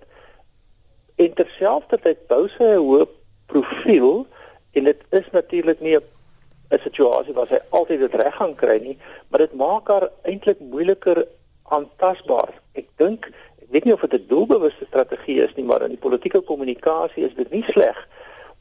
en 1.17 1.35
terselfdertyd 1.35 2.27
bou 2.27 2.49
sy 2.49 2.65
'n 2.65 2.85
hoë 2.87 3.07
profiel 3.47 4.27
en 4.73 4.85
dit 4.85 5.01
is 5.11 5.29
natuurlik 5.33 5.81
nie 5.81 5.97
'n 5.97 6.81
situasie 6.81 7.35
waar 7.35 7.47
sy 7.47 7.61
altyd 7.69 8.01
dit 8.01 8.15
reg 8.15 8.35
gaan 8.35 8.55
kry 8.55 8.79
nie, 8.81 8.99
maar 9.29 9.45
dit 9.45 9.55
maak 9.55 9.89
haar 9.89 10.09
eintlik 10.23 10.61
moeiliker 10.61 11.27
aantasbaar. 11.63 12.55
Ek 12.73 12.89
dink, 12.97 13.29
ek 13.63 13.69
weet 13.71 13.85
nie 13.85 13.93
of 13.93 14.01
dit 14.01 14.21
'n 14.21 14.29
doelbewuste 14.29 14.85
strategie 14.89 15.43
is 15.43 15.55
nie, 15.55 15.65
maar 15.65 15.83
in 15.83 15.95
die 15.97 16.05
politieke 16.07 16.41
kommunikasie 16.41 17.25
is 17.25 17.35
dit 17.35 17.51
nie 17.51 17.65
sleg 17.69 18.09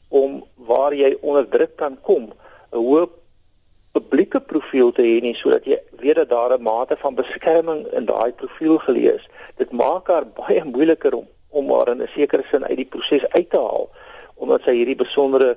om 0.08 0.44
waar 0.56 0.94
jy 0.94 1.16
onder 1.20 1.48
druk 1.48 1.76
kan 1.76 1.96
kom, 2.00 2.32
'n 2.72 2.76
hoë 2.76 3.08
publieke 3.92 4.40
profiel 4.40 4.92
te 4.92 5.04
hê 5.04 5.20
nie 5.20 5.34
sodat 5.36 5.66
jy 5.68 5.78
weet 6.00 6.16
dat 6.16 6.30
daar 6.30 6.52
'n 6.56 6.62
mate 6.62 6.96
van 6.96 7.14
beskerming 7.14 7.86
in 7.92 8.04
daai 8.04 8.32
profiel 8.32 8.78
gelees. 8.78 9.28
Dit 9.56 9.72
maak 9.72 10.08
haar 10.08 10.26
baie 10.26 10.64
moeiliker 10.64 11.14
om 11.14 11.28
om 11.50 11.70
haar 11.70 11.88
in 11.88 12.02
'n 12.02 12.08
sekere 12.14 12.44
sin 12.50 12.64
uit 12.64 12.76
die 12.76 12.92
proses 12.94 13.28
uit 13.28 13.50
te 13.50 13.56
haal 13.56 13.90
omdat 14.34 14.62
sy 14.62 14.72
hierdie 14.74 14.96
besondere 14.96 15.56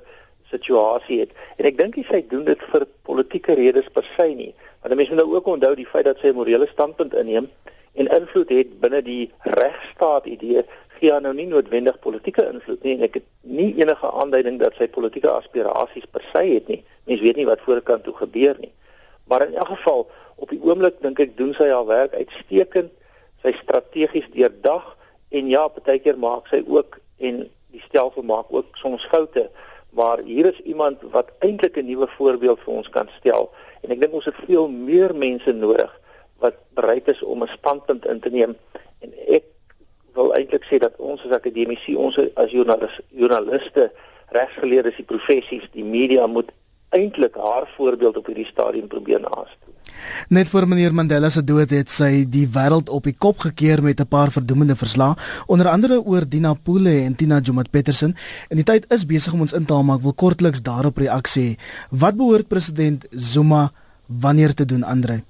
situasie 0.50 1.20
het. 1.20 1.30
En 1.56 1.64
ek 1.64 1.78
dink 1.78 1.94
sy 2.06 2.24
doen 2.28 2.44
dit 2.44 2.60
vir 2.70 2.86
politieke 3.02 3.54
redes 3.54 3.88
per 3.92 4.04
se 4.16 4.26
nie. 4.34 4.54
Want 4.82 4.94
mense 4.94 5.14
moet 5.14 5.24
nou 5.24 5.34
ook 5.34 5.46
onthou 5.46 5.74
die 5.74 5.86
feit 5.86 6.04
dat 6.04 6.18
sy 6.18 6.28
'n 6.28 6.34
morele 6.34 6.66
standpunt 6.66 7.14
inneem 7.14 7.48
en 7.94 8.06
invloed 8.06 8.48
het 8.48 8.80
binne 8.80 9.02
die 9.02 9.32
regstaat 9.40 10.26
idee 10.26 10.64
gee 10.98 11.12
haar 11.12 11.22
nou 11.22 11.34
nie 11.34 11.46
noodwendig 11.46 11.98
politieke 12.04 12.44
invloed 12.52 12.82
nie 12.82 12.94
en 12.96 13.06
ek 13.08 13.20
het 13.20 13.26
nie 13.42 13.72
enige 13.80 14.10
aanduiding 14.10 14.58
dat 14.60 14.76
sy 14.78 14.88
politieke 14.88 15.30
aspirasies 15.30 16.06
per 16.10 16.24
se 16.32 16.44
het 16.44 16.68
nie. 16.68 16.82
Mense 17.06 17.22
weet 17.22 17.36
nie 17.36 17.48
wat 17.48 17.64
voorkant 17.64 18.04
toe 18.04 18.14
gebeur 18.14 18.56
nie. 18.60 18.72
Maar 19.26 19.46
in 19.46 19.54
elk 19.54 19.74
geval 19.74 20.06
op 20.36 20.50
die 20.50 20.60
oomblik 20.62 21.00
dink 21.02 21.20
ek 21.20 21.36
doen 21.36 21.54
sy 21.54 21.68
haar 21.70 21.86
werk 21.86 22.14
uitstekend. 22.14 22.92
Sy 23.42 23.52
strategies 23.62 24.28
deurdag 24.34 24.96
en 25.30 25.48
ja, 25.50 25.66
baie 25.68 25.98
keer 26.02 26.18
maak 26.18 26.48
sy 26.50 26.62
ook 26.66 26.98
en 27.18 27.46
die 27.76 27.82
stelsel 27.84 28.24
maak 28.24 28.52
ook 28.54 28.76
soms 28.80 29.04
foute, 29.10 29.48
maar 29.96 30.22
hier 30.24 30.48
is 30.52 30.60
iemand 30.64 31.02
wat 31.12 31.32
eintlik 31.44 31.76
'n 31.76 31.86
nuwe 31.86 32.08
voorbeeld 32.16 32.60
vir 32.64 32.74
ons 32.74 32.88
kan 32.88 33.08
stel 33.18 33.50
en 33.82 33.90
ek 33.90 34.00
dink 34.00 34.12
ons 34.12 34.24
het 34.24 34.38
veel 34.46 34.68
meer 34.68 35.14
mense 35.14 35.52
nodig 35.52 35.92
wat 36.38 36.56
bereid 36.74 37.08
is 37.08 37.22
om 37.22 37.42
'n 37.42 37.56
standpunt 37.58 38.06
in 38.06 38.20
te 38.20 38.30
neem 38.30 38.56
en 39.00 39.12
ek 39.26 39.44
wil 40.16 40.34
eintlik 40.36 40.66
sê 40.68 40.80
dat 40.82 40.96
ons 40.98 41.22
as 41.26 41.34
akademici, 41.36 41.96
ons 41.96 42.18
as 42.18 42.52
joernalis, 42.52 43.00
joernaliste, 43.14 43.90
regsgeleerdes, 44.34 44.98
die 44.98 45.08
professies, 45.08 45.68
die 45.72 45.84
media 45.84 46.26
moet 46.26 46.50
eintlik 46.94 47.36
haar 47.36 47.68
voorbeeld 47.76 48.16
op 48.16 48.26
hierdie 48.30 48.48
stadium 48.48 48.88
probeer 48.88 49.20
nastreef. 49.20 49.74
Net 50.28 50.48
voor 50.48 50.66
meneer 50.68 50.94
Mandela 50.94 51.28
se 51.30 51.42
dood 51.44 51.70
het 51.74 51.90
sy 51.90 52.24
die 52.30 52.46
wêreld 52.52 52.90
op 52.92 53.06
die 53.08 53.14
kop 53.18 53.38
gekeer 53.46 53.82
met 53.82 54.00
'n 54.00 54.08
paar 54.08 54.30
verdoemende 54.30 54.76
verslae, 54.76 55.16
onder 55.46 55.68
andere 55.68 56.00
oor 56.02 56.28
Dina 56.28 56.54
Pule 56.54 57.00
en 57.04 57.14
Tina 57.14 57.40
Jomat 57.40 57.70
Petersen. 57.70 58.16
En 58.48 58.56
die 58.56 58.64
tyd 58.64 58.92
is 58.92 59.06
besig 59.06 59.32
om 59.32 59.40
ons 59.40 59.52
in 59.52 59.64
te 59.64 59.72
haal, 59.72 59.82
maar 59.82 59.96
ek 59.96 60.02
wil 60.02 60.14
kortliks 60.14 60.62
daarop 60.62 60.96
reaksie. 60.96 61.58
Wat 61.90 62.16
behoort 62.16 62.48
president 62.48 63.06
Zuma 63.10 63.72
wanneer 64.06 64.54
te 64.54 64.64
doen, 64.64 64.82
Andre? 64.82 65.22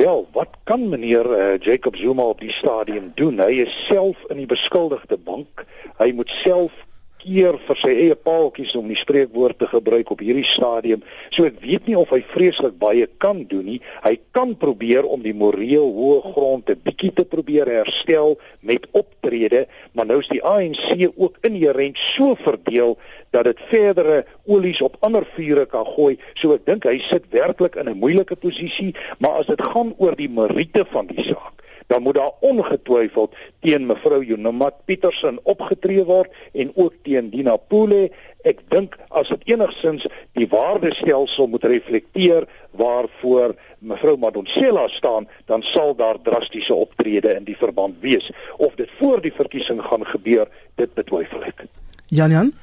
Wel, 0.00 0.28
wat 0.32 0.48
kan 0.64 0.88
meneer 0.88 1.26
uh, 1.26 1.58
Jacob 1.58 1.96
Zuma 1.96 2.22
op 2.22 2.40
die 2.40 2.52
stadium 2.52 3.12
doen? 3.14 3.36
Hy 3.40 3.58
is 3.66 3.74
self 3.84 4.16
in 4.32 4.38
die 4.40 4.48
beskuldigde 4.48 5.18
bank. 5.20 5.66
Hy 5.98 6.08
moet 6.16 6.30
self 6.40 6.72
keer 7.20 7.58
vir 7.66 7.78
sy 7.80 7.92
eie 8.04 8.16
paaltjies 8.16 8.72
om 8.78 8.88
die 8.90 8.98
spreekwoord 8.98 9.58
te 9.60 9.68
gebruik 9.70 10.10
op 10.14 10.22
hierdie 10.24 10.46
stadium. 10.46 11.04
So 11.30 11.46
ek 11.48 11.60
weet 11.64 11.88
nie 11.88 11.96
of 11.98 12.12
hy 12.14 12.20
vreeslik 12.32 12.78
baie 12.80 13.06
kan 13.22 13.44
doen 13.50 13.66
nie. 13.68 13.78
Hy 14.04 14.16
kan 14.36 14.54
probeer 14.60 15.06
om 15.08 15.22
die 15.24 15.36
moreel 15.36 15.92
hoë 15.96 16.32
grond 16.32 16.70
'n 16.70 16.80
bietjie 16.84 17.12
te 17.14 17.24
probeer 17.24 17.68
herstel 17.68 18.38
met 18.60 18.86
optrede, 18.92 19.66
maar 19.92 20.06
nou 20.06 20.18
is 20.20 20.28
die 20.28 20.42
ANC 20.42 21.12
ook 21.16 21.38
inherënt 21.42 21.98
so 21.98 22.34
verdeel 22.34 22.98
dat 23.30 23.44
dit 23.44 23.58
verdere 23.70 24.24
olies 24.46 24.80
op 24.82 24.96
ander 25.00 25.26
vure 25.36 25.66
kan 25.66 25.86
gooi. 25.86 26.18
So 26.34 26.54
ek 26.54 26.66
dink 26.66 26.84
hy 26.84 26.98
sit 26.98 27.24
werklik 27.30 27.76
in 27.76 27.88
'n 27.88 27.98
moeilike 27.98 28.36
posisie, 28.36 28.94
maar 29.18 29.40
as 29.40 29.46
dit 29.46 29.62
gaan 29.62 29.94
oor 29.98 30.16
die 30.16 30.28
meriete 30.28 30.84
van 30.84 31.06
die 31.06 31.24
saak 31.24 31.60
dan 31.90 32.02
moet 32.02 32.14
daar 32.14 32.32
ongetwyfeld 32.40 33.34
teen 33.60 33.86
mevrou 33.86 34.24
Jonamat 34.24 34.74
Petersen 34.84 35.40
opgetree 35.42 36.04
word 36.06 36.30
en 36.52 36.70
ook 36.74 36.94
teen 37.02 37.32
Dina 37.34 37.56
Pule. 37.56 38.12
Ek 38.46 38.62
dink 38.70 38.94
as 39.08 39.32
dit 39.34 39.42
enigsins 39.50 40.06
die 40.38 40.46
waardestelsel 40.48 41.50
moet 41.50 41.66
reflekteer 41.66 42.46
waarvoor 42.78 43.56
mevrou 43.82 44.14
Madonsela 44.22 44.86
staan, 44.88 45.26
dan 45.50 45.66
sal 45.66 45.96
daar 45.98 46.22
drastiese 46.22 46.74
optrede 46.74 47.34
in 47.34 47.44
die 47.50 47.58
verband 47.58 47.98
wees. 48.06 48.30
Of 48.56 48.78
dit 48.78 48.90
voor 49.02 49.20
die 49.26 49.34
verkiesing 49.34 49.82
gaan 49.82 50.06
gebeur, 50.06 50.46
dit 50.78 50.94
betwyfel 50.94 51.42
ek. 51.50 51.66
Jan 52.06 52.30
Jan 52.30 52.54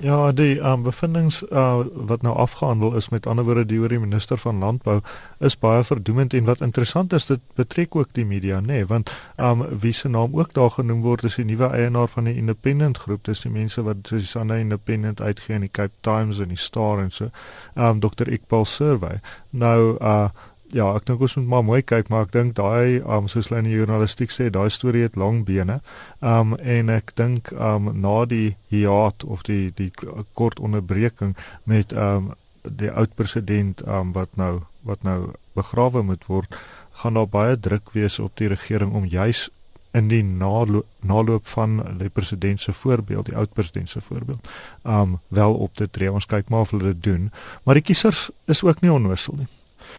Ja, 0.00 0.32
die 0.32 0.58
um, 0.58 0.82
bevindinge 0.82 1.46
uh, 1.50 1.84
wat 1.94 2.22
nou 2.22 2.34
afgehandel 2.36 2.94
is 2.96 3.08
met 3.08 3.26
ander 3.26 3.44
woorde 3.44 3.66
die 3.66 3.78
oor 3.80 3.88
die 3.88 4.00
minister 4.00 4.38
van 4.40 4.58
landbou 4.58 5.00
is 5.38 5.58
baie 5.58 5.84
verdoemend 5.84 6.34
en 6.34 6.44
wat 6.48 6.60
interessant 6.60 7.12
is 7.12 7.26
dit 7.26 7.40
betrek 7.54 7.96
ook 7.96 8.08
die 8.12 8.24
media 8.24 8.60
nê 8.60 8.66
nee, 8.66 8.86
want 8.86 9.12
um 9.36 9.64
wie 9.84 9.92
se 9.92 10.08
naam 10.08 10.38
ook 10.38 10.54
daar 10.54 10.70
genoem 10.70 11.02
word 11.02 11.24
is 11.28 11.36
die 11.36 11.44
nuwe 11.44 11.68
eienaar 11.68 12.08
van 12.08 12.24
die 12.24 12.36
Independent 12.40 12.98
groep 12.98 13.24
dis 13.28 13.44
die 13.44 13.52
mense 13.52 13.82
wat 13.82 14.06
soos 14.08 14.24
die 14.24 14.30
Sunday 14.30 14.60
Independent 14.60 15.20
uitgee 15.20 15.54
in 15.54 15.66
die 15.68 15.72
Cape 15.72 15.94
Times 16.00 16.40
en 16.40 16.48
die 16.48 16.60
Star 16.60 17.02
en 17.02 17.10
so 17.10 17.28
um 17.74 18.00
Dr. 18.00 18.32
Iqbal 18.32 18.64
Survey 18.64 19.20
nou 19.50 19.98
uh 20.00 20.30
ja, 20.72 20.88
ek 20.96 21.06
dink 21.08 21.20
ons 21.24 21.36
moet 21.36 21.48
maar 21.52 21.64
mooi 21.66 21.80
kyk, 21.84 22.08
maar 22.12 22.26
ek 22.26 22.34
dink 22.34 22.54
daai 22.56 23.02
um 23.04 23.28
soos 23.30 23.50
hulle 23.50 23.60
in 23.62 23.68
die 23.68 23.76
journalistiek 23.76 24.32
sê, 24.32 24.48
daai 24.52 24.70
storie 24.72 25.04
het 25.04 25.18
lang 25.20 25.42
bene. 25.48 25.80
Um 26.24 26.56
en 26.58 26.92
ek 26.92 27.14
dink 27.18 27.52
um 27.52 27.90
na 28.00 28.22
die 28.28 28.56
hiaat 28.72 29.24
of 29.24 29.44
die 29.48 29.70
die 29.76 29.90
kort 30.38 30.60
onderbreking 30.60 31.36
met 31.68 31.92
um 31.92 32.32
die 32.62 32.90
oud 32.90 33.14
president 33.18 33.82
um 33.86 34.14
wat 34.16 34.32
nou 34.40 34.62
wat 34.88 35.04
nou 35.06 35.34
begrawe 35.54 36.02
moet 36.02 36.24
word, 36.26 36.54
gaan 37.02 37.18
daar 37.18 37.28
baie 37.28 37.58
druk 37.60 37.92
wees 37.94 38.18
op 38.18 38.34
die 38.40 38.48
regering 38.50 38.94
om 38.96 39.04
juis 39.06 39.50
in 39.92 40.08
die 40.08 40.22
naloop, 40.24 40.88
naloop 41.04 41.46
van 41.52 41.76
die 42.00 42.08
president 42.08 42.60
se 42.60 42.72
voorbeeld, 42.72 43.28
die 43.28 43.36
oud 43.36 43.52
president 43.52 43.92
se 43.92 44.00
voorbeeld, 44.00 44.48
um 44.88 45.18
wel 45.28 45.54
op 45.54 45.76
te 45.76 45.90
tree. 45.90 46.12
Ons 46.12 46.26
kyk 46.26 46.48
maar 46.48 46.64
of 46.64 46.72
hulle 46.72 46.94
dit 46.94 47.02
doen. 47.04 47.28
Maar 47.64 47.78
die 47.78 47.90
kiesers 47.92 48.30
is 48.48 48.64
ook 48.64 48.80
nie 48.80 48.92
onnoosel 48.92 49.42
nie. 49.42 49.50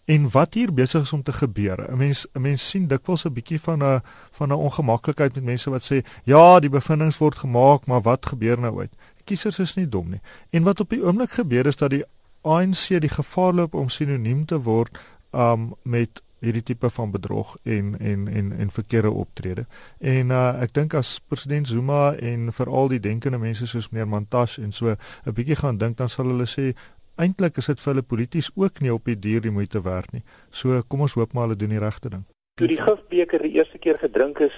En 0.05 0.29
wat 0.29 0.53
hier 0.53 0.73
besig 0.73 1.01
is 1.01 1.13
om 1.13 1.23
te 1.23 1.33
gebeur. 1.33 1.91
'n 1.91 1.97
Mens 1.97 2.27
'n 2.33 2.41
mens 2.41 2.69
sien 2.69 2.87
dikwels 2.87 3.25
'n 3.25 3.33
bietjie 3.33 3.59
van 3.59 3.83
'n 3.83 4.01
van 4.31 4.49
'n 4.49 4.63
ongemaklikheid 4.67 5.35
met 5.35 5.43
mense 5.43 5.69
wat 5.69 5.83
sê, 5.91 6.05
"Ja, 6.23 6.59
die 6.59 6.69
bevindinge 6.69 7.17
word 7.17 7.35
gemaak, 7.35 7.85
maar 7.85 8.01
wat 8.01 8.25
gebeur 8.25 8.59
nou 8.59 8.79
uit?" 8.79 8.91
Kiesers 9.23 9.59
is 9.59 9.75
nie 9.75 9.89
dom 9.89 10.09
nie. 10.09 10.21
En 10.49 10.63
wat 10.63 10.79
op 10.79 10.89
die 10.89 11.03
oomblik 11.03 11.31
gebeur 11.31 11.65
is 11.65 11.75
dat 11.75 11.89
die 11.89 12.03
ANC 12.41 12.99
die 12.99 13.09
gevaar 13.09 13.53
loop 13.53 13.73
om 13.73 13.89
sinoniem 13.89 14.45
te 14.45 14.61
word 14.61 14.99
um 15.31 15.73
met 15.83 16.21
hierdie 16.43 16.63
tipe 16.63 16.89
van 16.89 17.11
bedrog 17.11 17.55
en 17.63 17.99
en 17.99 18.27
en 18.27 18.51
en 18.57 18.71
verkeerde 18.71 19.11
optrede. 19.11 19.65
En 19.99 20.29
uh 20.29 20.61
ek 20.61 20.73
dink 20.73 20.93
as 20.99 21.15
president 21.27 21.67
Zuma 21.67 22.13
en 22.13 22.51
veral 22.53 22.91
die 22.91 22.99
denkende 22.99 23.39
mense 23.39 23.67
soos 23.67 23.89
meneer 23.91 24.09
Mantashe 24.11 24.61
en 24.61 24.71
so 24.71 24.91
'n 24.91 25.33
bietjie 25.33 25.55
gaan 25.55 25.77
dink 25.77 25.97
dan 25.97 26.09
sal 26.09 26.25
hulle 26.25 26.47
sê 26.47 26.73
eintlik 27.17 27.57
is 27.57 27.65
dit 27.65 27.79
vir 27.79 27.93
hulle 27.93 28.03
polities 28.03 28.49
ook 28.55 28.79
nie 28.81 28.93
op 28.93 29.05
die 29.05 29.19
duur 29.19 29.41
die 29.41 29.51
moeite 29.51 29.81
werd 29.81 30.11
nie. 30.13 30.23
So 30.51 30.81
kom 30.87 31.01
ons 31.01 31.13
hoop 31.13 31.33
maar 31.33 31.47
hulle 31.47 31.59
doen 31.59 31.69
die 31.75 31.81
regte 31.83 32.09
ding. 32.09 32.23
Toe 32.59 32.67
die 32.67 32.81
gifbeker 32.81 33.41
die 33.41 33.55
eerste 33.57 33.77
keer 33.77 33.97
gedrink 33.97 34.39
is, 34.39 34.53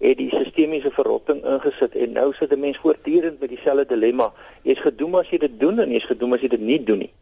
het 0.00 0.16
die 0.16 0.30
sistemiese 0.32 0.90
verrotting 0.96 1.42
ingesit 1.44 1.94
en 1.94 2.12
nou 2.16 2.32
sit 2.34 2.52
'n 2.52 2.60
mens 2.60 2.78
voortdurend 2.78 3.40
met 3.40 3.48
dieselfde 3.48 3.86
dilemma. 3.86 4.32
Jy's 4.62 4.80
gedoem 4.80 5.14
as 5.14 5.28
jy 5.30 5.38
dit 5.38 5.60
doen 5.60 5.78
en 5.78 5.90
jy's 5.90 6.06
gedoem 6.06 6.32
as 6.32 6.40
jy 6.40 6.48
dit 6.48 6.60
nie 6.60 6.84
doen 6.84 6.98
nie. 6.98 7.12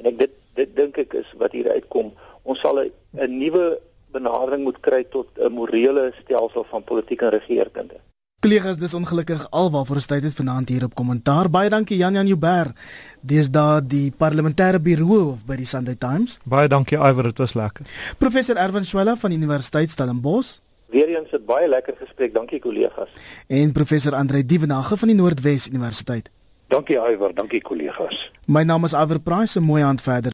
En 0.00 0.06
ek 0.06 0.18
dit 0.18 0.30
dit 0.54 0.76
dink 0.76 0.98
ek 0.98 1.14
is 1.14 1.32
wat 1.36 1.52
hier 1.52 1.70
uitkom 1.70 2.12
ons 2.42 2.60
sal 2.60 2.78
'n 2.80 3.38
nuwe 3.38 3.78
benadering 4.12 4.62
moet 4.62 4.80
kry 4.80 5.04
tot 5.04 5.28
'n 5.38 5.52
morele 5.52 6.12
stelsel 6.22 6.64
van 6.64 6.84
politiek 6.84 7.22
en 7.22 7.30
regeringskunde. 7.30 8.00
Kollegas, 8.42 8.74
dis 8.74 8.90
ongelukkig 8.98 9.44
alwaarvoor 9.54 10.00
ons 10.00 10.08
tyd 10.10 10.24
het 10.26 10.34
vanaand 10.34 10.70
hier 10.72 10.82
op 10.82 10.96
kommentaar. 10.98 11.46
Baie 11.46 11.70
dankie 11.70 11.94
Jan 12.00 12.16
Jan 12.18 12.26
Joubert. 12.26 12.74
Dis 13.22 13.52
daar 13.54 13.78
die 13.86 14.08
parlementêre 14.18 14.80
bureau 14.82 15.36
by 15.46 15.60
die 15.60 15.68
Sunday 15.70 15.94
Times. 15.94 16.40
Baie 16.42 16.66
dankie 16.66 16.98
Iwer, 16.98 17.28
dit 17.30 17.38
was 17.38 17.54
lekker. 17.54 17.86
Professor 18.18 18.58
Erwin 18.58 18.82
Swela 18.82 19.14
van 19.14 19.30
Universiteit 19.30 19.94
Stellenbosch. 19.94 20.58
Weereens 20.90 21.30
'n 21.30 21.44
baie 21.46 21.68
lekker 21.68 21.94
gesprek. 22.00 22.34
Dankie 22.34 22.58
kollegas. 22.58 23.14
En 23.46 23.72
professor 23.72 24.14
Andre 24.14 24.44
Dievenage 24.46 24.96
van 24.96 25.08
die 25.08 25.16
Noordwes 25.16 25.68
Universiteit. 25.68 26.30
Dankie 26.68 26.96
Iwer, 26.96 27.34
dankie 27.34 27.60
kollegas. 27.60 28.30
My 28.46 28.62
naam 28.62 28.84
is 28.84 28.92
Iwer 28.92 29.20
Price. 29.20 29.58
'n 29.58 29.62
Mooi 29.62 29.82
aand 29.82 30.00
verder. 30.00 30.30